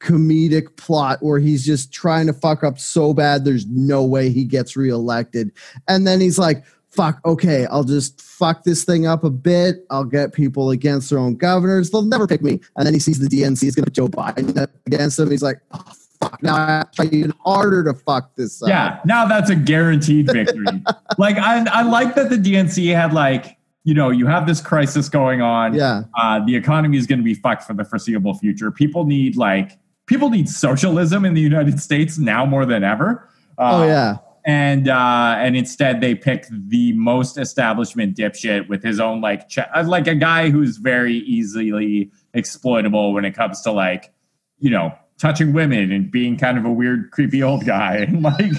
comedic 0.00 0.76
plot 0.76 1.18
where 1.20 1.38
he's 1.38 1.64
just 1.64 1.92
trying 1.92 2.26
to 2.26 2.32
fuck 2.32 2.64
up 2.64 2.78
so 2.78 3.12
bad 3.12 3.44
there's 3.44 3.66
no 3.66 4.02
way 4.04 4.30
he 4.30 4.44
gets 4.44 4.76
reelected. 4.76 5.52
And 5.88 6.06
then 6.06 6.20
he's 6.20 6.38
like, 6.38 6.64
fuck, 6.90 7.20
okay, 7.24 7.66
I'll 7.66 7.84
just 7.84 8.20
fuck 8.20 8.64
this 8.64 8.84
thing 8.84 9.06
up 9.06 9.24
a 9.24 9.30
bit. 9.30 9.84
I'll 9.90 10.04
get 10.04 10.32
people 10.32 10.70
against 10.70 11.10
their 11.10 11.18
own 11.18 11.36
governors. 11.36 11.90
They'll 11.90 12.02
never 12.02 12.26
pick 12.26 12.42
me. 12.42 12.60
And 12.76 12.86
then 12.86 12.94
he 12.94 13.00
sees 13.00 13.18
the 13.18 13.28
DNC 13.28 13.64
is 13.64 13.74
going 13.74 13.84
to 13.84 13.90
Joe 13.90 14.08
Biden 14.08 14.68
against 14.86 15.18
him. 15.18 15.30
He's 15.30 15.42
like, 15.42 15.60
oh, 15.72 15.84
fuck, 16.20 16.42
now 16.42 16.56
I 16.56 16.66
have 16.66 16.90
to 16.92 16.96
try 16.96 17.04
even 17.16 17.32
harder 17.44 17.84
to 17.84 17.94
fuck 17.94 18.34
this 18.36 18.62
up. 18.62 18.68
Yeah, 18.68 19.00
now 19.04 19.26
that's 19.26 19.50
a 19.50 19.56
guaranteed 19.56 20.32
victory. 20.32 20.66
like, 21.18 21.36
I, 21.36 21.64
I 21.70 21.82
like 21.82 22.14
that 22.16 22.30
the 22.30 22.36
DNC 22.36 22.94
had 22.94 23.12
like, 23.12 23.56
you 23.84 23.94
know, 23.94 24.10
you 24.10 24.26
have 24.26 24.46
this 24.46 24.60
crisis 24.60 25.08
going 25.08 25.40
on. 25.40 25.74
Yeah. 25.74 26.02
Uh, 26.14 26.44
the 26.44 26.54
economy 26.54 26.98
is 26.98 27.06
going 27.06 27.18
to 27.18 27.24
be 27.24 27.34
fucked 27.34 27.64
for 27.64 27.72
the 27.72 27.84
foreseeable 27.84 28.34
future. 28.34 28.70
People 28.70 29.04
need 29.04 29.36
like 29.36 29.78
people 30.06 30.28
need 30.28 30.48
socialism 30.48 31.24
in 31.24 31.34
the 31.34 31.40
United 31.40 31.80
States 31.80 32.18
now 32.18 32.44
more 32.44 32.66
than 32.66 32.84
ever. 32.84 33.28
Uh, 33.56 33.80
oh 33.82 33.86
yeah. 33.86 34.18
And 34.44 34.88
uh, 34.88 35.36
and 35.38 35.56
instead 35.56 36.00
they 36.00 36.14
pick 36.14 36.46
the 36.50 36.92
most 36.94 37.38
establishment 37.38 38.16
dipshit 38.16 38.68
with 38.68 38.82
his 38.82 38.98
own 38.98 39.20
like 39.20 39.48
ch- 39.48 39.58
uh, 39.58 39.84
like 39.86 40.06
a 40.06 40.14
guy 40.14 40.50
who's 40.50 40.78
very 40.78 41.16
easily 41.18 42.10
exploitable 42.34 43.12
when 43.12 43.24
it 43.24 43.32
comes 43.32 43.60
to 43.62 43.72
like 43.72 44.12
you 44.58 44.70
know 44.70 44.92
touching 45.18 45.52
women 45.52 45.92
and 45.92 46.10
being 46.10 46.38
kind 46.38 46.56
of 46.56 46.64
a 46.64 46.72
weird 46.72 47.10
creepy 47.10 47.42
old 47.42 47.66
guy 47.66 47.96
and 47.96 48.22
like 48.22 48.52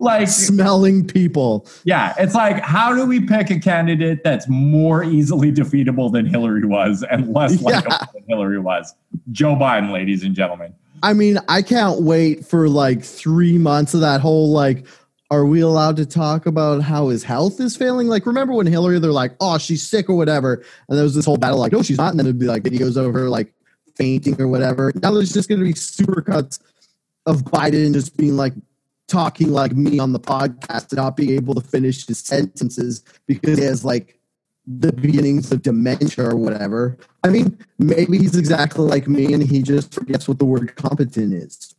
like 0.00 0.28
smelling 0.28 1.06
people. 1.06 1.66
Yeah, 1.84 2.14
it's 2.18 2.34
like 2.34 2.62
how 2.62 2.94
do 2.94 3.06
we 3.06 3.20
pick 3.20 3.50
a 3.50 3.58
candidate 3.58 4.24
that's 4.24 4.46
more 4.48 5.04
easily 5.04 5.52
defeatable 5.52 6.12
than 6.12 6.26
Hillary 6.26 6.64
was 6.64 7.04
and 7.10 7.32
less 7.32 7.60
yeah. 7.60 7.80
likable 7.80 8.12
than 8.12 8.24
Hillary 8.28 8.58
was? 8.58 8.94
Joe 9.32 9.54
Biden, 9.54 9.92
ladies 9.92 10.22
and 10.22 10.34
gentlemen. 10.34 10.74
I 11.02 11.12
mean, 11.12 11.38
I 11.48 11.62
can't 11.62 12.02
wait 12.02 12.46
for 12.46 12.68
like 12.68 13.02
three 13.02 13.58
months 13.58 13.94
of 13.94 14.00
that 14.00 14.20
whole 14.20 14.52
like. 14.52 14.86
Are 15.30 15.46
we 15.46 15.60
allowed 15.60 15.96
to 15.96 16.06
talk 16.06 16.46
about 16.46 16.82
how 16.82 17.08
his 17.08 17.24
health 17.24 17.58
is 17.58 17.76
failing? 17.76 18.06
Like, 18.06 18.26
remember 18.26 18.52
when 18.52 18.66
Hillary, 18.66 19.00
they're 19.00 19.10
like, 19.10 19.32
oh, 19.40 19.58
she's 19.58 19.84
sick 19.84 20.08
or 20.08 20.14
whatever. 20.14 20.62
And 20.88 20.96
there 20.96 21.02
was 21.02 21.14
this 21.14 21.24
whole 21.24 21.38
battle, 21.38 21.58
like, 21.58 21.72
oh, 21.72 21.82
she's 21.82 21.96
not. 21.96 22.10
And 22.10 22.20
then 22.20 22.26
it'd 22.26 22.38
be 22.38 22.46
like 22.46 22.62
videos 22.62 22.96
of 22.96 23.12
her, 23.14 23.28
like, 23.28 23.52
fainting 23.96 24.40
or 24.40 24.46
whatever. 24.46 24.92
Now 25.02 25.12
there's 25.12 25.32
just 25.32 25.48
going 25.48 25.58
to 25.58 25.64
be 25.64 25.72
super 25.72 26.20
cuts 26.20 26.60
of 27.26 27.42
Biden 27.42 27.94
just 27.94 28.16
being 28.16 28.36
like, 28.36 28.52
talking 29.08 29.50
like 29.50 29.72
me 29.72 29.98
on 29.98 30.12
the 30.12 30.20
podcast 30.20 30.90
and 30.90 30.96
not 30.96 31.16
being 31.16 31.30
able 31.30 31.54
to 31.54 31.60
finish 31.60 32.06
his 32.06 32.18
sentences 32.18 33.04
because 33.26 33.58
he 33.58 33.64
has 33.64 33.84
like 33.84 34.18
the 34.66 34.92
beginnings 34.92 35.52
of 35.52 35.62
dementia 35.62 36.24
or 36.24 36.36
whatever. 36.36 36.96
I 37.22 37.28
mean, 37.28 37.58
maybe 37.78 38.18
he's 38.18 38.36
exactly 38.36 38.84
like 38.84 39.06
me 39.06 39.32
and 39.32 39.42
he 39.42 39.62
just 39.62 39.92
forgets 39.92 40.26
what 40.26 40.38
the 40.38 40.44
word 40.44 40.74
competent 40.76 41.34
is. 41.34 41.74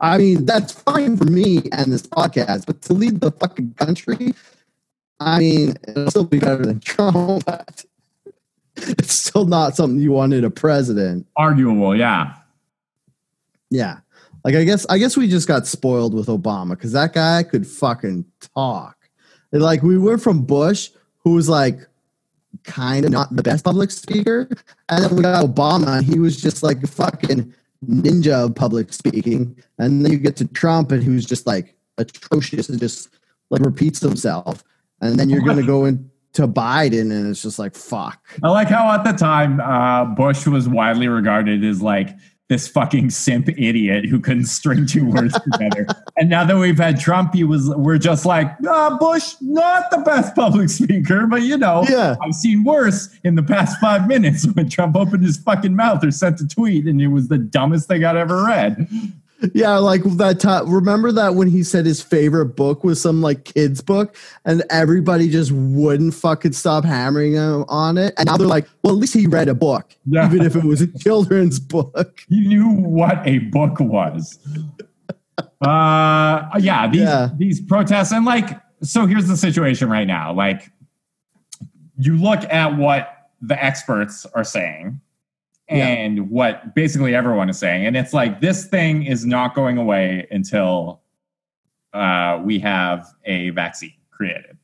I 0.00 0.16
mean, 0.16 0.46
that's 0.46 0.72
fine 0.72 1.18
for 1.18 1.24
me 1.24 1.62
and 1.72 1.92
this 1.92 2.02
podcast, 2.02 2.64
but 2.66 2.80
to 2.82 2.94
lead 2.94 3.20
the 3.20 3.30
fucking 3.32 3.74
country, 3.74 4.34
I 5.20 5.38
mean, 5.38 5.76
it'll 5.86 6.10
still 6.10 6.24
be 6.24 6.38
better 6.38 6.64
than 6.64 6.80
Trump, 6.80 7.44
but 7.44 7.84
it's 8.76 9.12
still 9.12 9.44
not 9.44 9.76
something 9.76 10.00
you 10.00 10.12
wanted 10.12 10.44
a 10.44 10.50
president. 10.50 11.26
Arguable, 11.36 11.94
yeah. 11.94 12.36
Yeah. 13.70 13.98
Like 14.44 14.54
I 14.54 14.64
guess 14.64 14.86
I 14.88 14.98
guess 14.98 15.16
we 15.16 15.28
just 15.28 15.48
got 15.48 15.66
spoiled 15.66 16.14
with 16.14 16.28
Obama 16.28 16.70
because 16.70 16.92
that 16.92 17.12
guy 17.12 17.42
could 17.42 17.66
fucking 17.66 18.24
talk. 18.54 18.96
Like 19.52 19.82
we 19.82 19.98
went 19.98 20.22
from 20.22 20.42
Bush, 20.44 20.90
who 21.18 21.32
was 21.32 21.48
like 21.48 21.80
kind 22.64 23.04
of 23.04 23.10
not 23.10 23.34
the 23.34 23.42
best 23.42 23.64
public 23.64 23.90
speaker, 23.90 24.48
and 24.88 25.04
then 25.04 25.16
we 25.16 25.22
got 25.22 25.44
Obama, 25.44 25.98
and 25.98 26.06
he 26.06 26.18
was 26.18 26.40
just 26.40 26.62
like 26.62 26.86
fucking 26.86 27.52
ninja 27.86 28.46
of 28.46 28.54
public 28.54 28.92
speaking. 28.92 29.56
And 29.78 30.04
then 30.04 30.12
you 30.12 30.18
get 30.18 30.36
to 30.36 30.46
Trump, 30.46 30.92
and 30.92 31.02
who's 31.02 31.26
just 31.26 31.46
like 31.46 31.76
atrocious 31.98 32.68
and 32.68 32.78
just 32.78 33.10
like 33.50 33.62
repeats 33.62 34.00
himself. 34.00 34.64
And 35.00 35.18
then 35.18 35.28
you're 35.28 35.42
gonna 35.42 35.66
go 35.66 35.84
into 35.84 36.46
Biden, 36.46 37.10
and 37.10 37.28
it's 37.28 37.42
just 37.42 37.58
like 37.58 37.74
fuck. 37.74 38.24
I 38.42 38.48
like 38.48 38.68
how 38.68 38.90
at 38.92 39.04
the 39.04 39.12
time 39.12 39.60
uh, 39.60 40.04
Bush 40.04 40.46
was 40.46 40.68
widely 40.68 41.08
regarded 41.08 41.64
as 41.64 41.82
like 41.82 42.16
this 42.50 42.66
fucking 42.66 43.08
simp 43.08 43.48
idiot 43.48 44.04
who 44.04 44.18
couldn't 44.18 44.46
string 44.46 44.84
two 44.84 45.06
words 45.06 45.38
together. 45.40 45.86
and 46.16 46.28
now 46.28 46.44
that 46.44 46.56
we've 46.56 46.76
had 46.76 46.98
Trump, 46.98 47.32
he 47.32 47.44
was 47.44 47.70
we're 47.76 47.96
just 47.96 48.26
like, 48.26 48.52
oh, 48.66 48.98
Bush, 48.98 49.36
not 49.40 49.88
the 49.92 49.98
best 49.98 50.34
public 50.34 50.68
speaker, 50.68 51.28
but 51.28 51.42
you 51.42 51.56
know, 51.56 51.84
yeah. 51.88 52.16
I've 52.20 52.34
seen 52.34 52.64
worse 52.64 53.08
in 53.22 53.36
the 53.36 53.42
past 53.44 53.80
five 53.80 54.08
minutes 54.08 54.46
when 54.54 54.68
Trump 54.68 54.96
opened 54.96 55.22
his 55.22 55.38
fucking 55.38 55.76
mouth 55.76 56.04
or 56.04 56.10
sent 56.10 56.40
a 56.40 56.48
tweet 56.48 56.86
and 56.86 57.00
it 57.00 57.08
was 57.08 57.28
the 57.28 57.38
dumbest 57.38 57.86
thing 57.86 58.04
I'd 58.04 58.16
ever 58.16 58.44
read. 58.44 58.88
Yeah, 59.54 59.76
like 59.78 60.02
that 60.16 60.40
time. 60.40 60.70
Remember 60.70 61.12
that 61.12 61.34
when 61.34 61.48
he 61.48 61.62
said 61.62 61.86
his 61.86 62.02
favorite 62.02 62.56
book 62.56 62.84
was 62.84 63.00
some 63.00 63.22
like 63.22 63.44
kids 63.44 63.80
book, 63.80 64.14
and 64.44 64.62
everybody 64.70 65.28
just 65.28 65.52
wouldn't 65.52 66.14
fucking 66.14 66.52
stop 66.52 66.84
hammering 66.84 67.34
him 67.34 67.64
on 67.68 67.96
it. 67.96 68.14
And 68.18 68.26
now 68.26 68.36
they're 68.36 68.46
like, 68.46 68.68
well, 68.82 68.92
at 68.92 68.98
least 68.98 69.14
he 69.14 69.26
read 69.26 69.48
a 69.48 69.54
book, 69.54 69.96
yeah. 70.06 70.26
even 70.26 70.44
if 70.44 70.56
it 70.56 70.64
was 70.64 70.80
a 70.80 70.86
children's 70.98 71.58
book. 71.58 72.20
He 72.28 72.46
knew 72.46 72.68
what 72.68 73.26
a 73.26 73.38
book 73.38 73.80
was. 73.80 74.38
uh, 75.62 76.48
yeah, 76.58 76.88
these 76.88 77.00
yeah. 77.00 77.30
these 77.36 77.60
protests 77.60 78.12
and 78.12 78.24
like, 78.24 78.60
so 78.82 79.06
here's 79.06 79.28
the 79.28 79.36
situation 79.36 79.88
right 79.88 80.06
now. 80.06 80.32
Like, 80.32 80.70
you 81.98 82.16
look 82.16 82.40
at 82.44 82.76
what 82.76 83.28
the 83.40 83.62
experts 83.62 84.26
are 84.34 84.44
saying 84.44 85.00
and 85.70 86.16
yeah. 86.16 86.22
what 86.24 86.74
basically 86.74 87.14
everyone 87.14 87.48
is 87.48 87.58
saying. 87.58 87.86
And 87.86 87.96
it's 87.96 88.12
like 88.12 88.40
this 88.40 88.66
thing 88.66 89.04
is 89.04 89.24
not 89.24 89.54
going 89.54 89.78
away 89.78 90.26
until 90.30 91.00
uh, 91.92 92.40
we 92.42 92.58
have 92.58 93.06
a 93.24 93.50
vaccine 93.50 93.94
created. 94.10 94.56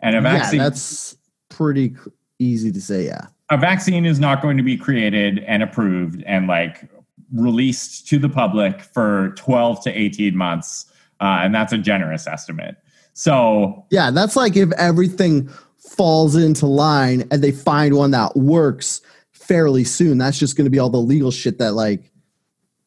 And 0.00 0.16
a 0.16 0.20
vaccine. 0.20 0.58
Yeah, 0.58 0.64
that's 0.64 1.16
pretty 1.50 1.94
easy 2.38 2.72
to 2.72 2.80
say. 2.80 3.04
Yeah. 3.04 3.26
A 3.50 3.58
vaccine 3.58 4.06
is 4.06 4.18
not 4.18 4.42
going 4.42 4.56
to 4.56 4.62
be 4.62 4.76
created 4.76 5.40
and 5.40 5.62
approved 5.62 6.22
and 6.26 6.46
like 6.46 6.88
released 7.32 8.08
to 8.08 8.18
the 8.18 8.28
public 8.28 8.80
for 8.80 9.30
12 9.36 9.84
to 9.84 9.90
18 9.90 10.36
months. 10.36 10.86
Uh, 11.20 11.40
and 11.42 11.54
that's 11.54 11.72
a 11.72 11.78
generous 11.78 12.26
estimate. 12.26 12.76
So, 13.12 13.84
yeah, 13.90 14.10
that's 14.10 14.36
like 14.36 14.56
if 14.56 14.70
everything 14.72 15.50
falls 15.78 16.36
into 16.36 16.66
line 16.66 17.26
and 17.30 17.42
they 17.42 17.50
find 17.50 17.96
one 17.96 18.12
that 18.12 18.36
works 18.36 19.00
fairly 19.48 19.82
soon. 19.82 20.18
That's 20.18 20.38
just 20.38 20.56
going 20.56 20.66
to 20.66 20.70
be 20.70 20.78
all 20.78 20.90
the 20.90 21.00
legal 21.00 21.30
shit 21.30 21.58
that 21.58 21.72
like 21.72 22.12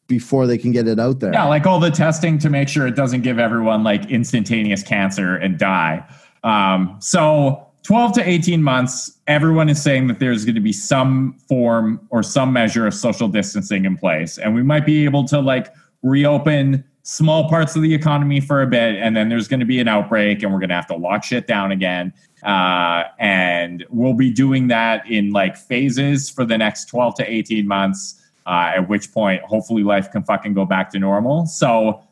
before 0.06 0.46
they 0.46 0.56
can 0.56 0.72
get 0.72 0.86
it 0.86 0.98
out 0.98 1.20
there. 1.20 1.32
Yeah, 1.32 1.44
like 1.44 1.66
all 1.66 1.80
the 1.80 1.90
testing 1.90 2.38
to 2.38 2.48
make 2.48 2.68
sure 2.68 2.86
it 2.86 2.96
doesn't 2.96 3.22
give 3.22 3.38
everyone 3.38 3.82
like 3.82 4.10
instantaneous 4.10 4.82
cancer 4.82 5.36
and 5.36 5.58
die. 5.58 6.06
Um, 6.44 6.96
so 7.00 7.66
12 7.82 8.12
to 8.14 8.28
18 8.28 8.62
months, 8.62 9.18
everyone 9.26 9.68
is 9.68 9.82
saying 9.82 10.06
that 10.06 10.20
there's 10.20 10.44
going 10.44 10.54
to 10.54 10.60
be 10.60 10.72
some 10.72 11.36
form 11.48 12.00
or 12.10 12.22
some 12.22 12.52
measure 12.52 12.86
of 12.86 12.94
social 12.94 13.28
distancing 13.28 13.84
in 13.84 13.96
place. 13.96 14.38
And 14.38 14.54
we 14.54 14.62
might 14.62 14.86
be 14.86 15.04
able 15.04 15.24
to 15.24 15.40
like 15.40 15.72
reopen 16.02 16.84
small 17.02 17.48
parts 17.48 17.74
of 17.74 17.82
the 17.82 17.92
economy 17.92 18.40
for 18.40 18.62
a 18.62 18.66
bit. 18.66 18.96
And 18.96 19.16
then 19.16 19.28
there's 19.28 19.48
going 19.48 19.60
to 19.60 19.66
be 19.66 19.80
an 19.80 19.88
outbreak 19.88 20.42
and 20.42 20.52
we're 20.52 20.60
going 20.60 20.68
to 20.68 20.76
have 20.76 20.86
to 20.88 20.96
lock 20.96 21.24
shit 21.24 21.46
down 21.46 21.72
again. 21.72 22.12
Uh, 22.42 23.04
and 23.18 23.84
we'll 23.90 24.14
be 24.14 24.30
doing 24.30 24.68
that 24.68 25.08
in 25.08 25.30
like 25.30 25.56
phases 25.56 26.28
for 26.28 26.44
the 26.44 26.58
next 26.58 26.86
12 26.86 27.16
to 27.16 27.30
18 27.30 27.66
months, 27.66 28.20
uh, 28.46 28.72
at 28.76 28.88
which 28.88 29.12
point, 29.12 29.42
hopefully, 29.42 29.84
life 29.84 30.10
can 30.10 30.22
fucking 30.24 30.54
go 30.54 30.64
back 30.64 30.90
to 30.90 30.98
normal. 30.98 31.46
So 31.46 32.02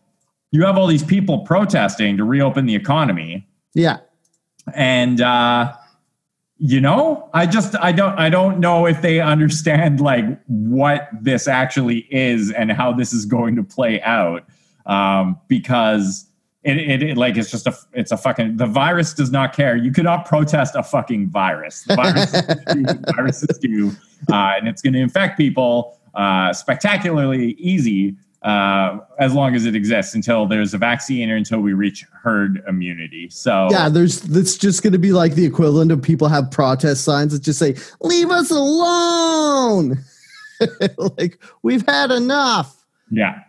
you 0.53 0.65
have 0.65 0.79
all 0.79 0.87
these 0.87 1.05
people 1.05 1.41
protesting 1.41 2.17
to 2.17 2.25
reopen 2.25 2.67
the 2.67 2.75
economy. 2.75 3.47
Yeah. 3.75 3.99
And, 4.75 5.21
uh, 5.21 5.75
you 6.63 6.79
know 6.79 7.31
i 7.33 7.47
just 7.47 7.75
i 7.77 7.91
don't 7.91 8.19
i 8.19 8.29
don't 8.29 8.61
know 8.61 8.87
if 8.87 9.01
they 9.01 9.19
understand 9.19 9.99
like 9.99 10.27
what 10.47 11.09
this 11.19 11.49
actually 11.49 12.07
is 12.11 12.53
and 12.53 12.71
how 12.71 12.93
this 12.93 13.15
is 13.15 13.25
going 13.25 13.57
to 13.57 13.63
play 13.65 14.01
out 14.03 14.45
um, 14.85 15.39
because 15.49 16.27
it, 16.63 16.77
it, 16.77 17.03
it, 17.03 17.17
like 17.17 17.37
it's 17.37 17.51
just 17.51 17.67
a 17.67 17.75
it's 17.95 18.13
a 18.13 18.17
fucking 18.17 18.59
the 18.59 18.67
virus 18.67 19.15
does 19.15 19.31
not 19.31 19.55
care. 19.55 19.77
You 19.77 19.93
cannot 19.93 20.27
protest 20.27 20.75
a 20.77 20.83
fucking 20.83 21.31
virus. 21.31 21.85
The 21.85 21.97
virus 21.97 22.33
do, 22.33 23.13
viruses 23.15 23.59
do, 23.59 23.91
uh, 24.31 24.55
and 24.59 24.69
it's 24.69 24.83
going 24.83 24.93
to 24.93 25.01
infect 25.01 25.39
people 25.39 25.99
uh, 26.15 26.53
spectacularly 26.53 27.53
easy 27.53 28.17
uh, 28.43 28.99
as 29.19 29.33
long 29.33 29.55
as 29.55 29.65
it 29.65 29.75
exists 29.75 30.15
until 30.15 30.47
there's 30.47 30.75
a 30.75 30.79
vaccine 30.79 31.31
or 31.31 31.37
until 31.37 31.61
we 31.61 31.73
reach 31.73 32.05
herd 32.23 32.63
immunity. 32.69 33.31
So 33.31 33.69
yeah, 33.71 33.89
there's 33.89 34.21
that's 34.21 34.59
just 34.59 34.83
going 34.83 34.93
to 34.93 34.99
be 34.99 35.13
like 35.13 35.35
the 35.35 35.47
equivalent 35.47 35.91
of 35.93 36.03
people 36.03 36.29
have 36.29 36.51
protest 36.51 37.05
signs 37.05 37.33
that 37.33 37.43
just 37.43 37.59
say 37.59 37.77
"Leave 38.01 38.31
us 38.31 38.51
alone." 38.51 40.05
like 41.17 41.43
we've 41.63 41.87
had 41.87 42.11
enough. 42.11 42.85
Yeah. 43.11 43.45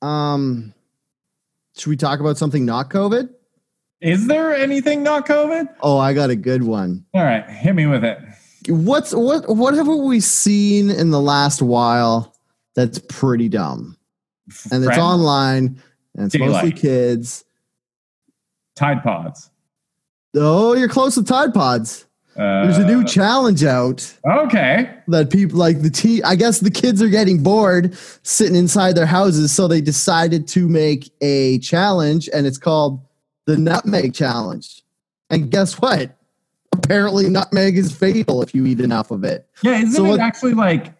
Um 0.00 0.72
should 1.76 1.90
we 1.90 1.96
talk 1.96 2.20
about 2.20 2.36
something 2.38 2.64
not 2.64 2.90
COVID? 2.90 3.28
Is 4.00 4.26
there 4.26 4.54
anything 4.54 5.02
not 5.02 5.26
COVID? 5.26 5.68
Oh, 5.80 5.98
I 5.98 6.12
got 6.12 6.30
a 6.30 6.36
good 6.36 6.64
one. 6.64 7.04
All 7.14 7.22
right, 7.22 7.48
hit 7.48 7.74
me 7.74 7.86
with 7.86 8.04
it. 8.04 8.18
What's 8.68 9.12
what 9.14 9.48
what 9.48 9.74
have 9.74 9.86
we 9.86 10.20
seen 10.20 10.90
in 10.90 11.10
the 11.10 11.20
last 11.20 11.62
while 11.62 12.36
that's 12.74 12.98
pretty 13.08 13.48
dumb? 13.48 13.96
And 14.70 14.84
it's 14.84 14.98
online 14.98 15.80
and 16.16 16.26
it's 16.26 16.38
mostly 16.38 16.72
kids. 16.72 17.44
Tide 18.76 19.02
Pods. 19.02 19.50
Oh, 20.34 20.74
you're 20.74 20.88
close 20.88 21.14
to 21.14 21.24
Tide 21.24 21.54
Pods. 21.54 22.06
Uh, 22.36 22.64
There's 22.64 22.78
a 22.78 22.86
new 22.86 23.04
challenge 23.04 23.62
out 23.62 24.10
Okay. 24.26 24.90
that 25.08 25.30
people 25.30 25.58
like 25.58 25.82
the 25.82 25.90
tea. 25.90 26.22
I 26.22 26.34
guess 26.34 26.60
the 26.60 26.70
kids 26.70 27.02
are 27.02 27.08
getting 27.10 27.42
bored 27.42 27.94
sitting 28.22 28.56
inside 28.56 28.94
their 28.96 29.06
houses, 29.06 29.52
so 29.52 29.68
they 29.68 29.80
decided 29.82 30.48
to 30.48 30.66
make 30.68 31.12
a 31.20 31.58
challenge, 31.58 32.30
and 32.32 32.46
it's 32.46 32.56
called 32.58 33.00
the 33.46 33.56
Nutmeg 33.58 34.14
Challenge. 34.14 34.82
And 35.28 35.50
guess 35.50 35.74
what? 35.80 36.16
Apparently, 36.72 37.28
nutmeg 37.28 37.76
is 37.76 37.92
fatal 37.94 38.40
if 38.42 38.54
you 38.54 38.64
eat 38.64 38.80
enough 38.80 39.10
of 39.10 39.24
it. 39.24 39.46
Yeah, 39.62 39.76
isn't 39.78 39.92
So 39.92 40.06
it 40.06 40.08
what- 40.08 40.20
actually 40.20 40.54
like 40.54 40.94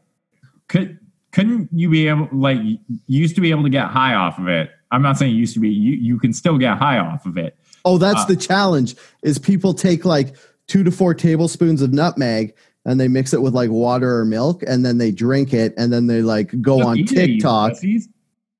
could 0.68 0.98
couldn't 1.32 1.70
you 1.72 1.88
be 1.88 2.08
able 2.08 2.28
like 2.30 2.58
you 2.62 2.78
used 3.06 3.34
to 3.36 3.40
be 3.40 3.50
able 3.50 3.62
to 3.62 3.70
get 3.70 3.86
high 3.86 4.14
off 4.14 4.38
of 4.38 4.48
it? 4.48 4.70
I'm 4.90 5.00
not 5.00 5.16
saying 5.16 5.32
you 5.32 5.38
used 5.38 5.54
to 5.54 5.60
be 5.60 5.70
you 5.70 5.92
you 5.94 6.18
can 6.18 6.34
still 6.34 6.58
get 6.58 6.76
high 6.76 6.98
off 6.98 7.24
of 7.24 7.38
it. 7.38 7.56
Oh, 7.86 7.96
that's 7.96 8.20
Ah. 8.20 8.24
the 8.26 8.36
challenge. 8.36 8.96
Is 9.22 9.38
people 9.38 9.72
take 9.72 10.04
like 10.04 10.36
two 10.72 10.82
to 10.82 10.90
four 10.90 11.12
tablespoons 11.12 11.82
of 11.82 11.92
nutmeg 11.92 12.54
and 12.86 12.98
they 12.98 13.06
mix 13.06 13.34
it 13.34 13.42
with 13.42 13.54
like 13.54 13.68
water 13.68 14.16
or 14.18 14.24
milk, 14.24 14.62
and 14.66 14.84
then 14.84 14.98
they 14.98 15.12
drink 15.12 15.52
it, 15.54 15.72
and 15.76 15.92
then 15.92 16.06
they 16.08 16.22
like 16.22 16.60
go 16.60 16.82
on 16.82 17.04
TikTok. 17.04 17.74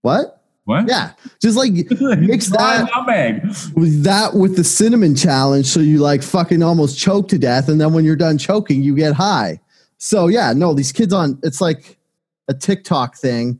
What? 0.02 0.44
What? 0.64 0.86
Yeah, 0.86 1.12
just 1.40 1.56
like 1.56 1.72
mix 2.00 2.50
that 2.50 2.88
nutmeg. 2.94 3.42
with 3.74 4.04
that 4.04 4.34
with 4.34 4.56
the 4.56 4.62
cinnamon 4.62 5.16
challenge, 5.16 5.66
so 5.66 5.80
you 5.80 5.98
like 5.98 6.22
fucking 6.22 6.62
almost 6.62 6.98
choke 6.98 7.28
to 7.28 7.38
death, 7.38 7.68
and 7.68 7.80
then 7.80 7.92
when 7.92 8.04
you're 8.04 8.14
done 8.14 8.38
choking, 8.38 8.82
you 8.82 8.94
get 8.94 9.14
high. 9.14 9.58
So 9.98 10.28
yeah, 10.28 10.52
no, 10.52 10.72
these 10.74 10.92
kids 10.92 11.12
on 11.12 11.40
it's 11.42 11.60
like 11.60 11.98
a 12.46 12.54
TikTok 12.54 13.16
thing, 13.16 13.58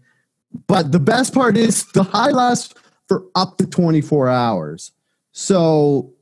but 0.69 0.93
the 0.93 1.01
best 1.01 1.35
part 1.35 1.57
is 1.57 1.87
the 1.93 2.05
high 2.05 2.31
lasts 2.31 2.73
for 3.09 3.25
up 3.35 3.57
to 3.59 3.67
24 3.67 4.29
hours. 4.29 4.93
So 5.33 6.13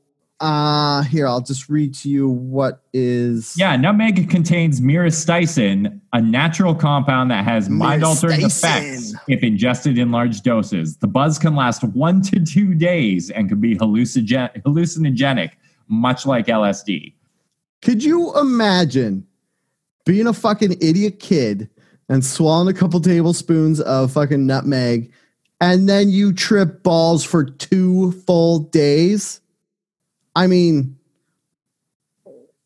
uh 0.41 1.03
here 1.03 1.27
I'll 1.27 1.41
just 1.41 1.69
read 1.69 1.93
to 1.95 2.09
you 2.09 2.27
what 2.27 2.83
is 2.93 3.55
Yeah, 3.57 3.75
nutmeg 3.75 4.29
contains 4.29 4.81
myristicin, 4.81 5.99
a 6.13 6.21
natural 6.21 6.75
compound 6.75 7.31
that 7.31 7.45
has 7.45 7.69
mind-altering 7.69 8.41
effects 8.41 9.13
if 9.27 9.43
ingested 9.43 9.97
in 9.97 10.11
large 10.11 10.41
doses. 10.41 10.97
The 10.97 11.07
buzz 11.07 11.37
can 11.37 11.55
last 11.55 11.83
one 11.83 12.21
to 12.23 12.39
two 12.39 12.73
days 12.73 13.29
and 13.29 13.47
can 13.47 13.61
be 13.61 13.75
hallucinogen- 13.75 14.61
hallucinogenic, 14.63 15.51
much 15.87 16.25
like 16.25 16.47
LSD. 16.47 17.13
Could 17.81 18.03
you 18.03 18.37
imagine 18.39 19.25
being 20.05 20.27
a 20.27 20.33
fucking 20.33 20.73
idiot 20.81 21.19
kid 21.19 21.69
and 22.09 22.25
swallowing 22.25 22.67
a 22.67 22.77
couple 22.77 22.99
tablespoons 22.99 23.79
of 23.81 24.11
fucking 24.11 24.45
nutmeg 24.45 25.11
and 25.61 25.87
then 25.87 26.09
you 26.09 26.33
trip 26.33 26.81
balls 26.81 27.23
for 27.23 27.43
two 27.43 28.11
full 28.23 28.59
days? 28.59 29.40
I 30.35 30.47
mean, 30.47 30.97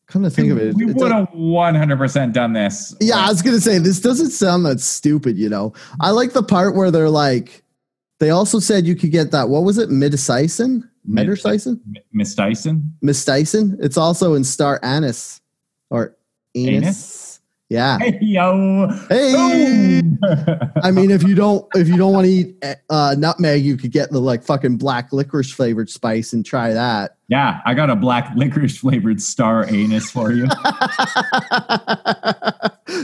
come 0.06 0.22
to 0.22 0.30
think 0.30 0.50
of 0.52 0.58
it, 0.58 0.74
we 0.74 0.86
would 0.86 0.96
does- 0.98 1.10
have 1.10 1.28
100% 1.34 2.32
done 2.32 2.52
this. 2.52 2.94
yeah, 3.00 3.16
I 3.16 3.28
was 3.28 3.42
gonna 3.42 3.60
say 3.60 3.78
this 3.78 4.00
doesn't 4.00 4.30
sound 4.30 4.64
that 4.66 4.80
stupid, 4.80 5.36
you 5.36 5.48
know. 5.48 5.72
I 6.00 6.10
like 6.10 6.32
the 6.32 6.42
part 6.42 6.76
where 6.76 6.90
they're 6.90 7.10
like, 7.10 7.64
they 8.18 8.30
also 8.30 8.58
said 8.60 8.86
you 8.86 8.94
could 8.96 9.10
get 9.10 9.30
that. 9.32 9.48
What 9.48 9.64
was 9.64 9.78
it, 9.78 9.90
midicicin? 9.90 10.88
Mid- 11.04 11.28
Midicicin? 11.28 11.80
M- 11.86 12.02
Miss 13.02 13.24
Dyson? 13.24 13.76
It's 13.80 13.96
also 13.96 14.34
in 14.34 14.44
star 14.44 14.80
anise 14.82 15.40
or 15.90 16.16
anus. 16.54 16.84
Anus? 16.84 17.25
Yeah. 17.68 17.98
Hey, 17.98 18.16
yo. 18.20 18.86
Hey. 19.08 20.00
I 20.82 20.92
mean, 20.92 21.10
if 21.10 21.24
you 21.24 21.34
don't 21.34 21.66
if 21.74 21.88
you 21.88 21.96
don't 21.96 22.12
want 22.12 22.26
to 22.26 22.32
eat 22.32 22.64
uh, 22.90 23.16
nutmeg, 23.18 23.64
you 23.64 23.76
could 23.76 23.90
get 23.90 24.10
the 24.10 24.20
like 24.20 24.44
fucking 24.44 24.76
black 24.76 25.12
licorice 25.12 25.52
flavored 25.52 25.90
spice 25.90 26.32
and 26.32 26.46
try 26.46 26.72
that. 26.72 27.16
yeah, 27.28 27.60
I 27.66 27.74
got 27.74 27.90
a 27.90 27.96
black 27.96 28.30
licorice 28.36 28.78
flavored 28.78 29.20
star 29.20 29.68
anus 29.68 30.10
for 30.12 30.30
you. 30.30 30.46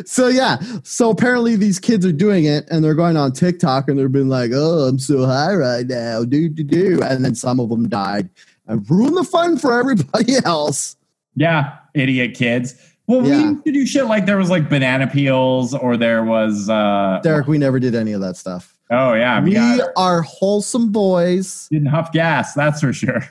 so 0.04 0.28
yeah, 0.28 0.58
so 0.84 1.10
apparently 1.10 1.56
these 1.56 1.80
kids 1.80 2.06
are 2.06 2.12
doing 2.12 2.44
it 2.44 2.64
and 2.70 2.84
they're 2.84 2.94
going 2.94 3.16
on 3.16 3.32
TikTok 3.32 3.88
and 3.88 3.98
they're 3.98 4.08
being 4.08 4.28
like, 4.28 4.52
"Oh, 4.54 4.86
I'm 4.88 5.00
so 5.00 5.26
high 5.26 5.54
right 5.54 5.86
now, 5.86 6.24
do 6.24 6.48
do 6.48 6.62
do," 6.62 7.02
and 7.02 7.24
then 7.24 7.34
some 7.34 7.58
of 7.58 7.68
them 7.68 7.88
died 7.88 8.30
and 8.68 8.88
ruined 8.88 9.16
the 9.16 9.24
fun 9.24 9.58
for 9.58 9.76
everybody 9.78 10.34
else. 10.44 10.96
Yeah, 11.34 11.78
idiot 11.94 12.34
kids. 12.34 12.76
Well, 13.12 13.26
Yeah. 13.26 13.36
we 13.42 13.48
used 13.50 13.64
to 13.66 13.72
do 13.72 13.86
shit 13.86 14.06
like 14.06 14.24
there 14.24 14.38
was 14.38 14.48
like 14.48 14.70
banana 14.70 15.06
peels 15.06 15.74
or 15.74 15.96
there 15.98 16.24
was 16.24 16.70
uh 16.70 17.20
Derek, 17.22 17.46
we 17.46 17.58
never 17.58 17.78
did 17.78 17.94
any 17.94 18.12
of 18.12 18.22
that 18.22 18.36
stuff. 18.38 18.74
Oh 18.90 19.12
yeah, 19.14 19.42
We 19.42 19.56
are 19.96 20.22
wholesome 20.22 20.90
boys 20.92 21.68
didn't 21.70 21.88
huff 21.88 22.10
gas, 22.12 22.54
that's 22.54 22.80
for 22.80 22.92
sure. 22.92 23.22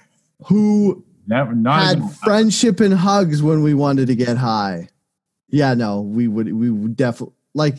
who 0.46 1.04
Never 1.28 1.54
not 1.56 1.82
had 1.84 2.12
friendship 2.24 2.80
and 2.80 2.94
hugs 2.94 3.42
when 3.42 3.64
we 3.64 3.74
wanted 3.74 4.08
to 4.08 4.16
get 4.16 4.38
high. 4.38 4.90
Yeah, 5.50 5.74
no, 5.74 6.02
we 6.02 6.28
would 6.28 6.52
we 6.54 6.70
would 6.70 6.96
definitely 6.96 7.34
like 7.56 7.76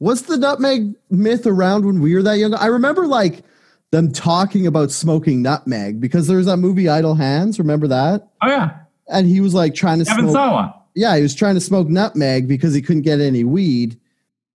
was 0.00 0.22
the 0.22 0.36
nutmeg 0.38 0.94
myth 1.10 1.46
around 1.46 1.84
when 1.84 2.00
we 2.00 2.14
were 2.14 2.22
that 2.22 2.38
young? 2.38 2.54
I 2.54 2.66
remember 2.66 3.06
like 3.06 3.42
them 3.90 4.12
talking 4.12 4.66
about 4.66 4.90
smoking 4.90 5.42
nutmeg 5.42 6.00
because 6.00 6.26
there 6.26 6.36
was 6.38 6.46
that 6.46 6.56
movie 6.56 6.88
Idle 6.88 7.14
Hands, 7.16 7.56
remember 7.58 7.86
that? 7.88 8.28
Oh 8.42 8.48
yeah. 8.48 8.79
And 9.10 9.26
he 9.26 9.40
was 9.40 9.54
like 9.54 9.74
trying 9.74 9.98
to 9.98 10.04
Kevin 10.04 10.24
smoke 10.24 10.34
Sawa. 10.34 10.82
Yeah, 10.94 11.16
he 11.16 11.22
was 11.22 11.34
trying 11.34 11.54
to 11.54 11.60
smoke 11.60 11.88
nutmeg 11.88 12.48
because 12.48 12.74
he 12.74 12.82
couldn't 12.82 13.02
get 13.02 13.20
any 13.20 13.44
weed. 13.44 13.98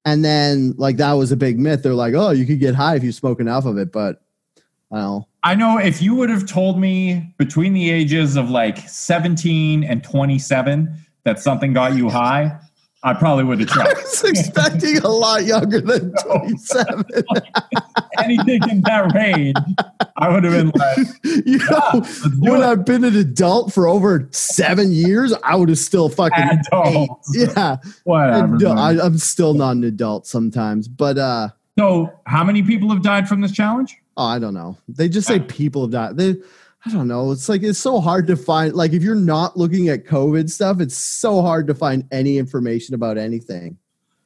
And 0.06 0.24
then 0.24 0.74
like 0.78 0.98
that 0.98 1.14
was 1.14 1.32
a 1.32 1.38
big 1.38 1.60
myth. 1.60 1.84
They're 1.84 1.94
like, 1.94 2.14
"Oh, 2.14 2.32
you 2.32 2.46
could 2.46 2.60
get 2.60 2.76
high 2.76 2.96
if 2.96 3.04
you 3.04 3.12
smoke 3.12 3.40
enough 3.40 3.66
of 3.66 3.78
it," 3.78 3.92
but 3.92 4.22
I 4.92 4.98
don't 4.98 5.04
know. 5.04 5.28
I 5.44 5.56
know 5.56 5.78
if 5.78 6.02
you 6.02 6.16
would 6.16 6.30
have 6.30 6.48
told 6.48 6.80
me 6.80 7.34
between 7.38 7.74
the 7.74 7.90
ages 7.90 8.36
of 8.36 8.50
like 8.50 8.78
17 8.90 9.84
and 9.84 10.04
27 10.04 10.96
that 11.24 11.40
something 11.40 11.74
got 11.74 11.96
you 11.96 12.10
high, 12.10 12.58
I 13.06 13.14
probably 13.14 13.44
would 13.44 13.60
have 13.60 13.70
tried. 13.70 13.88
I 13.88 13.94
was 13.94 14.24
expecting 14.24 14.98
a 14.98 15.08
lot 15.08 15.46
younger 15.46 15.80
than 15.80 16.12
27. 16.24 17.06
Anything 18.24 18.62
in 18.68 18.82
that 18.82 19.14
range, 19.14 19.56
I 20.18 20.30
would 20.30 20.44
have 20.44 20.54
been 20.54 20.72
like, 20.76 21.46
you 21.46 21.60
know, 21.60 21.90
let's 21.94 22.26
when 22.40 22.62
it. 22.62 22.66
I've 22.66 22.84
been 22.84 23.04
an 23.04 23.16
adult 23.16 23.72
for 23.72 23.88
over 23.88 24.28
seven 24.32 24.92
years, 24.92 25.34
I 25.44 25.56
would 25.56 25.70
have 25.70 25.78
still 25.78 26.10
fucking 26.10 26.44
Adult. 26.44 27.20
Yeah, 27.32 27.78
whatever. 28.06 28.56
Adult- 28.56 28.80
I, 28.80 29.00
I'm 29.00 29.20
still 29.20 29.54
not 29.54 29.76
an 29.76 29.84
adult 29.84 30.26
sometimes, 30.26 30.88
but 30.88 31.20
uh, 31.20 31.50
so, 31.78 32.12
how 32.26 32.44
many 32.44 32.64
people 32.64 32.90
have 32.90 33.04
died 33.04 33.30
from 33.30 33.42
this 33.42 33.52
challenge? 33.52 33.96
oh, 34.18 34.26
I 34.26 34.40
don't 34.40 34.54
know. 34.54 34.78
They 34.88 35.10
just 35.10 35.28
say 35.28 35.40
people 35.42 35.84
have 35.84 35.92
died. 35.92 36.18
They, 36.18 36.38
I 36.86 36.92
don't 36.92 37.08
know. 37.08 37.32
It's 37.32 37.50
like 37.50 37.64
it's 37.64 37.80
so 37.80 38.00
hard 38.00 38.28
to 38.28 38.36
find. 38.36 38.74
Like 38.74 38.94
if 38.94 39.02
you're 39.02 39.16
not 39.16 39.58
looking 39.58 39.90
at 39.90 40.06
COVID 40.06 40.50
stuff, 40.50 40.80
it's 40.80 40.96
so 40.96 41.42
hard 41.42 41.68
to 41.68 41.74
find 41.74 42.08
any 42.12 42.38
information 42.38 42.94
about 42.94 43.18
anything. 43.18 43.78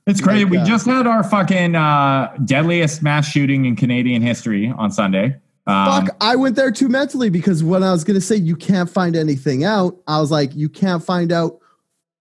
It's 0.06 0.20
crazy. 0.20 0.44
Like, 0.44 0.52
we 0.52 0.58
uh, 0.58 0.66
just 0.66 0.86
had 0.86 1.08
our 1.08 1.24
fucking 1.24 1.76
uh, 1.76 2.36
deadliest 2.44 3.02
mass 3.02 3.28
shooting 3.28 3.66
in 3.66 3.76
Canadian 3.76 4.22
history 4.22 4.74
on 4.78 4.92
Sunday. 4.92 5.38
Um, 5.68 6.06
Fuck, 6.06 6.18
I 6.20 6.36
went 6.36 6.56
there 6.56 6.72
too 6.72 6.90
mentally 6.90 7.30
because 7.30 7.64
when 7.64 7.84
I 7.84 7.92
was 7.92 8.04
gonna 8.04 8.22
say 8.22 8.36
you 8.36 8.56
can't 8.56 8.90
find 8.90 9.16
anything 9.16 9.64
out, 9.64 9.96
I 10.08 10.20
was 10.20 10.32
like, 10.32 10.54
you 10.56 10.68
can't 10.68 11.04
find 11.04 11.32
out 11.32 11.60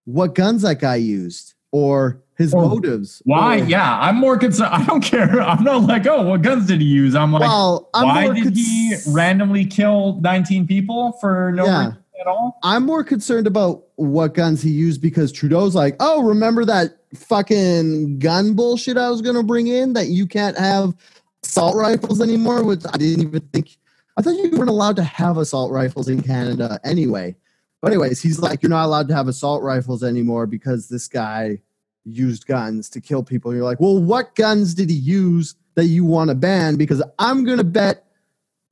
what 0.04 0.34
guns 0.34 0.62
that 0.62 0.80
guy 0.80 0.96
used 0.96 1.54
or 1.72 2.22
his 2.38 2.54
Or 2.54 2.62
motives. 2.62 3.20
Why? 3.24 3.60
or- 3.60 3.64
Yeah, 3.64 3.98
I'm 4.00 4.16
more 4.16 4.38
concerned. 4.38 4.70
I 4.72 4.84
don't 4.86 5.02
care. 5.02 5.40
I'm 5.42 5.62
not 5.64 5.82
like, 5.82 6.06
oh, 6.06 6.22
what 6.22 6.42
guns 6.42 6.66
did 6.66 6.80
he 6.80 6.86
use? 6.86 7.14
I'm 7.14 7.32
like, 7.32 7.42
Well, 7.42 7.90
I'm 7.94 8.06
why 8.06 8.24
more 8.24 8.34
did 8.34 8.56
he 8.56 8.94
randomly 9.08 9.66
kill 9.66 10.20
19 10.22 10.66
people 10.66 11.12
for 11.20 11.52
no 11.52 11.66
Yeah. 11.66 11.78
reason 11.86 11.98
at 12.20 12.26
all? 12.28 12.58
I'm 12.62 12.86
more 12.86 13.02
concerned 13.04 13.46
about 13.48 13.82
what 13.96 14.34
guns 14.34 14.62
he 14.62 14.70
used 14.70 15.02
because 15.02 15.32
Trudeau's 15.32 15.74
like, 15.74 15.96
oh, 16.00 16.22
remember 16.22 16.64
that 16.64 16.96
fucking 17.14 18.18
gun 18.20 18.54
bullshit 18.54 18.96
I 18.96 19.10
was 19.10 19.20
gonna 19.22 19.42
bring 19.42 19.66
in 19.66 19.92
that 19.94 20.06
you 20.08 20.26
can't 20.26 20.56
have 20.56 20.94
assault 21.44 21.74
rifles 21.76 22.20
anymore? 22.20 22.62
Which 22.64 22.82
I 22.92 22.96
didn't 22.96 23.26
even 23.26 23.40
think. 23.52 23.76
I 24.16 24.22
thought 24.22 24.34
you 24.36 24.50
weren't 24.56 24.70
allowed 24.70 24.96
to 24.96 25.04
have 25.04 25.36
assault 25.38 25.70
rifles 25.72 26.08
in 26.08 26.20
Canada 26.22 26.78
anyway. 26.84 27.36
But 27.80 27.92
anyways, 27.92 28.20
he's 28.20 28.40
like, 28.40 28.62
you're 28.62 28.70
not 28.70 28.84
allowed 28.86 29.06
to 29.08 29.14
have 29.14 29.28
assault 29.28 29.62
rifles 29.62 30.02
anymore 30.02 30.46
because 30.46 30.88
this 30.88 31.06
guy 31.08 31.60
used 32.08 32.46
guns 32.46 32.88
to 32.90 33.00
kill 33.00 33.22
people. 33.22 33.54
You're 33.54 33.64
like, 33.64 33.80
well, 33.80 33.98
what 33.98 34.34
guns 34.34 34.74
did 34.74 34.90
he 34.90 34.96
use 34.96 35.54
that 35.74 35.86
you 35.86 36.04
want 36.04 36.28
to 36.28 36.34
ban? 36.34 36.76
Because 36.76 37.02
I'm 37.18 37.44
gonna 37.44 37.64
bet 37.64 38.04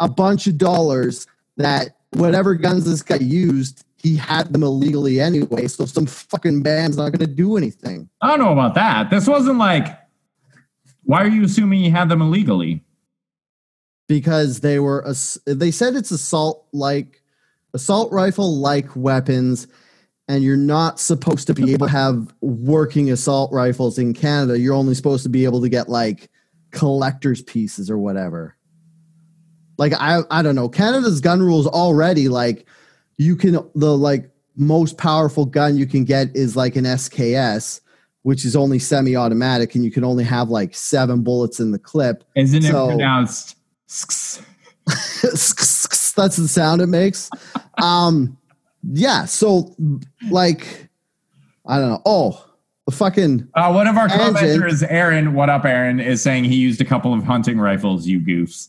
a 0.01 0.09
bunch 0.09 0.47
of 0.47 0.59
dollars 0.59 1.27
that 1.57 1.97
whatever 2.11 2.55
guns 2.55 2.85
this 2.85 3.03
guy 3.03 3.17
used, 3.17 3.85
he 3.97 4.17
had 4.17 4.53
them 4.53 4.63
illegally 4.63 5.21
anyway. 5.21 5.69
So 5.69 5.87
some 5.87 6.07
fucking 6.07 6.63
ban's 6.63 6.97
not 6.97 7.13
gonna 7.13 7.27
do 7.27 7.57
anything. 7.57 8.09
I 8.21 8.29
don't 8.29 8.41
know 8.41 8.53
about 8.53 8.75
that. 8.75 9.11
This 9.11 9.27
wasn't 9.27 9.59
like, 9.59 9.99
why 11.05 11.23
are 11.23 11.29
you 11.29 11.45
assuming 11.45 11.81
he 11.81 11.91
had 11.91 12.09
them 12.09 12.21
illegally? 12.21 12.83
because 14.09 14.61
they 14.61 14.79
were 14.79 15.05
they 15.47 15.71
said 15.71 15.95
it's 15.95 16.11
assault 16.11 16.67
like 16.73 17.23
assault 17.75 18.13
rifle 18.13 18.57
like 18.57 18.95
weapons 18.95 19.67
and 20.29 20.43
you're 20.43 20.57
not 20.57 20.99
supposed 20.99 21.47
to 21.47 21.55
be 21.55 21.73
able 21.73 21.87
to 21.87 21.93
have 21.93 22.35
working 22.41 23.11
assault 23.11 23.53
rifles 23.53 23.99
in 23.99 24.13
Canada. 24.13 24.59
You're 24.59 24.75
only 24.75 24.95
supposed 24.95 25.23
to 25.23 25.29
be 25.29 25.45
able 25.45 25.61
to 25.63 25.69
get 25.69 25.89
like 25.89 26.31
collector's 26.73 27.43
pieces 27.43 27.91
or 27.91 27.99
whatever. 27.99 28.57
Like 29.79 29.93
I 29.95 30.21
I 30.31 30.43
don't 30.43 30.55
know. 30.55 30.69
Canada's 30.69 31.21
gun 31.21 31.41
rules 31.41 31.67
already 31.67 32.29
like 32.29 32.67
you 33.19 33.37
can 33.37 33.59
the 33.75 33.97
like 33.97 34.31
most 34.57 34.97
powerful 34.99 35.45
gun 35.45 35.77
you 35.77 35.87
can 35.87 36.05
get 36.05 36.35
is 36.35 36.57
like 36.57 36.77
an 36.77 36.85
SKS, 36.85 37.81
which 38.23 38.45
is 38.45 38.57
only 38.57 38.79
semi-automatic, 38.79 39.75
and 39.75 39.85
you 39.85 39.91
can 39.91 40.03
only 40.03 40.25
have 40.25 40.49
like 40.49 40.75
seven 40.75 41.23
bullets 41.23 41.61
in 41.61 41.71
the 41.73 41.79
clip. 41.79 42.25
Isn't 42.35 42.63
So- 42.63 42.87
it 42.87 42.89
pronounced? 42.89 43.57
That's 46.17 46.37
the 46.37 46.49
sound 46.49 46.81
it 46.81 46.87
makes. 46.87 47.29
Um, 47.79 48.37
yeah. 48.93 49.25
So, 49.25 49.75
like, 50.31 50.89
I 51.67 51.79
don't 51.79 51.91
know. 51.91 52.03
Oh, 52.05 52.45
the 52.87 52.93
fucking 52.93 53.49
Uh, 53.55 53.73
one 53.73 53.87
of 53.87 53.97
our 53.97 54.09
Engine. 54.09 54.35
commenters, 54.35 54.87
Aaron, 54.89 55.35
what 55.35 55.49
up, 55.51 55.65
Aaron, 55.65 55.99
is 56.01 56.23
saying 56.23 56.45
he 56.45 56.57
used 56.57 56.81
a 56.81 56.85
couple 56.85 57.13
of 57.13 57.25
hunting 57.25 57.59
rifles. 57.59 58.07
You 58.07 58.21
goofs. 58.21 58.69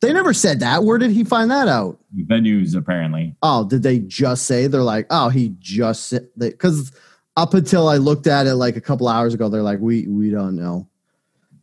they 0.00 0.12
never 0.12 0.34
said 0.34 0.60
that. 0.60 0.84
Where 0.84 0.98
did 0.98 1.10
he 1.12 1.24
find 1.24 1.50
that 1.50 1.68
out? 1.68 1.98
The 2.28 2.40
news, 2.40 2.74
apparently. 2.74 3.34
Oh, 3.42 3.64
did 3.66 3.82
they 3.82 4.00
just 4.00 4.44
say 4.46 4.66
they're 4.66 4.82
like, 4.82 5.06
oh, 5.10 5.28
he 5.28 5.54
just 5.60 6.12
because 6.38 6.92
up 7.36 7.54
until 7.54 7.88
I 7.88 7.96
looked 7.96 8.26
at 8.26 8.46
it 8.46 8.56
like 8.56 8.76
a 8.76 8.80
couple 8.80 9.08
hours 9.08 9.32
ago, 9.32 9.48
they're 9.48 9.62
like, 9.62 9.78
we 9.80 10.06
we 10.08 10.28
don't 10.30 10.56
know. 10.56 10.88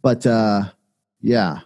But 0.01 0.25
uh, 0.25 0.63
yeah, 1.21 1.59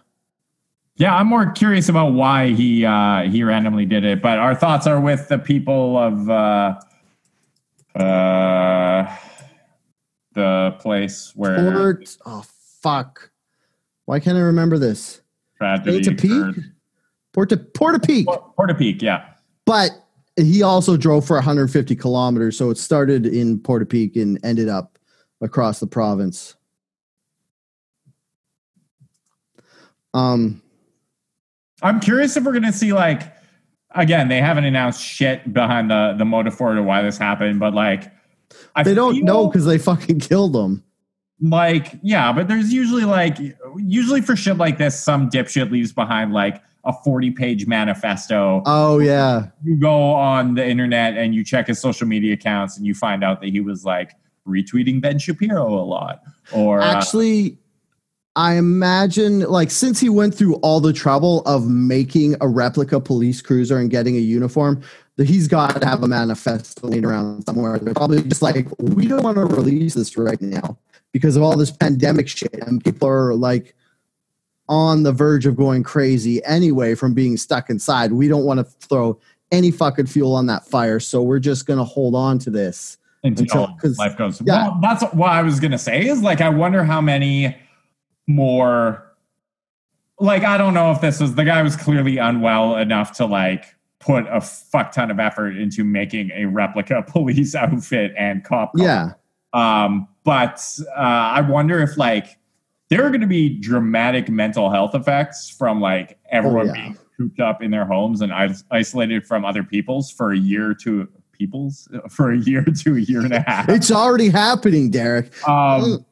Yeah, 0.96 1.16
I'm 1.16 1.26
more 1.26 1.50
curious 1.50 1.88
about 1.88 2.12
why 2.12 2.50
he 2.50 2.84
uh, 2.84 3.22
he 3.22 3.42
randomly 3.42 3.84
did 3.84 4.04
it. 4.04 4.22
But 4.22 4.38
our 4.38 4.54
thoughts 4.54 4.86
are 4.86 5.00
with 5.00 5.28
the 5.28 5.38
people 5.38 5.98
of 5.98 6.30
uh, 6.30 6.80
uh, 8.00 9.16
the 10.34 10.76
place 10.78 11.32
where 11.34 11.72
Port. 11.72 12.16
Oh 12.24 12.44
fuck! 12.80 13.30
Why 14.04 14.20
can't 14.20 14.38
I 14.38 14.42
remember 14.42 14.78
this? 14.78 15.20
tragedy 15.58 15.98
It's 15.98 16.08
a 16.08 16.12
peak. 16.12 16.64
Porta 17.32 17.56
Portapique. 17.56 18.26
Port- 18.26 18.56
Portapique, 18.56 19.02
yeah. 19.02 19.24
But 19.66 19.90
he 20.36 20.62
also 20.62 20.96
drove 20.96 21.26
for 21.26 21.34
150 21.34 21.96
kilometers, 21.96 22.56
so 22.56 22.70
it 22.70 22.78
started 22.78 23.26
in 23.26 23.58
Portapique 23.58 24.14
and 24.20 24.38
ended 24.44 24.68
up 24.68 24.98
across 25.40 25.80
the 25.80 25.86
province. 25.86 26.54
Um, 30.12 30.62
I'm 31.84 32.00
curious 32.00 32.36
if 32.36 32.44
we're 32.44 32.52
gonna 32.52 32.72
see 32.72 32.92
like 32.92 33.22
again, 33.94 34.28
they 34.28 34.40
haven't 34.40 34.64
announced 34.64 35.00
shit 35.02 35.52
behind 35.52 35.90
the 35.90 36.14
the 36.18 36.24
motive 36.24 36.54
for 36.54 36.72
it 36.72 36.78
or 36.78 36.82
why 36.82 37.02
this 37.02 37.18
happened, 37.18 37.60
but 37.60 37.74
like 37.74 38.10
I 38.74 38.82
they 38.82 38.94
don't 38.94 39.22
know 39.22 39.46
because 39.46 39.66
they 39.66 39.78
fucking 39.78 40.20
killed 40.20 40.54
them. 40.54 40.82
like 41.40 41.94
yeah, 42.02 42.32
but 42.32 42.48
there's 42.48 42.72
usually 42.72 43.04
like 43.04 43.36
usually 43.76 44.20
for 44.20 44.34
shit 44.34 44.56
like 44.56 44.78
this, 44.78 44.98
some 44.98 45.28
dipshit 45.30 45.70
leaves 45.70 45.92
behind 45.92 46.32
like 46.32 46.62
a 46.84 46.92
40 46.92 47.30
page 47.32 47.66
manifesto. 47.66 48.62
Oh 48.66 48.98
yeah, 48.98 49.48
you 49.62 49.76
go 49.76 50.12
on 50.14 50.54
the 50.54 50.66
internet 50.66 51.16
and 51.16 51.34
you 51.34 51.44
check 51.44 51.66
his 51.68 51.78
social 51.78 52.06
media 52.06 52.34
accounts 52.34 52.76
and 52.76 52.86
you 52.86 52.94
find 52.94 53.22
out 53.22 53.40
that 53.42 53.50
he 53.50 53.60
was 53.60 53.84
like 53.84 54.12
retweeting 54.46 55.00
Ben 55.00 55.18
Shapiro 55.18 55.66
a 55.66 55.84
lot. 55.84 56.22
Or 56.52 56.80
uh, 56.80 56.94
actually, 56.94 57.58
I 58.36 58.54
imagine 58.56 59.40
like 59.40 59.70
since 59.70 60.00
he 60.00 60.08
went 60.08 60.34
through 60.34 60.54
all 60.56 60.80
the 60.80 60.92
trouble 60.92 61.42
of 61.42 61.68
making 61.68 62.34
a 62.40 62.48
replica 62.48 62.98
police 63.00 63.40
cruiser 63.40 63.78
and 63.78 63.90
getting 63.90 64.16
a 64.16 64.20
uniform, 64.20 64.82
that 65.16 65.28
he's 65.28 65.46
got 65.46 65.80
to 65.80 65.86
have 65.86 66.02
a 66.02 66.08
manifesto 66.08 66.88
laying 66.88 67.04
around 67.04 67.44
somewhere. 67.46 67.78
They're 67.78 67.94
probably 67.94 68.22
just 68.24 68.42
like, 68.42 68.66
we 68.78 69.06
don't 69.06 69.22
want 69.22 69.36
to 69.36 69.44
release 69.44 69.94
this 69.94 70.16
right 70.16 70.40
now 70.42 70.76
because 71.12 71.36
of 71.36 71.42
all 71.44 71.56
this 71.56 71.70
pandemic 71.70 72.28
shit, 72.28 72.52
and 72.66 72.82
people 72.82 73.08
are 73.08 73.34
like 73.34 73.76
on 74.68 75.04
the 75.04 75.12
verge 75.12 75.46
of 75.46 75.54
going 75.56 75.84
crazy 75.84 76.44
anyway 76.44 76.96
from 76.96 77.14
being 77.14 77.36
stuck 77.36 77.70
inside. 77.70 78.12
We 78.12 78.26
don't 78.26 78.44
want 78.44 78.58
to 78.58 78.64
throw 78.64 79.16
any 79.52 79.70
fucking 79.70 80.06
fuel 80.06 80.34
on 80.34 80.46
that 80.46 80.66
fire, 80.66 80.98
so 80.98 81.22
we're 81.22 81.38
just 81.38 81.66
gonna 81.66 81.84
hold 81.84 82.16
on 82.16 82.40
to 82.40 82.50
this. 82.50 82.98
until, 83.22 83.44
until- 83.44 83.76
'cause- 83.76 83.96
life 83.98 84.18
goes. 84.18 84.42
yeah. 84.44 84.64
Well, 84.68 84.78
that's 84.82 85.02
what 85.14 85.30
I 85.30 85.42
was 85.42 85.60
gonna 85.60 85.78
say. 85.78 86.08
Is 86.08 86.20
like 86.22 86.40
I 86.40 86.48
wonder 86.48 86.82
how 86.82 87.00
many 87.00 87.56
more. 88.26 89.02
Like 90.20 90.44
I 90.44 90.56
don't 90.58 90.74
know 90.74 90.92
if 90.92 91.00
this 91.00 91.20
was 91.20 91.34
the 91.34 91.44
guy 91.44 91.62
was 91.62 91.76
clearly 91.76 92.18
unwell 92.18 92.76
enough 92.76 93.12
to 93.16 93.26
like 93.26 93.64
put 93.98 94.26
a 94.30 94.40
fuck 94.40 94.92
ton 94.92 95.10
of 95.10 95.18
effort 95.18 95.56
into 95.56 95.82
making 95.82 96.30
a 96.34 96.44
replica 96.44 97.02
police 97.06 97.54
outfit 97.54 98.12
and 98.16 98.44
cop. 98.44 98.72
Yeah, 98.76 99.12
Um, 99.52 100.06
but 100.24 100.62
uh, 100.96 101.00
I 101.00 101.40
wonder 101.40 101.80
if 101.80 101.96
like 101.96 102.38
there 102.90 103.04
are 103.04 103.08
going 103.08 103.22
to 103.22 103.26
be 103.26 103.48
dramatic 103.58 104.28
mental 104.28 104.70
health 104.70 104.94
effects 104.94 105.48
from 105.50 105.80
like 105.80 106.18
everyone 106.30 106.70
Oh, 106.70 106.74
yeah. 106.74 106.82
being 106.82 106.98
cooped 107.16 107.40
up 107.40 107.62
in 107.62 107.70
their 107.70 107.84
homes 107.86 108.20
and 108.20 108.30
is- 108.50 108.62
isolated 108.70 109.26
from 109.26 109.44
other 109.44 109.64
people's 109.64 110.10
for 110.10 110.32
a 110.32 110.38
year 110.38 110.74
to 110.82 111.08
people's 111.32 111.88
for 112.10 112.30
a 112.30 112.38
year 112.38 112.62
to 112.62 112.96
a 112.96 113.00
year 113.00 113.20
and 113.20 113.32
a 113.32 113.40
half. 113.40 113.68
it's 113.68 113.90
already 113.90 114.28
happening, 114.28 114.90
Derek. 114.90 115.26
Um, 115.48 116.04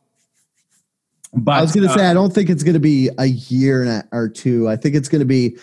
but 1.32 1.52
I 1.52 1.62
was 1.62 1.72
going 1.72 1.86
to 1.86 1.92
uh, 1.92 1.96
say, 1.96 2.06
I 2.06 2.14
don't 2.14 2.32
think 2.32 2.50
it's 2.50 2.62
going 2.62 2.74
to 2.74 2.80
be 2.80 3.10
a 3.18 3.26
year 3.26 3.84
a, 3.84 4.04
or 4.12 4.28
two. 4.28 4.68
I 4.68 4.76
think 4.76 4.94
it's 4.94 5.08
going 5.08 5.20
to 5.20 5.26
be, 5.26 5.56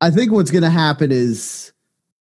I 0.00 0.10
think 0.10 0.32
what's 0.32 0.50
going 0.50 0.64
to 0.64 0.70
happen 0.70 1.12
is 1.12 1.72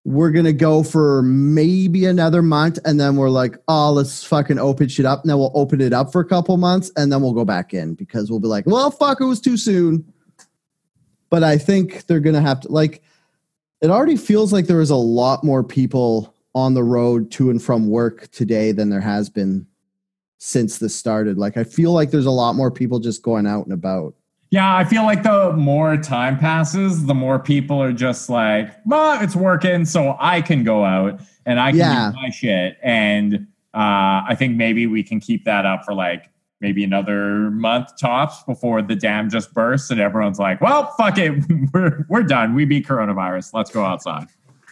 we're 0.04 0.30
going 0.30 0.46
to 0.46 0.54
go 0.54 0.84
for 0.84 1.24
maybe 1.24 2.06
another 2.06 2.44
month 2.44 2.78
and 2.86 3.00
then 3.00 3.16
we're 3.16 3.30
like, 3.30 3.58
oh, 3.68 3.92
let's 3.92 4.24
fucking 4.24 4.60
open 4.60 4.88
shit 4.88 5.06
up. 5.06 5.22
And 5.22 5.30
then 5.30 5.40
we'll 5.40 5.52
open 5.56 5.82
it 5.82 5.94
up 5.94 6.12
for 6.12 6.22
a 6.22 6.26
couple 6.26 6.56
months 6.58 6.92
and 6.96 7.12
then 7.12 7.22
we'll 7.22 7.34
go 7.34 7.44
back 7.44 7.74
in 7.74 7.96
because 7.96 8.30
we'll 8.30 8.40
be 8.40 8.48
like, 8.48 8.68
well, 8.68 8.92
fuck, 8.92 9.20
it 9.20 9.26
was 9.26 9.42
too 9.42 9.58
soon. 9.58 10.06
But 11.32 11.44
I 11.44 11.58
think 11.58 12.06
they're 12.06 12.20
going 12.20 12.36
to 12.36 12.42
have 12.42 12.62
to, 12.62 12.72
like, 12.72 13.02
it 13.82 13.90
already 13.90 14.16
feels 14.16 14.54
like 14.54 14.68
there 14.68 14.80
is 14.80 14.92
a 14.92 14.96
lot 14.96 15.44
more 15.44 15.64
people 15.64 16.36
on 16.54 16.76
the 16.76 16.84
road 16.84 17.32
to 17.32 17.50
and 17.50 17.62
from 17.62 17.90
work 17.90 18.30
today 18.30 18.72
than 18.72 18.90
there 18.90 19.02
has 19.02 19.30
been 19.30 19.66
since 20.38 20.78
this 20.80 20.96
started. 20.96 21.38
Like 21.38 21.58
I 21.58 21.64
feel 21.64 21.92
like 21.92 22.12
there's 22.12 22.26
a 22.26 22.32
lot 22.32 22.54
more 22.56 22.72
people 22.72 23.00
just 23.00 23.22
going 23.24 23.48
out 23.48 23.64
and 23.66 23.74
about. 23.74 24.14
Yeah, 24.52 24.76
I 24.76 24.84
feel 24.86 25.04
like 25.04 25.24
the 25.24 25.54
more 25.54 25.98
time 25.98 26.38
passes, 26.38 27.06
the 27.08 27.14
more 27.16 27.40
people 27.40 27.82
are 27.82 27.92
just 27.92 28.30
like, 28.30 28.72
well, 28.86 29.22
it's 29.22 29.36
working, 29.36 29.86
so 29.86 30.16
I 30.20 30.42
can 30.42 30.64
go 30.64 30.86
out 30.86 31.20
and 31.46 31.60
I 31.60 31.72
can 31.72 31.80
Yeah. 31.80 32.12
do 32.12 32.22
my 32.22 32.30
shit. 32.30 32.78
And 32.84 33.48
uh, 33.74 34.24
I 34.30 34.36
think 34.38 34.56
maybe 34.56 34.88
we 34.88 35.04
can 35.04 35.20
keep 35.20 35.44
that 35.46 35.66
up 35.66 35.84
for 35.84 35.94
like 35.94 36.30
maybe 36.62 36.84
another 36.86 37.52
month 37.52 37.90
tops 38.00 38.44
before 38.44 38.82
the 38.82 38.96
dam 38.96 39.30
just 39.30 39.54
bursts 39.54 39.90
and 39.92 40.00
everyone's 40.00 40.40
like, 40.40 40.62
well, 40.62 40.94
fuck 40.98 41.18
it. 41.18 41.44
We're, 41.74 42.06
we're 42.08 42.24
done. 42.24 42.54
We 42.56 42.64
beat 42.64 42.88
coronavirus. 42.88 43.54
Let's 43.54 43.72
go 43.72 43.84
outside. 43.84 44.28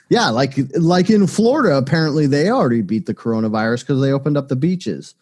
Yeah, 0.10 0.30
like 0.30 0.54
like 0.78 1.10
in 1.10 1.28
Florida, 1.28 1.76
apparently 1.76 2.28
they 2.28 2.50
already 2.50 2.82
beat 2.82 3.06
the 3.08 3.14
coronavirus 3.14 3.82
because 3.82 4.00
they 4.02 4.12
opened 4.12 4.38
up 4.38 4.48
the 4.48 4.56
beaches. 4.56 5.16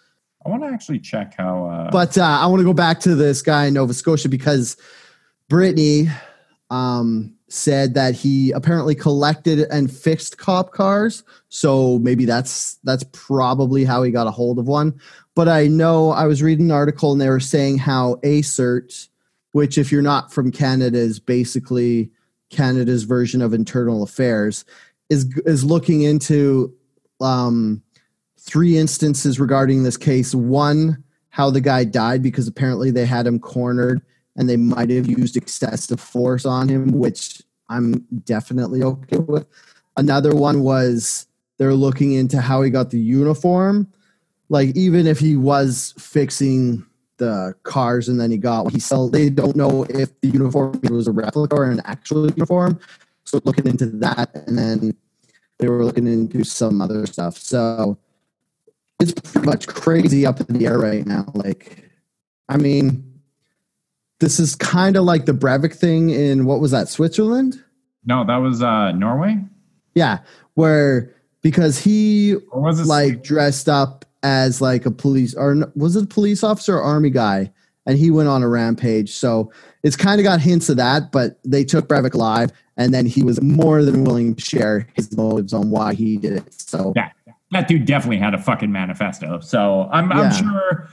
I 0.46 0.50
want 0.50 0.64
to 0.64 0.70
actually 0.70 1.00
check 1.00 1.36
how. 1.38 1.66
Uh, 1.68 1.92
But 1.92 2.18
uh, 2.18 2.24
I 2.24 2.48
want 2.48 2.60
to 2.60 2.66
go 2.66 2.74
back 2.74 3.00
to 3.02 3.16
this 3.16 3.42
guy 3.42 3.66
in 3.66 3.76
Nova 3.76 3.94
Scotia 3.94 4.30
because 4.30 4.78
Brittany 5.50 6.08
um, 6.70 7.36
said 7.48 7.94
that 7.94 8.16
he 8.16 8.52
apparently 8.52 8.96
collected 8.96 9.60
and 9.72 9.92
fixed 9.92 10.38
cop 10.38 10.72
cars. 10.72 11.24
So 11.50 12.00
maybe 12.00 12.26
that's 12.26 12.76
that's 12.84 13.04
probably 13.12 13.84
how 13.84 14.04
he 14.04 14.12
got 14.12 14.28
a 14.28 14.32
hold 14.32 14.58
of 14.58 14.68
one. 14.68 15.00
But 15.36 15.48
I 15.48 15.68
know 15.68 16.12
I 16.12 16.26
was 16.26 16.42
reading 16.42 16.66
an 16.66 16.72
article 16.72 17.12
and 17.12 17.22
they 17.22 17.30
were 17.30 17.40
saying 17.40 17.78
how 17.78 18.16
ASIRT, 18.24 19.10
which 19.52 19.78
if 19.78 19.92
you're 19.92 20.02
not 20.02 20.34
from 20.34 20.52
Canada 20.52 20.98
is 20.98 21.20
basically 21.20 22.10
Canada's 22.50 23.04
version 23.04 23.42
of 23.42 23.54
internal 23.54 24.02
affairs, 24.02 24.66
is 25.10 25.26
is 25.46 25.64
looking 25.64 26.02
into 26.02 26.74
um, 27.20 27.84
three 28.42 28.78
instances 28.78 29.40
regarding 29.40 29.84
this 29.84 29.98
case. 29.98 30.34
One, 30.34 31.04
how 31.30 31.50
the 31.50 31.62
guy 31.62 31.84
died 31.84 32.22
because 32.22 32.48
apparently 32.48 32.92
they 32.92 33.06
had 33.06 33.28
him 33.28 33.40
cornered 33.40 34.02
and 34.36 34.50
they 34.50 34.58
might 34.58 34.90
have 34.90 35.08
used 35.08 35.38
excessive 35.38 36.00
force 36.00 36.46
on 36.46 36.68
him, 36.68 36.92
which 36.92 37.42
I'm 37.70 38.06
definitely 38.26 38.84
okay 38.84 39.18
with. 39.18 39.46
Another 39.96 40.36
one 40.36 40.62
was 40.62 41.28
they're 41.58 41.74
looking 41.74 42.14
into 42.14 42.42
how 42.42 42.62
he 42.62 42.70
got 42.70 42.90
the 42.90 43.00
uniform. 43.00 43.92
Like 44.50 44.76
even 44.76 45.08
if 45.08 45.20
he 45.20 45.36
was 45.36 45.94
fixing 45.98 46.86
the 47.18 47.54
cars 47.64 48.10
and 48.10 48.20
then 48.20 48.32
he 48.32 48.38
got 48.38 48.66
what 48.66 48.74
he 48.74 48.80
sell, 48.80 49.08
they 49.08 49.30
don't 49.30 49.56
know 49.56 49.86
if 49.90 50.20
the 50.22 50.30
uniform 50.30 50.80
was 50.90 51.08
a 51.08 51.12
replica 51.12 51.56
or 51.56 51.66
an 51.66 51.82
actual 51.86 52.30
uniform. 52.30 52.80
So 53.24 53.40
looking 53.46 53.68
into 53.68 53.86
that, 53.86 54.36
and 54.48 54.58
then 54.58 54.98
they 55.60 55.70
were 55.70 55.86
looking 55.86 56.08
into 56.08 56.44
some 56.44 56.82
other 56.82 57.06
stuff. 57.06 57.38
So 57.38 57.98
it's 59.02 59.14
pretty 59.14 59.46
much 59.46 59.68
crazy 59.68 60.26
up 60.26 60.40
in 60.40 60.58
the 60.58 60.66
air 60.66 60.78
right 60.78 61.06
now. 61.06 61.26
Like, 61.34 61.90
I 62.48 62.58
mean, 62.58 63.20
this 64.20 64.40
is 64.40 64.56
kind 64.56 64.96
of 64.96 65.04
like 65.04 65.26
the 65.26 65.32
Breivik 65.34 65.74
thing 65.74 66.12
in 66.12 66.46
what 66.46 66.60
was 66.60 66.72
that, 66.72 66.88
Switzerland? 66.90 67.62
no, 68.06 68.24
that 68.26 68.38
was 68.38 68.62
uh, 68.64 68.92
Norway. 68.94 69.38
Yeah, 69.94 70.20
where 70.56 71.14
because 71.42 71.78
he 71.80 72.36
Or 72.52 72.62
was 72.62 72.88
like 72.88 73.24
dressed 73.24 73.68
up 73.70 74.06
as 74.24 74.62
like 74.62 74.86
a 74.86 74.92
police 74.92 75.34
or 75.36 75.72
was 75.76 75.96
it 75.96 76.04
a 76.04 76.08
police 76.08 76.44
officer 76.44 76.78
or 76.78 76.84
army 76.84 77.10
guy 77.10 77.52
and 77.88 77.98
he 77.98 78.12
went 78.12 78.30
on 78.30 78.44
a 78.44 78.48
rampage 78.48 79.12
so 79.12 79.52
it's 79.82 79.96
kind 79.96 80.20
of 80.20 80.24
got 80.24 80.40
hints 80.40 80.70
of 80.70 80.78
that 80.78 81.12
but 81.12 81.40
they 81.44 81.64
took 81.64 81.88
Breivik 81.88 82.14
live, 82.14 82.52
and 82.78 82.94
then 82.94 83.08
he 83.08 83.24
was 83.24 83.42
more 83.42 83.84
than 83.84 84.04
willing 84.04 84.36
to 84.36 84.42
share 84.42 84.88
his 84.94 85.16
motives 85.18 85.54
on 85.54 85.72
why 85.72 85.96
he 85.96 86.18
did 86.18 86.34
it 86.34 86.54
so 86.54 86.94
that 86.96 87.14
that 87.52 87.68
dude 87.68 87.86
definitely 87.86 88.18
had 88.18 88.34
a 88.34 88.38
fucking 88.38 88.72
manifesto. 88.72 89.40
So 89.40 89.90
I'm 89.92 90.10
Yeah. 90.10 90.22
I'm 90.22 90.32
sure. 90.32 90.90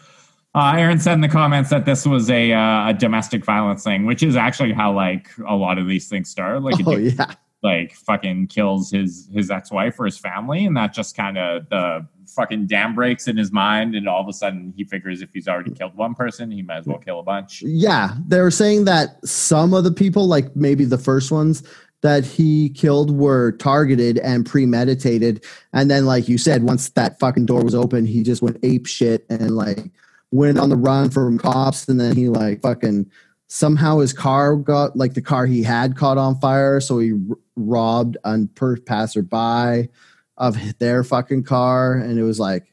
Uh, 0.55 0.75
Aaron 0.77 0.99
said 0.99 1.13
in 1.13 1.21
the 1.21 1.29
comments 1.29 1.71
that 1.71 1.85
this 1.85 2.07
was 2.07 2.31
a, 2.31 2.53
uh, 2.53 2.89
a 2.89 2.95
domestic 2.95 3.45
violence 3.45 3.85
thing, 3.85 4.07
which 4.07 4.23
is 4.23 4.35
actually 4.35 4.73
how 4.73 4.93
like 4.93 5.29
a 5.47 5.55
lot 5.55 5.79
of 5.79 5.87
these 5.87 6.09
things 6.09 6.31
start. 6.31 6.63
Like, 6.63 6.75
oh 6.87 6.97
dude, 6.97 7.15
yeah 7.19 7.35
like 7.63 7.95
fucking 7.95 8.47
kills 8.47 8.91
his 8.91 9.29
his 9.33 9.51
ex 9.51 9.71
wife 9.71 9.99
or 9.99 10.05
his 10.05 10.19
family, 10.19 10.65
and 10.65 10.77
that 10.77 10.93
just 10.93 11.17
kind 11.17 11.37
of 11.37 11.69
the 11.69 12.07
fucking 12.27 12.67
dam 12.67 12.95
breaks 12.95 13.27
in 13.27 13.37
his 13.37 13.51
mind, 13.51 13.95
and 13.95 14.09
all 14.09 14.21
of 14.21 14.29
a 14.29 14.33
sudden 14.33 14.73
he 14.77 14.85
figures 14.85 15.23
if 15.23 15.31
he's 15.33 15.49
already 15.49 15.71
killed 15.73 15.97
one 15.97 16.15
person, 16.15 16.51
he 16.51 16.63
might 16.63 16.79
as 16.79 16.87
well 16.87 16.99
kill 16.99 17.19
a 17.19 17.23
bunch. 17.23 17.63
yeah 17.63 18.15
they 18.27 18.41
were 18.41 18.51
saying 18.51 18.85
that 18.85 19.25
some 19.27 19.75
of 19.75 19.85
the 19.85 19.91
people 19.91 20.27
like 20.27 20.55
maybe 20.55 20.85
the 20.85 20.99
first 20.99 21.31
ones 21.33 21.63
that 22.03 22.25
he 22.25 22.71
killed 22.71 23.17
were 23.17 23.53
targeted 23.53 24.19
and 24.19 24.47
premeditated. 24.47 25.45
And 25.73 25.91
then 25.91 26.07
like 26.07 26.29
you 26.29 26.39
said 26.39 26.63
once 26.63 26.91
that 26.91 27.19
fucking 27.19 27.47
door 27.47 27.65
was 27.65 27.75
open 27.75 28.07
he 28.07 28.23
just 28.23 28.43
went 28.43 28.59
ape 28.63 28.87
shit 28.87 29.27
and 29.29 29.57
like 29.57 29.91
went 30.31 30.59
on 30.59 30.69
the 30.69 30.77
run 30.77 31.11
from 31.11 31.39
cops. 31.39 31.89
And 31.89 32.01
then 32.01 32.15
he 32.15 32.29
like 32.29 32.63
fucking 32.63 33.11
somehow 33.49 33.99
his 33.99 34.13
car 34.13 34.57
got 34.57 34.97
like 34.97 35.15
the 35.15 35.23
car 35.23 35.47
he 35.47 35.63
had 35.63 35.97
caught 35.97 36.19
on 36.19 36.39
fire. 36.39 36.81
So 36.81 36.99
he 36.99 37.13
r- 37.13 37.37
robbed 37.57 38.17
a 38.25 38.47
per 38.55 38.77
passerby 38.77 39.89
of 40.37 40.79
their 40.79 41.03
fucking 41.03 41.45
car. 41.45 41.95
And 41.95 42.19
it 42.19 42.23
was 42.23 42.39
like 42.39 42.73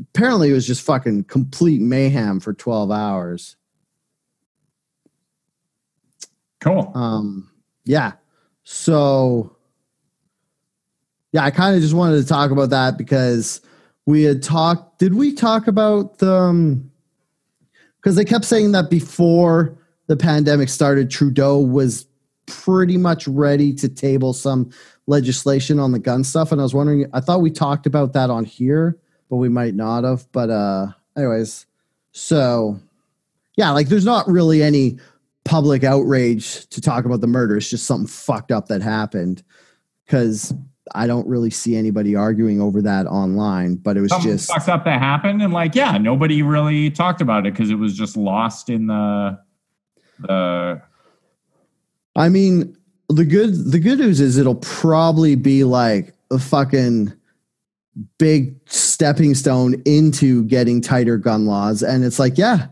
apparently 0.00 0.50
it 0.50 0.54
was 0.54 0.66
just 0.66 0.82
fucking 0.82 1.24
complete 1.24 1.80
mayhem 1.80 2.40
for 2.40 2.52
12 2.52 2.90
hours. 2.90 3.56
Cool. 6.60 6.90
um 6.94 7.50
yeah 7.84 8.12
so 8.64 9.54
yeah 11.32 11.44
i 11.44 11.50
kind 11.50 11.76
of 11.76 11.82
just 11.82 11.94
wanted 11.94 12.20
to 12.20 12.26
talk 12.26 12.50
about 12.50 12.70
that 12.70 12.98
because 12.98 13.60
we 14.06 14.22
had 14.22 14.42
talked 14.42 14.98
did 14.98 15.14
we 15.14 15.32
talk 15.32 15.66
about 15.66 16.18
the 16.18 16.32
um 16.32 16.90
because 17.96 18.16
they 18.16 18.24
kept 18.24 18.44
saying 18.44 18.72
that 18.72 18.90
before 18.90 19.76
the 20.06 20.16
pandemic 20.16 20.68
started 20.68 21.10
trudeau 21.10 21.58
was 21.58 22.06
pretty 22.46 22.96
much 22.96 23.26
ready 23.26 23.72
to 23.72 23.88
table 23.88 24.32
some 24.32 24.70
legislation 25.06 25.78
on 25.78 25.92
the 25.92 25.98
gun 25.98 26.24
stuff 26.24 26.52
and 26.52 26.60
i 26.60 26.64
was 26.64 26.74
wondering 26.74 27.06
i 27.12 27.20
thought 27.20 27.40
we 27.40 27.50
talked 27.50 27.86
about 27.86 28.12
that 28.12 28.30
on 28.30 28.44
here 28.44 28.98
but 29.30 29.36
we 29.36 29.48
might 29.48 29.74
not 29.74 30.04
have 30.04 30.30
but 30.32 30.50
uh 30.50 30.86
anyways. 31.16 31.66
So 32.12 32.80
yeah 33.56 33.70
like 33.70 33.88
there's 33.88 34.04
not 34.04 34.26
really 34.28 34.62
any 34.62 34.98
public 35.44 35.84
outrage 35.84 36.66
to 36.68 36.80
talk 36.80 37.04
about 37.04 37.20
the 37.20 37.26
murder. 37.26 37.56
It's 37.56 37.70
just 37.70 37.86
something 37.86 38.06
fucked 38.06 38.50
up 38.50 38.68
that 38.68 38.82
happened 38.82 39.42
because 40.04 40.54
I 40.94 41.06
don't 41.06 41.26
really 41.26 41.50
see 41.50 41.76
anybody 41.76 42.14
arguing 42.14 42.60
over 42.60 42.82
that 42.82 43.06
online. 43.06 43.76
But 43.76 43.96
it 43.96 44.00
was 44.00 44.10
Something 44.10 44.32
just 44.32 44.48
fucked 44.48 44.68
up 44.68 44.84
that 44.84 44.98
happened, 45.00 45.42
and 45.42 45.52
like, 45.52 45.74
yeah, 45.74 45.96
nobody 45.98 46.42
really 46.42 46.90
talked 46.90 47.20
about 47.20 47.46
it 47.46 47.52
because 47.52 47.70
it 47.70 47.76
was 47.76 47.96
just 47.96 48.16
lost 48.16 48.68
in 48.68 48.86
the 48.86 49.38
the 50.20 50.82
I 52.16 52.28
mean, 52.28 52.76
the 53.08 53.24
good 53.24 53.72
the 53.72 53.78
good 53.78 53.98
news 53.98 54.20
is 54.20 54.36
it'll 54.36 54.54
probably 54.56 55.34
be 55.34 55.64
like 55.64 56.14
a 56.30 56.38
fucking 56.38 57.12
big 58.18 58.56
stepping 58.66 59.34
stone 59.34 59.80
into 59.84 60.44
getting 60.44 60.80
tighter 60.80 61.16
gun 61.16 61.46
laws. 61.46 61.82
And 61.82 62.04
it's 62.04 62.18
like, 62.18 62.36
yeah, 62.36 62.66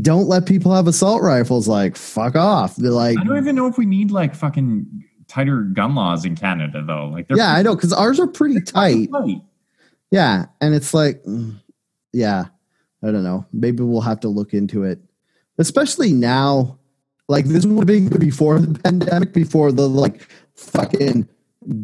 don't 0.00 0.26
let 0.26 0.46
people 0.46 0.74
have 0.74 0.86
assault 0.86 1.22
rifles. 1.22 1.68
Like, 1.68 1.96
fuck 1.96 2.34
off. 2.34 2.76
They're 2.76 2.90
like, 2.90 3.18
I 3.18 3.24
don't 3.24 3.38
even 3.38 3.54
know 3.54 3.66
if 3.66 3.78
we 3.78 3.86
need 3.86 4.10
like 4.10 4.34
fucking 4.34 5.04
tighter 5.28 5.62
gun 5.62 5.94
laws 5.94 6.24
in 6.24 6.36
Canada 6.36 6.82
though. 6.84 7.06
Like, 7.06 7.28
they're 7.28 7.36
yeah, 7.36 7.52
I 7.52 7.62
know 7.62 7.74
because 7.74 7.92
ours 7.92 8.18
are 8.18 8.26
pretty 8.26 8.60
tight. 8.60 9.10
tight. 9.12 9.42
Yeah, 10.10 10.46
and 10.60 10.74
it's 10.74 10.94
like, 10.94 11.22
mm, 11.24 11.60
yeah, 12.12 12.46
I 13.02 13.10
don't 13.10 13.24
know. 13.24 13.46
Maybe 13.52 13.82
we'll 13.82 14.00
have 14.00 14.20
to 14.20 14.28
look 14.28 14.54
into 14.54 14.84
it, 14.84 14.98
especially 15.58 16.12
now. 16.12 16.78
Like 17.28 17.46
this 17.46 17.66
would 17.66 17.88
have 17.88 18.10
been 18.10 18.20
before 18.20 18.60
the 18.60 18.78
pandemic, 18.78 19.32
before 19.32 19.72
the 19.72 19.88
like 19.88 20.28
fucking 20.54 21.28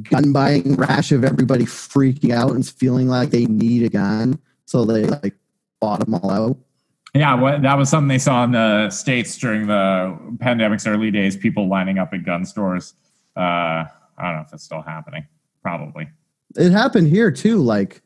gun 0.03 0.33
buying 0.33 0.77
rash 0.77 1.11
of 1.11 1.25
everybody 1.25 1.65
freaking 1.65 2.33
out 2.33 2.53
and 2.53 2.67
feeling 2.67 3.09
like 3.09 3.31
they 3.31 3.47
need 3.47 3.83
a 3.83 3.89
gun, 3.89 4.39
so 4.67 4.85
they 4.85 5.05
like 5.05 5.35
bought 5.81 5.99
them 5.99 6.15
all 6.15 6.31
out. 6.31 6.57
Yeah, 7.15 7.59
that 7.59 7.77
was 7.77 7.91
something 7.91 8.09
they 8.09 8.19
saw 8.19 8.43
in 8.45 8.53
the 8.53 8.89
states 8.89 9.37
during 9.37 9.67
the 9.67 10.19
pandemic's 10.41 10.87
early 10.87 11.11
days. 11.11 11.37
People 11.37 11.69
lining 11.69 11.99
up 11.99 12.15
at 12.15 12.25
gun 12.25 12.47
stores. 12.47 12.95
Uh, 13.37 13.41
I 13.41 13.89
don't 14.19 14.37
know 14.37 14.45
if 14.47 14.53
it's 14.55 14.65
still 14.65 14.81
happening. 14.81 15.27
Probably. 15.63 16.09
It 16.57 16.73
happened 16.73 17.09
here 17.09 17.31
too. 17.31 17.59
Like 17.59 18.03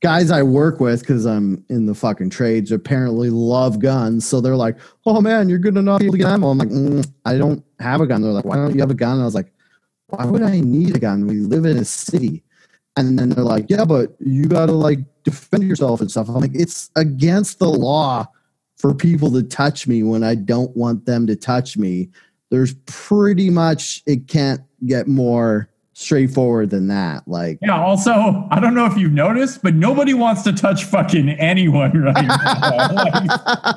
guys 0.00 0.30
I 0.30 0.42
work 0.42 0.80
with, 0.80 1.00
because 1.00 1.26
I'm 1.26 1.64
in 1.68 1.84
the 1.86 1.94
fucking 1.94 2.30
trades, 2.30 2.72
apparently 2.72 3.28
love 3.28 3.78
guns. 3.78 4.26
So 4.26 4.40
they're 4.40 4.56
like, 4.56 4.78
"Oh 5.04 5.20
man, 5.20 5.48
you're 5.48 5.58
good 5.58 5.76
enough 5.76 6.00
to 6.00 6.10
get 6.10 6.26
ammo." 6.26 6.48
I'm 6.48 6.58
like, 6.58 6.68
mm, 6.68 7.06
"I 7.24 7.36
don't 7.36 7.62
have 7.78 8.00
a 8.00 8.06
gun." 8.06 8.22
They're 8.22 8.32
like, 8.32 8.44
"Why 8.44 8.56
don't 8.56 8.74
you 8.74 8.80
have 8.80 8.90
a 8.90 8.94
gun?" 8.94 9.14
And 9.14 9.22
I 9.22 9.24
was 9.26 9.34
like, 9.34 9.52
"Why 10.08 10.24
would 10.24 10.42
I 10.42 10.60
need 10.60 10.96
a 10.96 10.98
gun? 10.98 11.26
We 11.26 11.40
live 11.40 11.66
in 11.66 11.76
a 11.76 11.84
city." 11.84 12.42
And 13.06 13.18
then 13.18 13.30
they're 13.30 13.44
like, 13.44 13.66
"Yeah, 13.68 13.84
but 13.84 14.14
you 14.20 14.46
got 14.46 14.66
to 14.66 14.72
like 14.72 15.00
defend 15.24 15.64
yourself 15.64 16.00
and 16.00 16.10
stuff." 16.10 16.28
I'm 16.28 16.36
like, 16.36 16.54
"It's 16.54 16.90
against 16.96 17.58
the 17.58 17.68
law 17.68 18.26
for 18.76 18.94
people 18.94 19.30
to 19.32 19.42
touch 19.42 19.86
me 19.86 20.02
when 20.02 20.22
I 20.22 20.34
don't 20.34 20.76
want 20.76 21.06
them 21.06 21.26
to 21.26 21.36
touch 21.36 21.76
me." 21.76 22.10
There's 22.50 22.74
pretty 22.86 23.50
much 23.50 24.02
it 24.06 24.26
can't 24.26 24.60
get 24.84 25.06
more 25.06 25.70
straightforward 26.00 26.70
than 26.70 26.88
that. 26.88 27.26
Like, 27.28 27.58
Yeah. 27.60 27.78
Also, 27.78 28.46
I 28.50 28.58
don't 28.58 28.74
know 28.74 28.86
if 28.86 28.96
you've 28.96 29.12
noticed, 29.12 29.62
but 29.62 29.74
nobody 29.74 30.14
wants 30.14 30.42
to 30.42 30.52
touch 30.52 30.84
fucking 30.84 31.28
anyone 31.28 31.92
right 31.92 32.24
now. 32.24 32.88
like, 32.94 33.14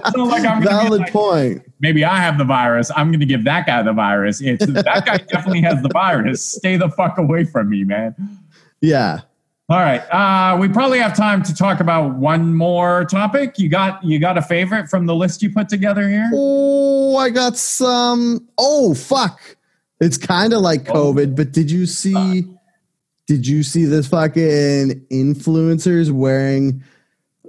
it's 0.05 0.17
not 0.17 0.27
like 0.29 0.45
I'm 0.45 0.63
valid 0.63 1.01
like, 1.01 1.11
point. 1.11 1.61
maybe 1.81 2.05
I 2.05 2.17
have 2.17 2.37
the 2.37 2.45
virus. 2.45 2.91
I'm 2.95 3.09
going 3.09 3.19
to 3.19 3.25
give 3.25 3.43
that 3.43 3.65
guy 3.65 3.83
the 3.83 3.93
virus. 3.93 4.41
It's 4.41 4.65
that 4.65 5.03
guy 5.05 5.17
definitely 5.17 5.61
has 5.61 5.81
the 5.81 5.89
virus. 5.89 6.43
Stay 6.45 6.77
the 6.77 6.89
fuck 6.89 7.17
away 7.17 7.43
from 7.43 7.69
me, 7.69 7.83
man. 7.83 8.15
Yeah. 8.83 9.21
All 9.69 9.79
right. 9.79 10.01
Uh, 10.11 10.57
we 10.57 10.67
probably 10.67 10.99
have 10.99 11.15
time 11.15 11.41
to 11.43 11.55
talk 11.55 11.79
about 11.79 12.15
one 12.15 12.53
more 12.53 13.05
topic. 13.05 13.57
You 13.57 13.69
got 13.69 14.03
you 14.03 14.19
got 14.19 14.37
a 14.37 14.41
favorite 14.41 14.89
from 14.89 15.05
the 15.05 15.15
list 15.15 15.41
you 15.41 15.49
put 15.49 15.69
together 15.69 16.07
here? 16.09 16.29
Oh, 16.33 17.15
I 17.15 17.29
got 17.29 17.55
some. 17.55 18.45
Oh, 18.57 18.93
fuck. 18.93 19.39
It's 20.01 20.17
kind 20.17 20.51
of 20.51 20.59
like 20.61 20.89
Oh. 20.89 21.13
COVID, 21.13 21.33
but 21.35 21.53
did 21.53 21.71
you 21.71 21.85
see? 21.85 22.45
Did 23.25 23.47
you 23.47 23.63
see 23.63 23.85
this 23.85 24.07
fucking 24.07 25.05
influencers 25.09 26.11
wearing 26.11 26.83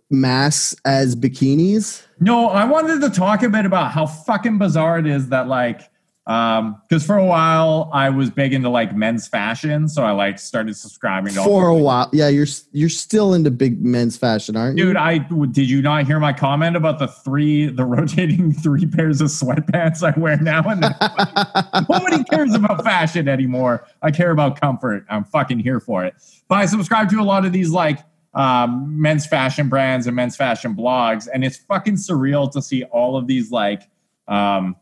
masks 0.09 0.77
as 0.85 1.17
bikinis? 1.17 2.07
No, 2.21 2.49
I 2.49 2.65
wanted 2.65 3.01
to 3.01 3.11
talk 3.11 3.43
a 3.43 3.49
bit 3.49 3.67
about 3.67 3.91
how 3.91 4.07
fucking 4.07 4.59
bizarre 4.59 5.01
it 5.01 5.07
is 5.09 5.31
that 5.31 5.49
like 5.49 5.91
um 6.27 6.81
because 6.89 7.05
for 7.05 7.19
a 7.19 7.25
while 7.25 7.91
I 7.93 8.09
was 8.09 8.31
big 8.31 8.55
into 8.55 8.71
like 8.71 8.97
men's 8.97 9.29
fashion, 9.29 9.89
so 9.89 10.05
I 10.05 10.13
like 10.13 10.39
started 10.39 10.75
subscribing 10.75 11.35
to 11.35 11.41
all 11.41 11.47
For 11.47 11.69
a 11.69 11.77
while, 11.77 12.09
yeah, 12.13 12.29
you're 12.29 12.47
you're 12.73 12.89
still 12.89 13.35
into 13.35 13.51
big 13.51 13.85
men's 13.85 14.17
fashion, 14.17 14.57
aren't 14.57 14.79
you? 14.79 14.87
Dude, 14.87 14.97
I 14.97 15.19
did 15.19 15.69
you 15.69 15.83
not 15.83 16.07
hear 16.07 16.19
my 16.19 16.33
comment 16.33 16.77
about 16.77 16.99
the 16.99 17.09
three, 17.09 17.67
the 17.67 17.85
rotating 17.95 18.53
three 18.53 18.87
pairs 18.87 19.21
of 19.21 19.29
sweatpants 19.29 20.03
I 20.03 20.19
wear 20.19 20.39
now? 20.39 20.63
And 20.63 20.83
then 20.83 20.95
nobody 21.91 22.25
cares 22.25 22.55
about 22.55 22.83
fashion 22.85 23.29
anymore. 23.29 23.87
I 24.01 24.11
care 24.11 24.31
about 24.31 24.59
comfort. 24.59 25.05
I'm 25.11 25.25
fucking 25.25 25.59
here 25.59 25.81
for 25.81 26.05
it. 26.05 26.15
But 26.49 26.57
I 26.57 26.67
subscribe 26.67 27.11
to 27.11 27.21
a 27.21 27.23
lot 27.23 27.45
of 27.45 27.53
these 27.53 27.71
like 27.71 27.99
um, 28.35 29.01
men's 29.01 29.27
fashion 29.27 29.69
brands 29.69 30.07
and 30.07 30.17
men's 30.17 30.37
fashion 30.37 30.75
blogs, 30.75 31.29
and 31.33 31.45
it's 31.45 31.57
fucking 31.57 31.97
surreal 31.97 32.51
to 32.53 32.63
see 32.63 32.85
all 32.85 33.17
of 33.17 33.27
these 33.27 33.51
like 33.51 33.83
um, 34.29 34.77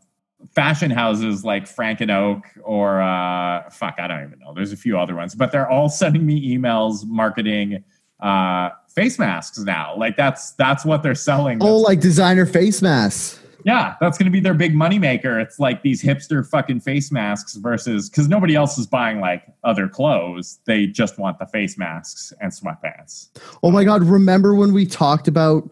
fashion 0.54 0.90
houses 0.90 1.44
like 1.44 1.66
Frank 1.66 2.00
and 2.00 2.10
Oak 2.10 2.44
or 2.62 3.00
uh, 3.00 3.68
fuck, 3.70 3.96
I 3.98 4.06
don't 4.06 4.24
even 4.24 4.38
know. 4.38 4.52
There's 4.54 4.72
a 4.72 4.76
few 4.76 4.98
other 4.98 5.14
ones, 5.14 5.34
but 5.34 5.52
they're 5.52 5.68
all 5.68 5.88
sending 6.02 6.26
me 6.26 6.56
emails 6.56 7.06
marketing 7.06 7.84
uh, 8.20 8.70
face 8.88 9.18
masks 9.18 9.58
now. 9.58 9.96
Like 9.96 10.16
that's 10.16 10.52
that's 10.52 10.84
what 10.84 11.02
they're 11.02 11.14
selling. 11.14 11.58
oh, 11.62 11.78
like 11.78 12.00
designer 12.00 12.46
face 12.46 12.82
masks. 12.82 13.38
Yeah, 13.64 13.94
that's 14.00 14.18
going 14.18 14.26
to 14.26 14.32
be 14.32 14.40
their 14.40 14.54
big 14.54 14.74
moneymaker. 14.74 15.40
It's 15.40 15.60
like 15.60 15.82
these 15.82 16.02
hipster 16.02 16.44
fucking 16.44 16.80
face 16.80 17.12
masks 17.12 17.54
versus 17.54 18.10
because 18.10 18.28
nobody 18.28 18.56
else 18.56 18.76
is 18.76 18.86
buying 18.86 19.20
like 19.20 19.44
other 19.62 19.88
clothes. 19.88 20.58
They 20.66 20.86
just 20.86 21.18
want 21.18 21.38
the 21.38 21.46
face 21.46 21.78
masks 21.78 22.32
and 22.40 22.50
sweatpants. 22.50 23.28
Oh 23.62 23.70
my 23.70 23.84
god! 23.84 24.02
Remember 24.02 24.54
when 24.54 24.72
we 24.72 24.86
talked 24.86 25.28
about 25.28 25.70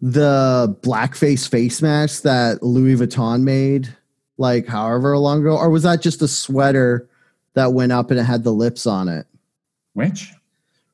the 0.00 0.74
blackface 0.80 1.48
face 1.48 1.82
masks 1.82 2.20
that 2.20 2.62
Louis 2.62 2.96
Vuitton 2.96 3.42
made, 3.42 3.94
like 4.38 4.66
however 4.66 5.16
long 5.18 5.40
ago, 5.40 5.56
or 5.56 5.70
was 5.70 5.82
that 5.84 6.02
just 6.02 6.22
a 6.22 6.28
sweater 6.28 7.08
that 7.54 7.72
went 7.72 7.92
up 7.92 8.10
and 8.10 8.20
it 8.20 8.24
had 8.24 8.44
the 8.44 8.52
lips 8.52 8.86
on 8.86 9.08
it? 9.08 9.26
Which? 9.94 10.32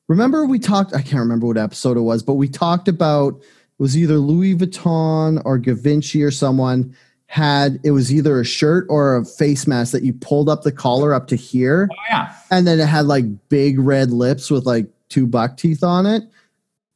Remember 0.07 0.45
we 0.45 0.59
talked 0.59 0.93
I 0.93 1.01
can't 1.01 1.19
remember 1.21 1.47
what 1.47 1.57
episode 1.57 1.97
it 1.97 2.01
was, 2.01 2.23
but 2.23 2.33
we 2.35 2.47
talked 2.47 2.87
about 2.87 3.35
it 3.39 3.43
was 3.79 3.97
either 3.97 4.17
Louis 4.17 4.55
Vuitton 4.55 5.41
or 5.45 5.57
Givenchy 5.57 6.23
or 6.23 6.31
someone 6.31 6.95
had 7.25 7.79
it 7.83 7.91
was 7.91 8.13
either 8.13 8.39
a 8.39 8.45
shirt 8.45 8.85
or 8.89 9.15
a 9.15 9.25
face 9.25 9.65
mask 9.65 9.91
that 9.93 10.03
you 10.03 10.13
pulled 10.13 10.47
up 10.49 10.61
the 10.61 10.71
collar 10.71 11.13
up 11.13 11.27
to 11.27 11.35
here 11.35 11.89
Oh 11.91 11.95
yeah. 12.09 12.33
and 12.51 12.67
then 12.67 12.79
it 12.79 12.85
had 12.85 13.05
like 13.07 13.25
big 13.49 13.79
red 13.79 14.11
lips 14.11 14.51
with 14.51 14.65
like 14.65 14.85
two 15.09 15.25
buck 15.25 15.57
teeth 15.57 15.83
on 15.83 16.05
it. 16.05 16.23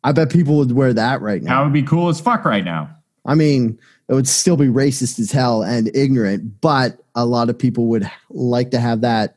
I 0.03 0.11
bet 0.11 0.29
people 0.29 0.57
would 0.57 0.71
wear 0.71 0.93
that 0.93 1.21
right 1.21 1.41
now. 1.41 1.57
That 1.59 1.63
would 1.63 1.73
be 1.73 1.81
cool 1.83 2.07
as 2.09 2.21
fuck 2.21 2.45
right 2.45 2.63
now. 2.63 2.89
I 3.25 3.33
mean, 3.35 3.79
it 4.09 4.13
would 4.13 4.27
still 4.27 4.57
be 4.57 4.67
racist 4.67 5.19
as 5.19 5.31
hell 5.31 5.63
and 5.63 5.93
ignorant, 5.95 6.61
but 6.61 6.99
a 7.15 7.25
lot 7.25 7.49
of 7.49 7.57
people 7.57 7.87
would 7.87 8.09
like 8.29 8.71
to 8.71 8.79
have 8.79 9.01
that 9.01 9.35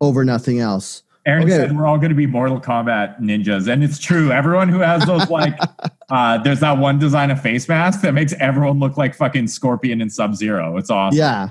over 0.00 0.24
nothing 0.24 0.58
else. 0.60 1.02
Aaron 1.24 1.44
Okay. 1.44 1.52
said 1.52 1.76
we're 1.76 1.86
all 1.86 1.98
going 1.98 2.08
to 2.10 2.16
be 2.16 2.26
Mortal 2.26 2.60
Kombat 2.60 3.20
ninjas, 3.20 3.68
and 3.72 3.84
it's 3.84 3.98
true. 3.98 4.32
Everyone 4.32 4.68
who 4.68 4.80
has 4.80 5.06
those 5.06 5.30
like, 5.30 5.56
uh, 6.10 6.38
there's 6.38 6.60
that 6.60 6.78
one 6.78 6.98
design 6.98 7.30
of 7.30 7.40
face 7.40 7.68
mask 7.68 8.00
that 8.00 8.12
makes 8.12 8.32
everyone 8.40 8.80
look 8.80 8.96
like 8.96 9.14
fucking 9.14 9.46
Scorpion 9.46 10.00
and 10.00 10.12
Sub 10.12 10.34
Zero. 10.34 10.76
It's 10.76 10.90
awesome. 10.90 11.16
Yeah. 11.18 11.50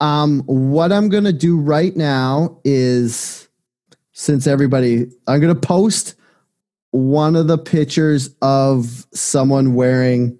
Um, 0.00 0.42
what 0.44 0.92
I'm 0.92 1.08
gonna 1.08 1.32
do 1.32 1.58
right 1.58 1.96
now 1.96 2.60
is 2.64 3.48
since 4.12 4.46
everybody 4.46 5.06
I'm 5.26 5.40
gonna 5.40 5.54
post 5.54 6.14
one 6.90 7.34
of 7.34 7.46
the 7.48 7.56
pictures 7.56 8.28
of 8.42 9.06
someone 9.14 9.74
wearing 9.74 10.38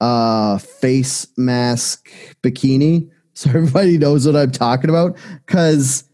a 0.00 0.58
face 0.58 1.26
mask 1.36 2.10
bikini 2.42 3.10
so 3.34 3.50
everybody 3.50 3.98
knows 3.98 4.26
what 4.26 4.36
I'm 4.36 4.50
talking 4.50 4.90
about 4.90 5.16
because 5.46 6.04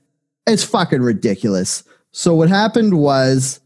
it's 0.47 0.63
fucking 0.63 1.01
ridiculous. 1.01 1.83
So 2.13 2.35
what 2.35 2.49
happened 2.49 2.99
was 2.99 3.61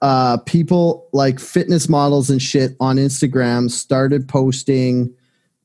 uh 0.00 0.38
people 0.38 1.08
like 1.12 1.38
fitness 1.38 1.88
models 1.88 2.30
and 2.30 2.40
shit 2.40 2.74
on 2.80 2.96
Instagram 2.96 3.70
started 3.70 4.26
posting 4.28 5.14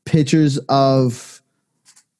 pictures 0.06 0.58
of 0.70 1.42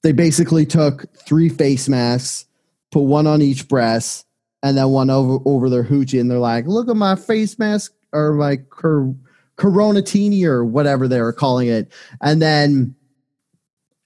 they 0.04 0.14
basically 0.14 0.66
took 0.66 1.06
three 1.16 1.50
face 1.50 1.88
masks, 1.88 2.46
put 2.92 3.02
one 3.02 3.28
on 3.28 3.42
each 3.42 3.68
breast, 3.68 4.26
and 4.64 4.78
then 4.78 4.90
one 4.90 5.10
over 5.10 5.38
over 5.46 5.70
their 5.70 5.84
hoochie, 5.84 6.20
and 6.20 6.30
they're 6.30 6.40
like, 6.40 6.66
"Look 6.66 6.90
at 6.90 6.96
my 6.96 7.16
face 7.16 7.60
mask 7.60 7.94
or 8.14 8.34
my 8.34 8.58
cor- 8.58 9.16
coronatini 9.62 10.44
or 10.44 10.66
whatever 10.66 11.08
they 11.08 11.22
were 11.22 11.34
calling 11.34 11.68
it," 11.68 11.92
and 12.22 12.42
then 12.42 12.96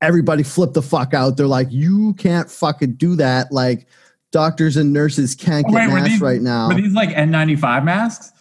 everybody 0.02 0.44
flipped 0.44 0.74
the 0.74 0.82
fuck 0.82 1.14
out. 1.14 1.38
They're 1.38 1.48
like, 1.48 1.68
"You 1.72 2.14
can't 2.16 2.50
fucking 2.50 2.94
do 2.96 3.16
that!" 3.16 3.52
Like 3.52 3.88
doctors 4.32 4.76
and 4.76 4.92
nurses 4.92 5.34
can't 5.36 5.66
Oh, 5.68 5.72
get 5.72 5.88
wait, 5.88 5.94
masks 5.94 6.10
these- 6.12 6.22
right 6.22 6.42
now. 6.42 6.68
Were 6.68 6.76
these 6.76 6.94
like 6.94 7.10
N95 7.12 7.86
masks? 7.86 8.32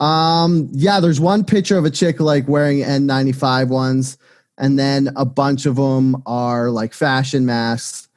Um, 0.00 0.68
yeah, 0.72 1.00
there's 1.00 1.20
one 1.20 1.44
picture 1.44 1.78
of 1.78 1.84
a 1.84 1.90
chick 1.90 2.18
like 2.20 2.48
wearing 2.48 2.78
N95 2.82 3.68
ones, 3.68 4.18
and 4.58 4.78
then 4.78 5.10
a 5.16 5.24
bunch 5.24 5.66
of 5.66 5.76
them 5.76 6.20
are 6.26 6.70
like 6.70 6.92
fashion 6.94 7.44
masks. 7.46 8.08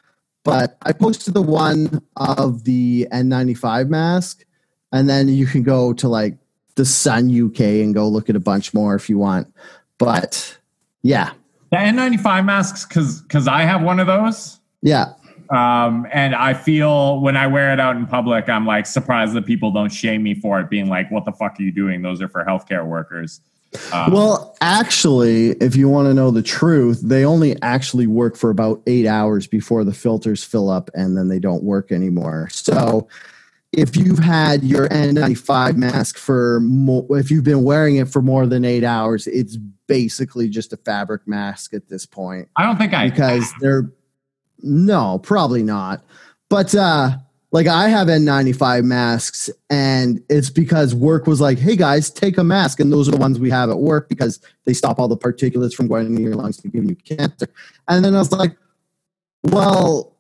But 0.44 0.78
I 0.84 0.94
posted 0.94 1.34
the 1.34 1.42
one 1.42 2.02
of 2.16 2.64
the 2.64 3.08
N95 3.12 3.90
mask, 3.90 4.46
and 4.94 5.10
then 5.10 5.28
you 5.28 5.46
can 5.46 5.62
go 5.62 5.92
to 5.94 6.08
like 6.08 6.38
the 6.78 6.86
Sun 6.86 7.30
UK 7.30 7.60
and 7.60 7.94
go 7.94 8.08
look 8.08 8.30
at 8.30 8.36
a 8.36 8.40
bunch 8.40 8.74
more 8.74 8.96
if 8.96 9.10
you 9.10 9.18
want. 9.18 9.54
But 9.98 10.58
yeah, 11.02 11.32
The 11.72 11.78
N95 11.78 12.46
masks, 12.46 12.86
because 12.86 13.22
because 13.22 13.48
I 13.48 13.64
have 13.64 13.82
one 13.84 14.00
of 14.00 14.08
those. 14.08 14.60
yeah, 14.82 15.14
Um, 15.50 16.08
and 16.14 16.34
I 16.36 16.54
feel 16.54 17.20
when 17.20 17.36
I 17.36 17.48
wear 17.48 17.74
it 17.74 17.80
out 17.80 17.96
in 17.98 18.06
public, 18.08 18.48
I'm 18.48 18.66
like 18.66 18.86
surprised 18.86 19.34
that 19.34 19.46
people 19.46 19.72
don't 19.72 19.92
shame 19.92 20.24
me 20.24 20.34
for 20.36 20.60
it, 20.62 20.70
being 20.70 20.88
like, 20.88 21.12
"What 21.12 21.26
the 21.26 21.32
fuck 21.34 21.60
are 21.60 21.64
you 21.64 21.72
doing? 21.72 22.02
Those 22.02 22.22
are 22.22 22.30
for 22.30 22.46
healthcare 22.46 22.86
workers." 22.86 23.42
Um, 23.92 24.14
Well, 24.14 24.56
actually, 24.62 25.50
if 25.60 25.76
you 25.76 25.90
want 25.90 26.08
to 26.08 26.14
know 26.14 26.32
the 26.32 26.42
truth, 26.42 27.02
they 27.04 27.26
only 27.26 27.62
actually 27.62 28.08
work 28.08 28.38
for 28.38 28.50
about 28.50 28.82
eight 28.88 29.06
hours 29.06 29.46
before 29.46 29.84
the 29.84 29.94
filters 29.94 30.42
fill 30.44 30.70
up 30.70 30.90
and 30.94 31.18
then 31.18 31.28
they 31.28 31.40
don't 31.40 31.64
work 31.64 31.92
anymore. 31.92 32.48
So, 32.52 33.08
if 33.72 33.96
you've 33.96 34.20
had 34.20 34.64
your 34.64 34.88
N95 34.90 35.76
mask 35.76 36.18
for 36.18 36.60
more, 36.62 37.06
if 37.18 37.30
you've 37.30 37.44
been 37.44 37.64
wearing 37.64 37.98
it 37.98 38.08
for 38.08 38.22
more 38.22 38.48
than 38.48 38.66
eight 38.66 38.84
hours, 38.84 39.28
it's 39.28 39.58
basically 39.88 40.50
just 40.50 40.74
a 40.74 40.78
fabric 40.78 41.28
mask 41.28 41.74
at 41.74 41.88
this 41.88 42.06
point 42.06 42.50
I 42.58 42.64
don't 42.64 42.78
think 42.78 42.94
I 42.94 43.10
because 43.10 43.52
they're 43.62 43.90
no, 44.60 45.20
probably 45.20 45.64
not. 45.64 46.04
But 46.50 46.76
uh 46.76 47.18
like 47.52 47.68
I 47.68 47.88
have 47.88 48.08
N95 48.08 48.84
masks 48.84 49.50
and 49.70 50.22
it's 50.30 50.50
because 50.50 50.94
work 50.94 51.28
was 51.28 51.40
like, 51.40 51.58
"Hey 51.58 51.78
guys, 51.78 52.10
take 52.10 52.38
a 52.38 52.44
mask." 52.44 52.82
And 52.82 52.92
those 52.92 53.08
are 53.08 53.12
the 53.12 53.18
ones 53.18 53.40
we 53.40 53.50
have 53.50 53.70
at 53.70 53.80
work 53.80 54.10
because 54.10 54.40
they 54.66 54.74
stop 54.74 55.00
all 55.00 55.08
the 55.08 55.18
particulates 55.18 55.74
from 55.74 55.88
going 55.88 56.08
into 56.08 56.22
your 56.22 56.36
lungs 56.36 56.62
and 56.62 56.74
giving 56.74 56.90
you 56.90 56.96
cancer. 56.96 57.48
And 57.88 58.04
then 58.04 58.16
I 58.16 58.20
was 58.20 58.34
like, 58.34 58.58
"Well, 59.44 60.17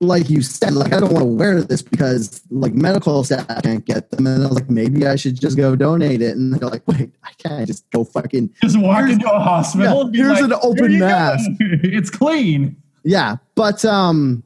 like 0.00 0.28
you 0.28 0.42
said, 0.42 0.74
like 0.74 0.92
I 0.92 1.00
don't 1.00 1.12
want 1.12 1.22
to 1.22 1.30
wear 1.30 1.62
this 1.62 1.82
because 1.82 2.42
like 2.50 2.74
medical 2.74 3.24
staff 3.24 3.46
can't 3.62 3.84
get 3.84 4.10
them." 4.10 4.26
And 4.26 4.42
I 4.42 4.46
was 4.46 4.56
like, 4.56 4.70
"Maybe 4.70 5.06
I 5.06 5.16
should 5.16 5.40
just 5.40 5.56
go 5.56 5.76
donate 5.76 6.22
it." 6.22 6.36
And 6.36 6.54
they're 6.54 6.68
like, 6.68 6.86
"Wait, 6.86 7.12
I 7.22 7.30
can't 7.38 7.66
just 7.66 7.88
go 7.90 8.04
fucking 8.04 8.54
just 8.62 8.78
walk 8.78 9.08
into 9.08 9.30
a 9.30 9.38
hospital. 9.38 10.10
Yeah, 10.12 10.24
here's 10.24 10.40
like, 10.40 10.50
an 10.50 10.58
open 10.62 10.90
"Here 10.90 11.00
mask. 11.00 11.50
it's 11.60 12.10
clean. 12.10 12.76
Yeah, 13.04 13.36
but 13.54 13.84
um 13.84 14.42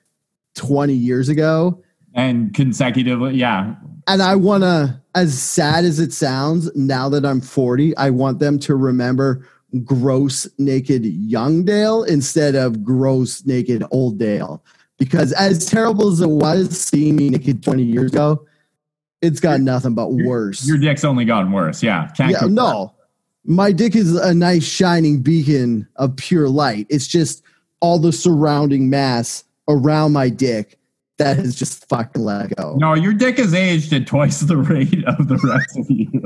20 0.55 0.93
years 0.93 1.29
ago. 1.29 1.83
and 2.13 2.53
consecutively, 2.53 3.35
yeah. 3.35 3.75
And 4.07 4.21
I 4.21 4.35
want 4.35 4.63
to, 4.63 5.01
as 5.15 5.39
sad 5.39 5.83
as 5.83 5.99
it 5.99 6.13
sounds, 6.13 6.73
now 6.75 7.09
that 7.09 7.25
I'm 7.25 7.41
40, 7.41 7.95
I 7.97 8.09
want 8.09 8.39
them 8.39 8.57
to 8.59 8.75
remember 8.75 9.45
gross 9.83 10.47
naked 10.57 11.05
young 11.05 11.65
Dale 11.65 12.03
instead 12.03 12.55
of 12.55 12.83
gross 12.83 13.45
naked 13.45 13.83
old 13.91 14.17
Dale. 14.17 14.63
Because 14.97 15.33
as 15.33 15.65
terrible 15.65 16.07
as 16.07 16.21
it 16.21 16.29
was 16.29 16.79
seeing 16.79 17.17
me 17.17 17.29
naked 17.29 17.63
20 17.63 17.83
years 17.83 18.11
ago, 18.11 18.45
it's 19.21 19.39
got 19.39 19.59
nothing 19.61 19.93
but 19.93 20.11
worse. 20.11 20.67
Your 20.67 20.77
dick's 20.77 21.03
only 21.03 21.25
gotten 21.25 21.51
worse. 21.51 21.83
Yeah. 21.83 22.07
Can't 22.15 22.31
yeah, 22.31 22.47
no. 22.47 22.93
My 23.49 23.71
dick 23.71 23.95
is 23.95 24.13
a 24.13 24.33
nice 24.33 24.65
shining 24.65 25.21
beacon 25.21 25.87
of 25.95 26.17
pure 26.17 26.49
light. 26.49 26.85
It's 26.89 27.07
just 27.07 27.41
all 27.79 27.97
the 27.97 28.11
surrounding 28.11 28.89
mass 28.89 29.45
around 29.69 30.11
my 30.11 30.27
dick 30.27 30.77
that 31.17 31.37
has 31.37 31.55
just 31.55 31.87
fucking 31.87 32.21
let 32.21 32.53
go. 32.57 32.75
No, 32.75 32.93
your 32.93 33.13
dick 33.13 33.39
is 33.39 33.53
aged 33.53 33.93
at 33.93 34.05
twice 34.05 34.41
the 34.41 34.57
rate 34.57 35.01
of 35.05 35.29
the 35.29 35.37
rest 35.37 35.79
of 35.79 35.89
you. 35.89 36.11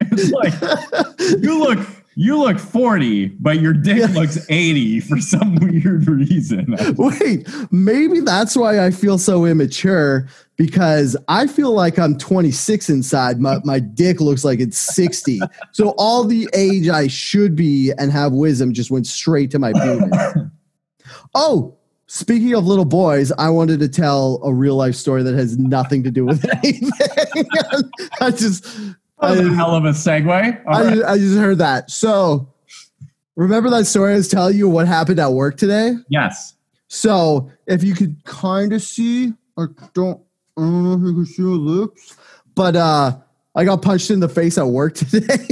it's 0.00 0.30
like 0.30 0.52
you 1.42 1.58
look 1.58 1.78
you 2.18 2.38
look 2.38 2.58
40, 2.58 3.26
but 3.40 3.60
your 3.60 3.74
dick 3.74 3.98
Yeah. 3.98 4.06
looks 4.06 4.38
80 4.48 5.00
for 5.00 5.18
some 5.20 5.54
weird 5.60 6.08
reason. 6.08 6.74
Wait, 6.96 7.46
maybe 7.70 8.20
that's 8.20 8.56
why 8.56 8.84
I 8.84 8.90
feel 8.90 9.18
so 9.18 9.44
immature 9.44 10.26
because 10.56 11.14
I 11.28 11.46
feel 11.46 11.72
like 11.72 11.98
I'm 11.98 12.16
26 12.16 12.88
inside. 12.88 13.38
My, 13.38 13.58
my 13.64 13.78
dick 13.80 14.22
looks 14.22 14.44
like 14.44 14.60
it's 14.60 14.78
60. 14.78 15.40
so 15.72 15.90
all 15.98 16.24
the 16.24 16.48
age 16.54 16.88
I 16.88 17.06
should 17.06 17.54
be 17.54 17.92
and 17.98 18.10
have 18.10 18.32
wisdom 18.32 18.72
just 18.72 18.90
went 18.90 19.06
straight 19.06 19.50
to 19.50 19.58
my 19.58 19.74
penis. 19.74 20.34
oh, 21.34 21.76
speaking 22.06 22.54
of 22.54 22.64
little 22.66 22.86
boys, 22.86 23.30
I 23.32 23.50
wanted 23.50 23.78
to 23.80 23.88
tell 23.90 24.40
a 24.42 24.54
real 24.54 24.76
life 24.76 24.94
story 24.94 25.22
that 25.22 25.34
has 25.34 25.58
nothing 25.58 26.02
to 26.04 26.10
do 26.10 26.24
with 26.24 26.46
anything. 26.64 26.90
I 28.22 28.30
just. 28.30 28.66
That 29.20 29.30
was 29.30 29.40
a 29.40 29.54
hell 29.54 29.74
of 29.74 29.84
a 29.84 29.90
segue. 29.90 30.28
I, 30.28 30.82
right. 30.82 30.94
just, 30.94 31.04
I 31.04 31.18
just 31.18 31.38
heard 31.38 31.58
that. 31.58 31.90
So, 31.90 32.52
remember 33.34 33.70
that 33.70 33.86
story 33.86 34.12
I 34.12 34.16
was 34.16 34.28
telling 34.28 34.56
you 34.56 34.68
what 34.68 34.86
happened 34.86 35.18
at 35.18 35.32
work 35.32 35.56
today? 35.56 35.94
Yes. 36.08 36.54
So, 36.88 37.50
if 37.66 37.82
you 37.82 37.94
could 37.94 38.22
kind 38.24 38.72
of 38.72 38.82
see, 38.82 39.32
I 39.56 39.66
don't, 39.94 40.20
I 40.56 40.60
don't 40.60 40.84
know 40.84 40.92
if 40.94 41.00
you 41.00 41.14
can 41.14 41.26
see 41.26 41.42
your 41.42 41.56
lips, 41.56 42.16
but 42.54 42.76
uh, 42.76 43.16
I 43.54 43.64
got 43.64 43.80
punched 43.82 44.10
in 44.10 44.20
the 44.20 44.28
face 44.28 44.58
at 44.58 44.66
work 44.66 44.94
today 44.96 45.48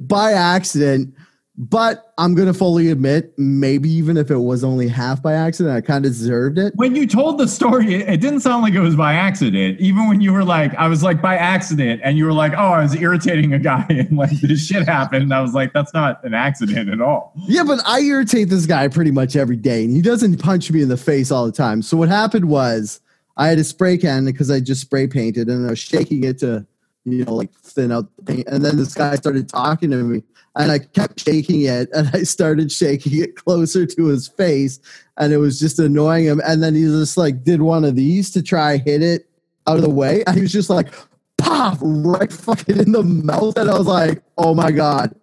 by 0.00 0.32
accident. 0.32 1.14
But 1.58 2.14
I'm 2.16 2.34
gonna 2.34 2.54
fully 2.54 2.90
admit, 2.90 3.34
maybe 3.36 3.90
even 3.90 4.16
if 4.16 4.30
it 4.30 4.38
was 4.38 4.64
only 4.64 4.88
half 4.88 5.22
by 5.22 5.34
accident, 5.34 5.76
I 5.76 5.82
kind 5.82 6.06
of 6.06 6.12
deserved 6.12 6.58
it. 6.58 6.72
When 6.76 6.96
you 6.96 7.06
told 7.06 7.36
the 7.36 7.46
story, 7.46 7.94
it, 7.94 8.08
it 8.08 8.20
didn't 8.22 8.40
sound 8.40 8.62
like 8.62 8.72
it 8.72 8.80
was 8.80 8.96
by 8.96 9.12
accident. 9.12 9.78
Even 9.78 10.08
when 10.08 10.22
you 10.22 10.32
were 10.32 10.44
like, 10.44 10.74
I 10.76 10.88
was 10.88 11.02
like 11.02 11.20
by 11.20 11.36
accident, 11.36 12.00
and 12.02 12.16
you 12.16 12.24
were 12.24 12.32
like, 12.32 12.52
oh, 12.52 12.72
I 12.72 12.82
was 12.82 12.94
irritating 12.94 13.52
a 13.52 13.58
guy, 13.58 13.84
and 13.90 14.16
like 14.16 14.30
this 14.40 14.66
shit 14.66 14.88
happened. 14.88 15.24
And 15.24 15.34
I 15.34 15.42
was 15.42 15.52
like, 15.52 15.74
that's 15.74 15.92
not 15.92 16.24
an 16.24 16.32
accident 16.32 16.88
at 16.88 17.02
all. 17.02 17.34
Yeah, 17.46 17.64
but 17.64 17.80
I 17.84 18.00
irritate 18.00 18.48
this 18.48 18.64
guy 18.64 18.88
pretty 18.88 19.10
much 19.10 19.36
every 19.36 19.56
day, 19.56 19.84
and 19.84 19.94
he 19.94 20.00
doesn't 20.00 20.38
punch 20.38 20.70
me 20.70 20.80
in 20.80 20.88
the 20.88 20.96
face 20.96 21.30
all 21.30 21.44
the 21.44 21.52
time. 21.52 21.82
So 21.82 21.98
what 21.98 22.08
happened 22.08 22.46
was 22.46 23.00
I 23.36 23.48
had 23.48 23.58
a 23.58 23.64
spray 23.64 23.98
can 23.98 24.24
because 24.24 24.50
I 24.50 24.60
just 24.60 24.80
spray 24.80 25.06
painted, 25.06 25.48
and 25.48 25.66
I 25.66 25.70
was 25.70 25.78
shaking 25.78 26.24
it 26.24 26.38
to, 26.38 26.66
you 27.04 27.26
know, 27.26 27.34
like 27.34 27.52
thin 27.52 27.92
out 27.92 28.08
the 28.16 28.22
paint. 28.22 28.48
And 28.48 28.64
then 28.64 28.78
this 28.78 28.94
guy 28.94 29.16
started 29.16 29.50
talking 29.50 29.90
to 29.90 29.96
me, 30.02 30.22
and 30.56 30.70
I 30.70 30.80
kept 30.80 31.20
shaking 31.20 31.62
it, 31.62 31.88
and 31.92 32.10
I 32.12 32.22
started 32.24 32.70
shaking 32.70 33.20
it 33.22 33.36
closer 33.36 33.86
to 33.86 34.06
his 34.06 34.28
face, 34.28 34.80
and 35.16 35.32
it 35.32 35.38
was 35.38 35.58
just 35.58 35.78
annoying 35.78 36.24
him. 36.24 36.40
And 36.44 36.62
then 36.62 36.74
he 36.74 36.82
just 36.82 37.16
like 37.16 37.44
did 37.44 37.62
one 37.62 37.84
of 37.84 37.96
these 37.96 38.30
to 38.32 38.42
try 38.42 38.78
hit 38.78 39.02
it 39.02 39.28
out 39.66 39.76
of 39.76 39.82
the 39.82 39.90
way, 39.90 40.24
and 40.26 40.36
he 40.36 40.42
was 40.42 40.52
just 40.52 40.70
like, 40.70 40.92
pop, 41.38 41.78
right 41.80 42.32
fucking 42.32 42.78
in 42.78 42.92
the 42.92 43.02
mouth, 43.02 43.56
and 43.56 43.70
I 43.70 43.78
was 43.78 43.86
like, 43.86 44.22
oh 44.38 44.54
my 44.54 44.70
god 44.70 45.14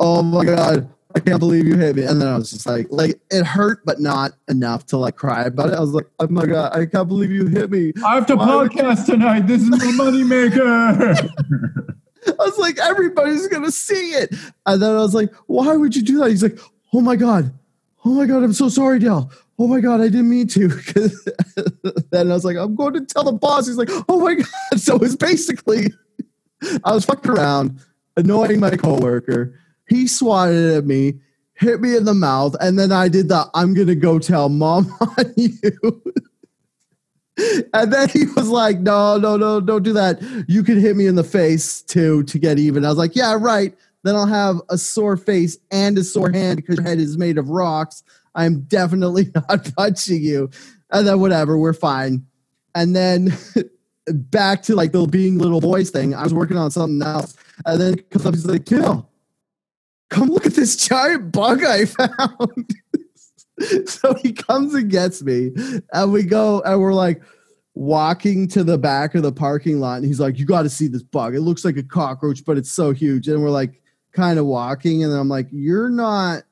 oh 0.00 0.22
my 0.22 0.44
god 0.44 0.88
i 1.14 1.20
can't 1.20 1.40
believe 1.40 1.66
you 1.66 1.76
hit 1.76 1.96
me 1.96 2.02
and 2.02 2.20
then 2.20 2.28
i 2.28 2.36
was 2.36 2.50
just 2.50 2.66
like 2.66 2.86
like 2.90 3.20
it 3.30 3.44
hurt 3.44 3.84
but 3.84 4.00
not 4.00 4.32
enough 4.48 4.86
to 4.86 4.96
like 4.96 5.16
cry 5.16 5.42
about 5.44 5.70
it 5.70 5.74
i 5.74 5.80
was 5.80 5.90
like 5.90 6.06
oh 6.20 6.28
my 6.28 6.46
god 6.46 6.72
i 6.76 6.86
can't 6.86 7.08
believe 7.08 7.30
you 7.30 7.46
hit 7.46 7.70
me 7.70 7.92
I 8.04 8.14
have 8.16 8.26
to 8.26 8.36
Why 8.36 8.46
podcast 8.46 9.06
tonight. 9.06 9.46
This 9.46 9.62
is 9.62 9.70
my 9.70 9.78
moneymaker. 9.78 11.28
i 12.28 12.44
was 12.44 12.58
like 12.58 12.78
everybody's 12.78 13.46
gonna 13.48 13.70
see 13.70 14.10
it. 14.10 14.34
And 14.66 14.82
then 14.82 14.90
i 14.90 14.98
was 14.98 15.14
like 15.14 15.32
why 15.46 15.76
would 15.76 15.94
you 15.96 16.02
do 16.02 16.18
that? 16.18 16.30
He's 16.30 16.42
like 16.42 16.58
oh 16.92 17.00
my 17.00 17.16
god. 17.16 17.52
Oh 18.04 18.14
my 18.14 18.26
god 18.26 18.42
i'm 18.42 18.52
so 18.52 18.68
sorry 18.68 18.98
dale. 18.98 19.30
Oh 19.58 19.66
my 19.66 19.80
god 19.80 20.00
i 20.00 20.04
didn't 20.04 20.30
mean 20.30 20.46
to. 20.48 20.68
Then 22.10 22.30
i 22.30 22.34
was 22.34 22.44
like 22.44 22.56
i'm 22.56 22.74
going 22.74 22.94
to 22.94 23.04
tell 23.04 23.24
the 23.24 23.32
boss. 23.32 23.66
He's 23.66 23.76
like 23.76 23.90
oh 24.08 24.20
my 24.20 24.34
god. 24.34 24.46
So 24.78 24.96
it's 24.96 25.16
basically 25.16 25.92
i 26.84 26.92
was 26.92 27.04
fucking 27.04 27.30
around 27.30 27.80
annoying 28.16 28.60
my 28.60 28.70
coworker. 28.70 29.58
He 29.88 30.06
swatted 30.06 30.76
at 30.76 30.84
me 30.84 31.20
hit 31.58 31.80
me 31.80 31.96
in 31.96 32.04
the 32.04 32.14
mouth 32.14 32.54
and 32.60 32.78
then 32.78 32.92
i 32.92 33.08
did 33.08 33.28
the 33.28 33.44
i'm 33.54 33.74
gonna 33.74 33.94
go 33.94 34.18
tell 34.18 34.48
mom 34.48 34.86
on 35.00 35.34
you 35.36 35.52
and 37.72 37.92
then 37.92 38.08
he 38.08 38.24
was 38.36 38.48
like 38.48 38.80
no 38.80 39.16
no 39.16 39.36
no 39.36 39.60
don't 39.60 39.82
do 39.82 39.92
that. 39.92 40.20
You 40.48 40.62
can 40.62 40.80
hit 40.80 40.96
me 40.96 41.06
in 41.06 41.14
the 41.14 41.24
face 41.24 41.82
too 41.82 42.22
to 42.24 42.38
get 42.38 42.58
even. 42.58 42.84
I 42.84 42.88
was 42.88 42.98
like 42.98 43.14
yeah 43.14 43.36
right. 43.38 43.74
Then 44.04 44.16
i'll 44.16 44.26
have 44.26 44.60
a 44.70 44.78
sore 44.78 45.16
face 45.16 45.58
and 45.70 45.96
a 45.98 46.04
sore 46.04 46.30
hand 46.30 46.56
because 46.56 46.76
your 46.76 46.84
head 46.84 46.98
is 46.98 47.18
made 47.18 47.38
of 47.38 47.48
rocks. 47.48 48.02
I'm 48.34 48.62
definitely 48.62 49.30
not 49.34 49.72
punching 49.76 50.22
you. 50.22 50.50
And 50.90 51.06
then 51.06 51.20
whatever 51.20 51.58
we're 51.58 51.72
fine. 51.74 52.24
And 52.74 52.94
then 52.94 53.36
back 54.06 54.62
to 54.64 54.74
like 54.74 54.92
the 54.92 55.06
being 55.06 55.38
little 55.38 55.60
boys 55.60 55.90
thing 55.90 56.14
i 56.14 56.22
was 56.22 56.32
working 56.32 56.56
on 56.56 56.70
something 56.70 57.06
else. 57.06 57.36
And 57.66 57.80
then 57.80 57.96
comes 58.10 58.26
up 58.26 58.34
he's 58.34 58.46
like 58.46 58.66
kill. 58.66 59.08
Come 60.10 60.30
look 60.30 60.46
at 60.46 60.54
this 60.54 60.76
giant 60.76 61.32
bug 61.32 61.62
i 61.64 61.84
found 61.84 62.70
so 63.86 64.14
he 64.14 64.32
comes 64.32 64.74
and 64.74 64.90
gets 64.90 65.22
me 65.22 65.50
and 65.92 66.12
we 66.12 66.22
go 66.22 66.60
and 66.62 66.80
we're 66.80 66.94
like 66.94 67.22
walking 67.74 68.48
to 68.48 68.64
the 68.64 68.78
back 68.78 69.14
of 69.14 69.22
the 69.22 69.32
parking 69.32 69.78
lot 69.80 69.96
and 69.96 70.04
he's 70.04 70.20
like 70.20 70.38
you 70.38 70.46
got 70.46 70.62
to 70.62 70.70
see 70.70 70.88
this 70.88 71.02
bug. 71.02 71.34
It 71.34 71.40
looks 71.40 71.64
like 71.64 71.76
a 71.76 71.82
cockroach 71.82 72.44
but 72.44 72.58
it's 72.58 72.72
so 72.72 72.92
huge. 72.92 73.28
And 73.28 73.42
we're 73.42 73.50
like 73.50 73.80
kind 74.12 74.38
of 74.38 74.46
walking 74.46 75.04
and 75.04 75.12
i'm 75.12 75.28
like 75.28 75.46
you're 75.52 75.90
not 75.90 76.42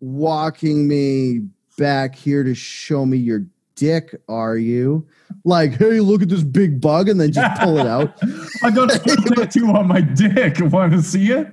walking 0.00 0.88
me 0.88 1.42
back 1.78 2.14
here 2.14 2.42
to 2.42 2.54
show 2.54 3.04
me 3.04 3.16
your 3.16 3.46
dick 3.76 4.14
are 4.28 4.56
you 4.56 5.06
like 5.44 5.74
hey 5.74 6.00
look 6.00 6.22
at 6.22 6.28
this 6.28 6.42
big 6.42 6.80
bug 6.80 7.08
and 7.08 7.20
then 7.20 7.30
just 7.32 7.60
pull 7.60 7.78
it 7.78 7.86
out 7.86 8.18
I 8.62 8.70
got 8.70 8.94
a 8.94 8.98
tattoo 8.98 9.66
on 9.68 9.88
my 9.88 10.00
dick. 10.00 10.56
Want 10.60 10.92
to 10.92 11.02
see 11.02 11.32
it? 11.32 11.48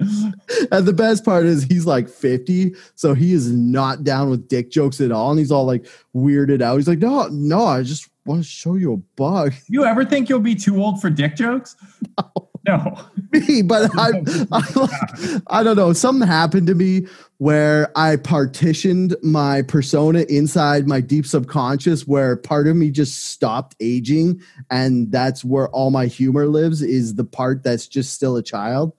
And 0.71 0.85
the 0.85 0.93
best 0.93 1.25
part 1.25 1.45
is 1.45 1.63
he's 1.63 1.85
like 1.85 2.09
50, 2.09 2.75
so 2.95 3.13
he 3.13 3.33
is 3.33 3.51
not 3.51 4.03
down 4.03 4.29
with 4.29 4.47
dick 4.47 4.71
jokes 4.71 5.01
at 5.01 5.11
all. 5.11 5.31
And 5.31 5.39
he's 5.39 5.51
all 5.51 5.65
like 5.65 5.85
weirded 6.15 6.61
out. 6.61 6.77
He's 6.77 6.87
like, 6.87 6.99
no, 6.99 7.27
no, 7.27 7.65
I 7.65 7.83
just 7.83 8.09
want 8.25 8.41
to 8.41 8.47
show 8.47 8.75
you 8.75 8.93
a 8.93 8.97
bug. 8.97 9.53
You 9.67 9.85
ever 9.85 10.05
think 10.05 10.29
you'll 10.29 10.39
be 10.39 10.55
too 10.55 10.81
old 10.81 11.01
for 11.01 11.09
dick 11.09 11.35
jokes? 11.35 11.75
No. 12.17 12.49
Me, 13.31 13.61
but 13.61 13.91
I, 13.97 14.11
I 14.51 14.63
like, 14.75 15.41
I 15.47 15.63
don't 15.63 15.75
know. 15.75 15.91
Something 15.93 16.27
happened 16.27 16.67
to 16.67 16.75
me 16.75 17.07
where 17.37 17.91
I 17.97 18.15
partitioned 18.15 19.15
my 19.21 19.63
persona 19.63 20.21
inside 20.29 20.87
my 20.87 21.01
deep 21.01 21.25
subconscious, 21.25 22.07
where 22.07 22.37
part 22.37 22.67
of 22.67 22.75
me 22.75 22.89
just 22.89 23.25
stopped 23.25 23.75
aging, 23.79 24.41
and 24.69 25.11
that's 25.11 25.43
where 25.43 25.67
all 25.69 25.91
my 25.91 26.05
humor 26.05 26.47
lives. 26.47 26.81
Is 26.81 27.15
the 27.15 27.25
part 27.25 27.63
that's 27.63 27.87
just 27.87 28.13
still 28.13 28.37
a 28.37 28.43
child. 28.43 28.93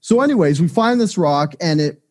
So, 0.00 0.20
anyways, 0.20 0.60
we 0.60 0.68
find 0.68 1.00
this 1.00 1.18
rock, 1.18 1.54
and 1.60 1.80
it, 1.80 2.02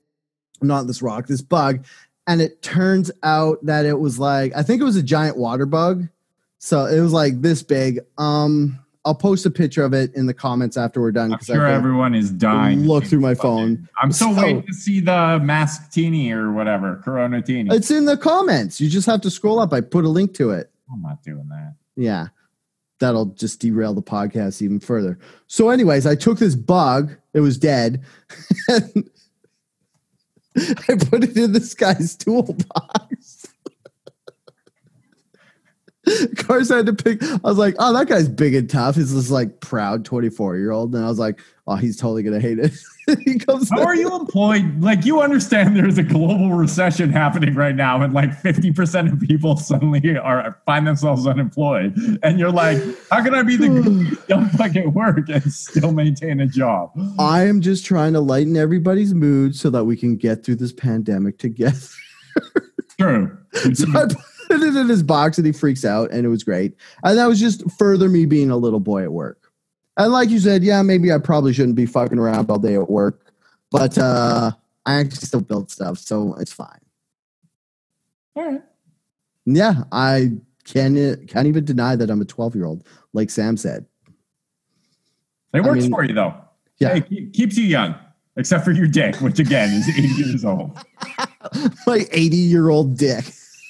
not 0.62 0.86
this 0.86 1.02
rock, 1.02 1.28
this 1.28 1.42
bug, 1.42 1.86
and 2.28 2.40
it 2.42 2.62
turns 2.62 3.10
out 3.24 3.58
that 3.66 3.86
it 3.86 4.00
was 4.00 4.20
like 4.20 4.56
I 4.56 4.62
think 4.62 4.82
it 4.82 4.86
was 4.86 4.96
a 4.96 5.04
giant 5.04 5.38
water 5.38 5.66
bug. 5.66 6.08
So 6.60 6.86
it 6.86 7.02
was 7.02 7.12
like 7.12 7.42
this 7.42 7.64
big. 7.64 8.00
Um, 8.18 8.80
I'll 9.06 9.16
post 9.16 9.46
a 9.46 9.50
picture 9.50 9.84
of 9.84 9.94
it 9.94 10.16
in 10.16 10.28
the 10.28 10.34
comments 10.34 10.78
after 10.78 11.02
we're 11.02 11.12
done. 11.12 11.34
I'm 11.34 11.40
sure 11.44 11.66
everyone 11.68 12.16
is 12.16 12.32
dying. 12.32 12.86
Look 12.88 13.04
through 13.04 13.20
my 13.20 13.36
phone. 13.36 13.90
I'm 14.02 14.14
still 14.14 14.34
So- 14.34 14.42
waiting 14.42 14.64
to 14.66 14.74
see 14.74 15.02
the 15.02 15.40
mask 15.44 15.92
teeny 15.92 16.32
or 16.32 16.54
whatever, 16.54 17.02
Corona 17.04 17.42
teeny. 17.42 17.76
It's 17.76 17.92
in 17.92 18.06
the 18.06 18.16
comments. 18.16 18.80
You 18.80 18.90
just 18.90 19.06
have 19.08 19.20
to 19.22 19.30
scroll 19.30 19.60
up. 19.60 19.74
I 19.74 19.82
put 19.82 20.06
a 20.06 20.10
link 20.10 20.34
to 20.36 20.52
it. 20.52 20.72
I'm 20.92 21.02
not 21.02 21.22
doing 21.22 21.48
that. 21.50 21.74
Yeah. 21.98 22.28
That'll 23.00 23.26
just 23.26 23.60
derail 23.60 23.94
the 23.94 24.02
podcast 24.02 24.62
even 24.62 24.80
further. 24.80 25.20
So, 25.48 25.70
anyways, 25.70 26.06
I 26.06 26.16
took 26.16 26.40
this 26.40 26.56
bug. 26.56 27.18
It 27.34 27.42
was 27.42 27.58
dead. 27.58 28.04
and 28.70 29.10
I 30.88 30.96
put 30.96 31.24
it 31.26 31.36
in 31.36 31.52
this 31.52 31.74
guy's 31.74 32.16
toolbox. 32.16 33.23
Of 36.06 36.48
course, 36.48 36.70
I 36.70 36.78
had 36.78 36.86
to 36.88 36.94
pick. 36.94 37.24
I 37.24 37.40
was 37.44 37.58
like, 37.58 37.76
oh, 37.80 37.94
that 37.94 38.08
guy's 38.08 38.28
big 38.28 38.56
and 38.56 38.70
tough. 38.70 38.96
He's 38.96 39.14
this 39.14 39.30
like 39.30 39.62
proud 39.62 40.04
24 40.04 40.58
year 40.58 40.72
old. 40.72 40.94
And 40.94 41.04
I 41.04 41.08
was 41.08 41.20
like, 41.20 41.40
oh, 41.66 41.76
he's 41.76 41.96
totally 41.96 42.24
going 42.24 42.40
to 42.40 42.46
hate 42.46 42.60
it. 42.60 42.74
he 43.26 43.40
comes 43.40 43.70
How 43.70 43.84
are 43.84 43.96
you 43.96 44.14
employed? 44.14 44.82
Like 44.82 45.06
you 45.06 45.22
understand 45.22 45.76
there's 45.76 45.98
a 45.98 46.04
global 46.04 46.52
recession 46.52 47.10
happening 47.10 47.54
right 47.54 47.76
now, 47.76 48.02
and 48.02 48.14
like 48.14 48.32
50% 48.32 49.14
of 49.14 49.20
people 49.22 49.58
suddenly 49.58 50.18
are 50.18 50.60
find 50.66 50.86
themselves 50.86 51.26
unemployed. 51.26 51.96
And 52.22 52.40
you're 52.40 52.52
like, 52.52 52.80
how 53.10 53.24
can 53.24 53.34
I 53.34 53.44
be 53.44 53.56
the 53.56 54.18
young 54.28 54.50
fuck 54.50 54.76
at 54.76 54.94
work 54.94 55.30
and 55.30 55.44
still 55.52 55.94
maintain 55.94 56.40
a 56.42 56.48
job? 56.48 56.92
I 57.20 57.48
am 57.48 57.62
just 57.62 57.86
trying 57.86 58.14
to 58.14 58.20
lighten 58.20 58.58
everybody's 58.58 59.14
mood 59.14 59.56
so 59.56 59.70
that 59.70 59.86
we 59.86 59.96
can 59.96 60.18
get 60.18 60.44
through 60.44 60.56
this 60.56 60.74
pandemic 60.74 61.38
together. 61.38 61.80
True. 63.00 63.38
So 63.76 63.86
I 64.54 64.58
put 64.60 64.68
it 64.68 64.76
in 64.76 64.90
his 64.90 65.04
box 65.04 65.38
and 65.38 65.46
he 65.48 65.54
freaks 65.54 65.84
out 65.86 66.12
and 66.12 66.26
it 66.26 66.30
was 66.30 66.44
great. 66.44 66.76
And 67.04 67.18
that 67.18 67.28
was 67.28 67.40
just 67.40 67.70
further 67.72 68.10
me 68.10 68.26
being 68.26 68.52
a 68.52 68.58
little 68.58 68.80
boy 68.80 69.04
at 69.04 69.12
work. 69.12 69.52
And 69.98 70.12
like 70.12 70.30
you 70.30 70.40
said, 70.40 70.64
yeah, 70.64 70.82
maybe 70.82 71.12
I 71.12 71.18
probably 71.20 71.54
shouldn't 71.54 71.76
be 71.76 71.86
fucking 71.86 72.18
around 72.18 72.50
all 72.50 72.58
day 72.60 72.76
at 72.76 72.90
work, 72.90 73.32
but 73.72 73.98
uh, 73.98 74.52
I 74.86 74.96
actually 74.96 75.18
still 75.28 75.42
build 75.42 75.70
stuff, 75.70 76.00
so 76.00 76.34
it's 76.40 76.52
fine. 76.52 76.80
All 78.36 78.44
right. 78.52 78.62
Yeah, 79.46 79.84
I 79.92 80.32
can't 80.64 81.28
can't 81.28 81.46
even 81.48 81.66
deny 81.66 81.96
that 81.96 82.10
I'm 82.10 82.22
a 82.22 82.26
12 82.26 82.56
year 82.56 82.66
old, 82.66 82.84
like 83.14 83.30
Sam 83.30 83.56
said. 83.58 83.86
It 85.54 85.60
I 85.60 85.62
works 85.62 85.84
mean- 85.84 85.92
for 85.92 86.04
you 86.04 86.14
though. 86.14 86.34
Yeah. 86.80 86.96
It 86.96 87.34
keeps 87.34 87.56
you 87.56 87.66
young, 87.66 87.94
except 88.36 88.66
for 88.66 88.72
your 88.72 88.88
dick, 88.88 89.16
which 89.18 89.38
again 89.40 89.70
is 89.74 89.88
80 89.98 90.08
years 90.08 90.44
old. 90.46 90.78
My 91.86 92.08
80 92.12 92.36
year 92.36 92.70
old 92.70 92.98
dick. 92.98 93.26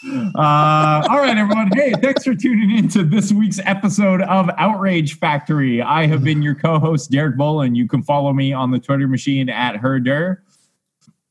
Uh, 0.05 1.07
all 1.09 1.19
right, 1.19 1.37
everyone. 1.37 1.71
Hey, 1.73 1.93
thanks 2.01 2.25
for 2.25 2.35
tuning 2.35 2.77
in 2.77 2.89
to 2.89 3.03
this 3.03 3.31
week's 3.31 3.59
episode 3.63 4.21
of 4.23 4.49
Outrage 4.57 5.17
Factory. 5.17 5.81
I 5.81 6.07
have 6.07 6.23
been 6.23 6.41
your 6.41 6.55
co-host, 6.55 7.09
Derek 7.09 7.37
Bolin. 7.37 7.75
You 7.75 7.87
can 7.87 8.03
follow 8.03 8.33
me 8.33 8.51
on 8.51 8.71
the 8.71 8.79
Twitter 8.79 9.07
machine 9.07 9.47
at 9.47 9.77
herder. 9.77 10.43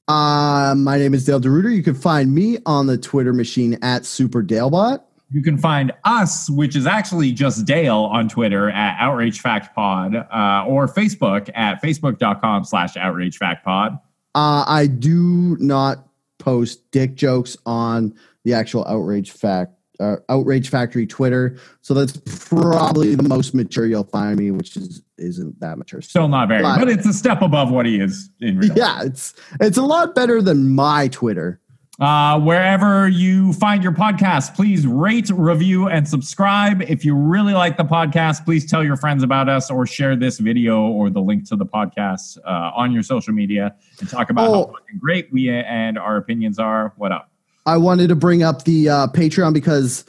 Uh, 0.09 0.75
my 0.77 0.97
name 0.97 1.13
is 1.13 1.25
Dale 1.25 1.41
DeRuiter. 1.41 1.75
You 1.75 1.83
can 1.83 1.95
find 1.95 2.35
me 2.35 2.59
on 2.65 2.87
the 2.87 2.97
Twitter 2.97 3.35
machine 3.35 3.75
at 3.83 4.03
SuperDaleBot. 4.03 5.01
You 5.31 5.43
can 5.43 5.59
find 5.59 5.93
us, 6.05 6.49
which 6.49 6.75
is 6.75 6.87
actually 6.87 7.33
just 7.33 7.67
Dale, 7.67 8.05
on 8.13 8.29
Twitter 8.29 8.71
at 8.71 8.97
Outrage 8.99 9.41
Fact 9.41 9.75
Pod 9.75 10.15
uh, 10.15 10.65
or 10.67 10.87
Facebook 10.87 11.51
at 11.55 11.83
facebook.com 11.83 12.65
slash 12.65 12.97
Outrage 12.97 13.37
Fact 13.37 13.65
Pod. 13.65 13.99
Uh, 14.35 14.65
I 14.67 14.87
do 14.87 15.57
not 15.59 16.07
post 16.39 16.91
dick 16.91 17.15
jokes 17.15 17.57
on 17.67 18.15
the 18.45 18.55
actual 18.55 18.85
Outrage 18.87 19.31
Fact 19.31 19.73
uh, 20.01 20.17
Outrage 20.29 20.69
Factory 20.69 21.07
Twitter, 21.07 21.57
so 21.83 21.95
that's 21.95 22.17
probably 22.49 23.15
the 23.15 23.23
most 23.23 23.55
mature 23.55 23.87
you'll 23.87 24.03
find 24.05 24.39
me, 24.39 24.51
which 24.51 24.77
is 24.77 25.03
isn't 25.19 25.61
that 25.61 25.79
mature. 25.79 26.01
Still 26.01 26.27
not 26.29 26.49
very, 26.49 26.63
But- 26.63 26.79
but 26.81 26.89
it's 26.89 27.07
a 27.07 27.13
step 27.13 27.41
above 27.43 27.71
what 27.71 27.87
he 27.87 28.01
is 28.01 28.31
in 28.41 28.59
real 28.59 28.71
life. 28.71 28.79
yeah, 28.79 29.03
it's 29.03 29.35
it's 29.61 29.77
a 29.79 29.83
lot 29.83 30.15
better 30.15 30.43
than 30.43 30.75
my 30.75 31.09
Twitter. 31.09 31.61
Uh, 32.01 32.41
wherever 32.41 33.07
you 33.07 33.53
find 33.53 33.83
your 33.85 33.93
podcast, 33.93 34.57
please 34.57 34.87
rate, 34.87 35.29
review, 35.31 35.87
and 35.89 36.09
subscribe. 36.09 36.83
If 36.83 37.05
you 37.05 37.15
really 37.15 37.53
like 37.53 37.77
the 37.77 37.85
podcast, 37.85 38.45
please 38.45 38.69
tell 38.69 38.83
your 38.83 38.97
friends 38.97 39.23
about 39.23 39.49
us 39.49 39.71
or 39.71 39.87
share 39.87 40.17
this 40.17 40.39
video 40.39 40.81
or 40.81 41.11
the 41.11 41.21
link 41.21 41.47
to 41.51 41.55
the 41.55 41.67
podcast 41.67 42.39
uh, 42.45 42.73
on 42.75 42.91
your 42.93 43.03
social 43.05 43.35
media 43.35 43.77
and 44.01 44.09
talk 44.09 44.31
about 44.31 44.49
Oh. 44.49 44.53
how 44.55 44.65
fucking 44.73 44.99
great 44.99 45.31
we 45.33 45.49
and 45.51 45.97
our 45.99 46.17
opinions 46.17 46.59
are. 46.59 46.93
What 46.97 47.13
up? 47.13 47.29
I 47.67 47.77
wanted 47.77 48.09
to 48.09 48.17
bring 48.17 48.43
up 48.43 48.65
the 48.65 48.89
uh, 48.89 49.07
Patreon 49.09 49.55
because 49.55 50.05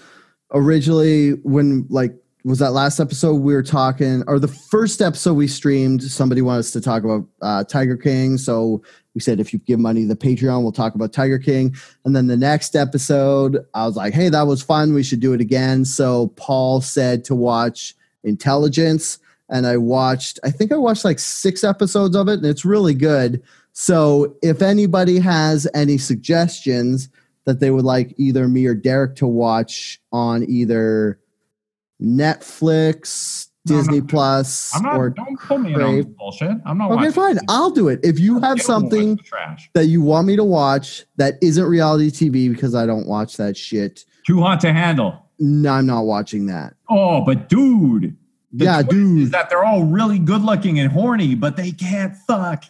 originally, 0.51 1.31
when 1.43 1.85
like 1.89 2.15
was 2.43 2.59
that 2.59 2.71
last 2.71 2.99
episode 2.99 3.35
we 3.35 3.53
were 3.53 3.63
talking, 3.63 4.23
or 4.27 4.37
the 4.37 4.47
first 4.47 5.01
episode 5.01 5.35
we 5.35 5.47
streamed, 5.47 6.03
somebody 6.03 6.41
wanted 6.41 6.59
us 6.59 6.71
to 6.71 6.81
talk 6.81 7.03
about 7.03 7.25
uh, 7.41 7.63
Tiger 7.63 7.95
King. 7.95 8.37
So 8.37 8.81
we 9.15 9.21
said 9.21 9.39
if 9.39 9.53
you 9.53 9.59
give 9.59 9.79
money 9.79 10.01
to 10.01 10.07
the 10.07 10.15
Patreon, 10.15 10.61
we'll 10.61 10.73
talk 10.73 10.95
about 10.95 11.13
Tiger 11.13 11.39
King. 11.39 11.75
And 12.03 12.15
then 12.15 12.27
the 12.27 12.35
next 12.35 12.75
episode, 12.75 13.65
I 13.73 13.85
was 13.85 13.95
like, 13.95 14.13
hey, 14.13 14.29
that 14.29 14.47
was 14.47 14.61
fun. 14.61 14.93
We 14.93 15.03
should 15.03 15.21
do 15.21 15.33
it 15.33 15.39
again. 15.39 15.85
So 15.85 16.27
Paul 16.35 16.81
said 16.81 17.23
to 17.25 17.35
watch 17.35 17.95
Intelligence, 18.23 19.19
and 19.49 19.67
I 19.67 19.77
watched. 19.77 20.39
I 20.43 20.49
think 20.49 20.71
I 20.71 20.77
watched 20.77 21.05
like 21.05 21.19
six 21.19 21.63
episodes 21.63 22.15
of 22.15 22.27
it, 22.27 22.35
and 22.35 22.45
it's 22.45 22.65
really 22.65 22.93
good. 22.93 23.41
So 23.71 24.35
if 24.41 24.61
anybody 24.61 25.19
has 25.19 25.67
any 25.73 25.97
suggestions 25.97 27.09
that 27.45 27.59
they 27.59 27.71
would 27.71 27.85
like 27.85 28.13
either 28.17 28.47
me 28.47 28.65
or 28.65 28.73
Derek 28.75 29.15
to 29.17 29.27
watch 29.27 29.99
on 30.11 30.43
either 30.49 31.19
Netflix, 32.01 33.47
No, 33.69 33.75
Disney 33.77 33.99
not- 34.01 34.09
Plus, 34.09 34.75
I'm 34.75 34.83
not. 34.83 34.95
or 34.97 35.09
don't 35.09 35.39
put 35.39 35.59
me 35.61 35.73
on 35.73 35.79
Crave. 35.79 36.05
this 36.05 36.13
bullshit. 36.17 36.51
I'm 36.65 36.77
not. 36.77 36.91
okay, 36.91 36.95
watching 36.95 37.11
fine, 37.11 37.35
this. 37.35 37.43
I'll 37.49 37.69
do 37.71 37.87
it. 37.87 37.99
If 38.03 38.19
you 38.19 38.33
have 38.39 38.41
Dale 38.41 38.49
will 38.49 38.55
watch 38.55 38.61
something 38.61 39.17
trash. 39.17 39.69
that 39.73 39.85
you 39.85 40.01
want 40.01 40.27
me 40.27 40.35
to 40.35 40.43
watch 40.43 41.05
that 41.17 41.35
isn't 41.41 41.63
reality 41.65 42.09
TV 42.09 42.49
because 42.51 42.75
I 42.75 42.85
don't 42.85 43.07
watch 43.07 43.37
that 43.37 43.55
shit, 43.57 44.05
Too 44.27 44.41
hot 44.41 44.59
to 44.61 44.73
handle. 44.73 45.29
no, 45.39 45.71
I'm 45.73 45.85
not 45.85 46.01
watching 46.03 46.45
that. 46.47 46.75
Oh, 46.89 47.21
but 47.21 47.49
dude. 47.49 48.15
Yeah, 48.55 48.83
dude. 48.83 49.21
Is 49.23 49.31
that 49.31 49.49
they're 49.49 49.65
all 49.65 49.83
really 49.83 50.19
good 50.19 50.43
looking 50.43 50.79
and 50.79 50.91
horny, 50.91 51.33
but 51.33 51.57
they 51.57 51.71
can't 51.71 52.15
fuck. 52.27 52.65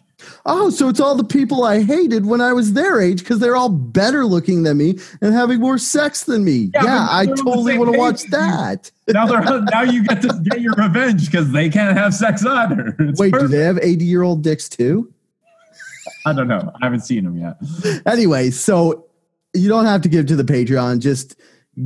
Oh, 0.45 0.69
so 0.69 0.89
it's 0.89 0.99
all 0.99 1.15
the 1.15 1.23
people 1.23 1.63
I 1.63 1.83
hated 1.83 2.25
when 2.25 2.41
I 2.41 2.53
was 2.53 2.73
their 2.73 3.01
age 3.01 3.19
because 3.19 3.39
they're 3.39 3.55
all 3.55 3.69
better 3.69 4.25
looking 4.25 4.63
than 4.63 4.77
me 4.77 4.97
and 5.21 5.33
having 5.33 5.59
more 5.59 5.77
sex 5.77 6.23
than 6.25 6.43
me. 6.43 6.71
Yeah, 6.73 6.83
Yeah, 6.83 7.07
I 7.09 7.25
they're 7.25 7.33
on 7.33 7.37
the 7.37 7.43
totally 7.43 7.77
want 7.77 7.93
to 7.93 7.97
watch 7.97 8.23
that. 8.31 8.91
now 9.07 9.25
they're 9.25 9.61
now 9.61 9.81
you 9.83 10.03
get 10.05 10.21
to 10.23 10.39
get 10.49 10.61
your 10.61 10.73
revenge 10.73 11.25
because 11.29 11.51
they 11.51 11.69
can't 11.69 11.97
have 11.97 12.13
sex 12.13 12.45
either. 12.45 12.95
It's 12.99 13.19
Wait, 13.19 13.33
do 13.33 13.47
they 13.47 13.59
have 13.63 13.77
80 13.81 14.05
year 14.05 14.23
old 14.23 14.41
dicks 14.43 14.67
too? 14.69 15.11
I 16.25 16.33
don't 16.33 16.47
know. 16.47 16.71
I 16.81 16.85
haven't 16.85 17.01
seen 17.01 17.23
them 17.25 17.37
yet. 17.37 18.03
Anyway, 18.05 18.49
so 18.49 19.05
you 19.53 19.67
don't 19.69 19.85
have 19.85 20.01
to 20.01 20.09
give 20.09 20.25
to 20.27 20.35
the 20.35 20.43
Patreon. 20.43 20.99
Just 20.99 21.35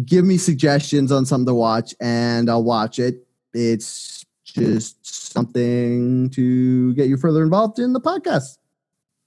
give 0.05 0.25
me 0.25 0.37
suggestions 0.37 1.11
on 1.11 1.25
something 1.25 1.47
to 1.47 1.53
watch 1.53 1.95
and 1.99 2.49
I'll 2.49 2.63
watch 2.63 2.99
it. 2.99 3.25
It's 3.53 4.16
just 4.57 5.31
something 5.33 6.29
to 6.31 6.93
get 6.93 7.07
you 7.07 7.17
further 7.17 7.43
involved 7.43 7.79
in 7.79 7.93
the 7.93 8.01
podcast. 8.01 8.57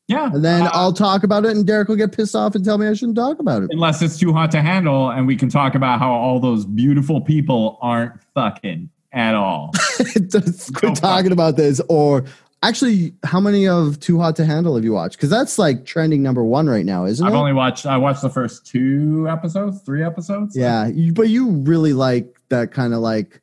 Yeah, 0.09 0.29
And 0.33 0.45
then 0.45 0.63
uh, 0.63 0.71
I'll 0.73 0.93
talk 0.93 1.23
about 1.23 1.45
it 1.45 1.53
and 1.53 1.65
Derek 1.65 1.87
will 1.87 1.95
get 1.95 2.11
pissed 2.11 2.35
off 2.35 2.57
and 2.57 2.65
tell 2.65 2.79
me 2.79 2.89
I 2.89 2.95
shouldn't 2.95 3.17
talk 3.17 3.39
about 3.39 3.63
it. 3.63 3.71
unless 3.73 4.03
it's 4.03 4.19
too 4.19 4.33
hot 4.33 4.51
to 4.51 4.61
handle, 4.61 5.09
and 5.11 5.25
we 5.25 5.37
can 5.37 5.49
talk 5.49 5.77
about 5.77 6.01
how 6.01 6.11
all 6.13 6.41
those 6.41 6.65
beautiful 6.67 7.21
people 7.21 7.79
aren't 7.81 8.21
fucking 8.35 8.91
at 9.13 9.37
all. 9.37 9.71
Just 10.29 10.75
quit 10.75 10.91
No 10.91 10.95
talking 10.97 11.31
about 11.31 11.57
this. 11.57 11.81
Or 11.89 12.25
actually, 12.65 13.15
how 13.23 13.39
many 13.39 13.69
of 13.69 14.01
Too 14.01 14.19
Hot 14.19 14.35
to 14.37 14.45
Handle 14.45 14.75
have 14.75 14.85
you 14.85 14.93
watched? 14.93 15.17
Because 15.17 15.31
that's 15.31 15.61
like 15.61 15.85
trending 15.85 16.25
number 16.25 16.43
one 16.43 16.69
right 16.69 16.85
now, 16.85 17.05
isn't 17.05 17.25
it? 17.25 17.29
I've 17.29 17.37
only 17.37 17.53
watched. 17.53 17.87
I 17.87 17.97
watched 17.97 18.23
the 18.23 18.31
first 18.31 18.67
two 18.67 19.29
episodes, 19.31 19.81
three 19.83 20.03
episodes. 20.03 20.57
yeah, 20.57 20.89
you, 20.89 21.13
but 21.13 21.29
you 21.29 21.51
really 21.51 21.93
like 21.93 22.37
that 22.49 22.73
kind 22.73 22.95
of 22.95 22.99
like 23.01 23.41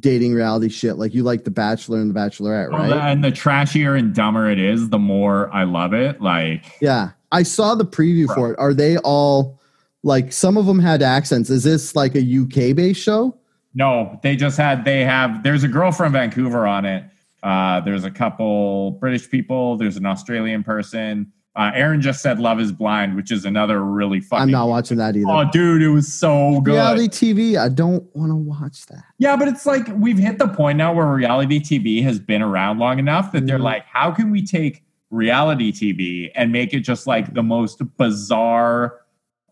dating 0.00 0.34
reality 0.34 0.68
shit. 0.68 0.96
Like 0.96 1.14
you 1.14 1.22
like 1.22 1.44
The 1.44 1.50
Bachelor 1.50 2.00
and 2.00 2.14
The 2.14 2.18
Bachelorette, 2.18 2.70
right? 2.70 2.88
the- 2.88 3.00
and 3.02 3.22
the 3.24 3.30
trashier 3.32 3.98
and 3.98 4.14
dumber 4.14 4.50
it 4.50 4.58
is, 4.58 4.88
the 4.88 4.98
more 4.98 5.52
I 5.54 5.64
love 5.64 5.92
it. 5.94 6.20
Like, 6.20 6.64
yeah, 6.80 7.10
I 7.32 7.42
saw 7.42 7.74
the 7.74 7.84
preview 7.86 8.32
for 8.34 8.52
it. 8.52 8.58
Are 8.58 8.74
they 8.74 8.96
all 8.98 9.60
like 10.02 10.32
some 10.32 10.56
of 10.56 10.66
them 10.66 10.78
had 10.80 11.02
accents? 11.02 11.50
Is 11.50 11.64
this 11.64 11.94
like 11.96 12.14
a 12.14 12.20
UK 12.22 12.74
based 12.76 13.00
show? 13.02 13.36
no, 13.74 14.18
they 14.22 14.36
just 14.36 14.56
had. 14.56 14.84
They 14.86 15.04
have. 15.04 15.42
There's 15.42 15.62
a 15.62 15.68
girl 15.68 15.92
from 15.92 16.12
Vancouver 16.12 16.66
on 16.66 16.84
it. 16.86 17.04
Uh, 17.42 17.78
there's 17.80 18.04
a 18.04 18.10
couple 18.10 18.92
British 18.92 19.30
people. 19.30 19.76
There's 19.76 19.96
an 19.98 20.06
Australian 20.06 20.64
person. 20.64 21.30
Uh, 21.56 21.70
Aaron 21.74 22.02
just 22.02 22.20
said 22.20 22.38
"Love 22.38 22.60
Is 22.60 22.70
Blind," 22.70 23.16
which 23.16 23.32
is 23.32 23.44
another 23.46 23.82
really 23.82 24.20
fucking. 24.20 24.42
I'm 24.42 24.50
not 24.50 24.68
watching 24.68 24.98
that 24.98 25.16
either. 25.16 25.24
Oh, 25.30 25.48
dude, 25.50 25.80
it 25.80 25.88
was 25.88 26.12
so 26.12 26.60
good. 26.60 26.72
reality 26.74 27.08
TV, 27.08 27.56
I 27.58 27.70
don't 27.70 28.04
want 28.14 28.30
to 28.30 28.36
watch 28.36 28.84
that. 28.86 29.04
Yeah, 29.18 29.36
but 29.36 29.48
it's 29.48 29.64
like 29.64 29.86
we've 29.94 30.18
hit 30.18 30.38
the 30.38 30.48
point 30.48 30.76
now 30.76 30.92
where 30.92 31.06
reality 31.06 31.58
TV 31.58 32.02
has 32.02 32.18
been 32.18 32.42
around 32.42 32.78
long 32.78 32.98
enough 32.98 33.32
that 33.32 33.46
they're 33.46 33.58
Mhm. 33.58 33.62
like, 33.62 33.84
how 33.86 34.10
can 34.10 34.30
we 34.30 34.44
take 34.44 34.84
reality 35.10 35.72
TV 35.72 36.30
and 36.34 36.52
make 36.52 36.74
it 36.74 36.80
just 36.80 37.06
like 37.06 37.32
the 37.32 37.42
most 37.42 37.80
bizarre, 37.96 38.94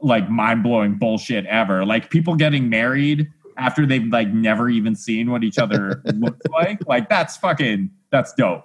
like 0.02 0.28
mind 0.28 0.62
blowing 0.62 0.94
bullshit 0.98 1.46
ever? 1.46 1.86
Like 1.86 2.10
people 2.10 2.34
getting 2.34 2.68
married 2.68 3.28
after 3.56 3.86
they've 3.86 4.06
like 4.12 4.28
never 4.32 4.68
even 4.68 4.94
seen 4.94 5.30
what 5.30 5.42
each 5.44 5.58
other 5.58 6.02
looks 6.16 6.46
like. 6.50 6.86
Like 6.86 7.08
that's 7.08 7.36
fucking 7.38 7.88
that's 8.10 8.34
dope. 8.34 8.64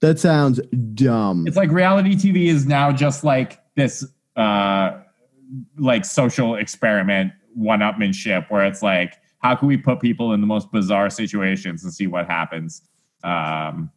That 0.00 0.18
sounds 0.18 0.60
dumb. 0.94 1.46
It's 1.46 1.56
like 1.56 1.70
reality 1.70 2.14
TV 2.14 2.46
is 2.46 2.66
now 2.66 2.92
just 2.92 3.24
like 3.24 3.60
this 3.76 4.04
uh 4.36 5.00
like 5.78 6.04
social 6.04 6.56
experiment 6.56 7.32
one 7.54 7.80
upmanship 7.80 8.50
where 8.50 8.66
it's 8.66 8.82
like 8.82 9.14
how 9.38 9.54
can 9.54 9.68
we 9.68 9.76
put 9.76 10.00
people 10.00 10.32
in 10.34 10.40
the 10.42 10.46
most 10.46 10.70
bizarre 10.70 11.08
situations 11.08 11.82
and 11.82 11.92
see 11.92 12.06
what 12.06 12.26
happens 12.26 12.82
um 13.24 13.90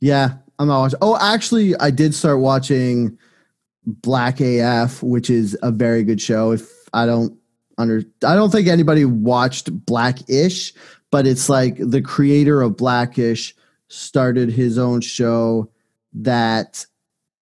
Yeah, 0.00 0.34
I'm 0.58 0.68
not 0.68 0.80
watching. 0.80 0.98
Oh, 1.02 1.18
actually, 1.20 1.74
I 1.76 1.90
did 1.90 2.14
start 2.14 2.40
watching 2.40 3.18
Black 3.86 4.40
AF, 4.40 5.02
which 5.02 5.30
is 5.30 5.56
a 5.62 5.70
very 5.70 6.04
good 6.04 6.20
show. 6.20 6.52
If 6.52 6.70
I 6.92 7.06
don't 7.06 7.36
under, 7.78 8.02
I 8.24 8.34
don't 8.34 8.50
think 8.50 8.68
anybody 8.68 9.04
watched 9.04 9.72
Blackish, 9.86 10.74
but 11.10 11.26
it's 11.26 11.48
like 11.48 11.76
the 11.78 12.02
creator 12.02 12.60
of 12.60 12.76
Blackish 12.76 13.54
started 13.90 14.50
his 14.50 14.78
own 14.78 15.00
show 15.00 15.70
that 16.12 16.86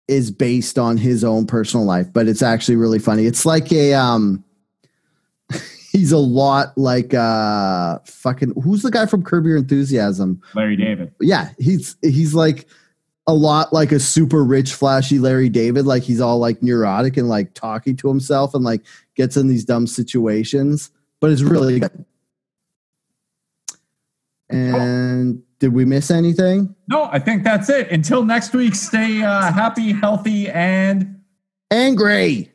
is 0.08 0.30
based 0.30 0.78
on 0.78 0.96
his 0.96 1.24
own 1.24 1.46
personal 1.46 1.86
life, 1.86 2.12
but 2.12 2.28
it's 2.28 2.42
actually 2.42 2.76
really 2.76 2.98
funny. 2.98 3.26
It's 3.26 3.46
like 3.46 3.72
a 3.72 3.94
um 3.94 4.44
he's 5.92 6.12
a 6.12 6.18
lot 6.18 6.76
like 6.76 7.14
uh 7.14 7.98
fucking 8.04 8.60
who's 8.62 8.82
the 8.82 8.90
guy 8.90 9.06
from 9.06 9.22
Curb 9.22 9.46
Your 9.46 9.56
Enthusiasm? 9.56 10.42
larry 10.54 10.76
david 10.76 11.12
yeah, 11.20 11.50
he's 11.58 11.96
he's 12.02 12.34
like 12.34 12.66
a 13.26 13.34
lot 13.34 13.72
like 13.72 13.92
a 13.92 14.00
super 14.00 14.42
rich, 14.42 14.74
flashy 14.74 15.18
Larry 15.18 15.48
David. 15.48 15.86
Like 15.86 16.02
he's 16.02 16.20
all 16.20 16.38
like 16.38 16.62
neurotic 16.62 17.16
and 17.16 17.28
like 17.28 17.54
talking 17.54 17.96
to 17.96 18.08
himself 18.08 18.54
and 18.54 18.64
like 18.64 18.82
gets 19.14 19.36
in 19.36 19.46
these 19.46 19.64
dumb 19.64 19.86
situations. 19.86 20.90
But 21.20 21.30
it's 21.30 21.42
really 21.42 21.80
good. 21.80 22.04
And 24.50 25.42
did 25.62 25.72
we 25.72 25.84
miss 25.84 26.10
anything? 26.10 26.74
No, 26.88 27.04
I 27.04 27.20
think 27.20 27.44
that's 27.44 27.68
it. 27.68 27.88
Until 27.92 28.24
next 28.24 28.52
week, 28.52 28.74
stay 28.74 29.22
uh, 29.22 29.52
happy, 29.52 29.92
healthy, 29.92 30.48
and 30.50 31.22
angry. 31.70 32.51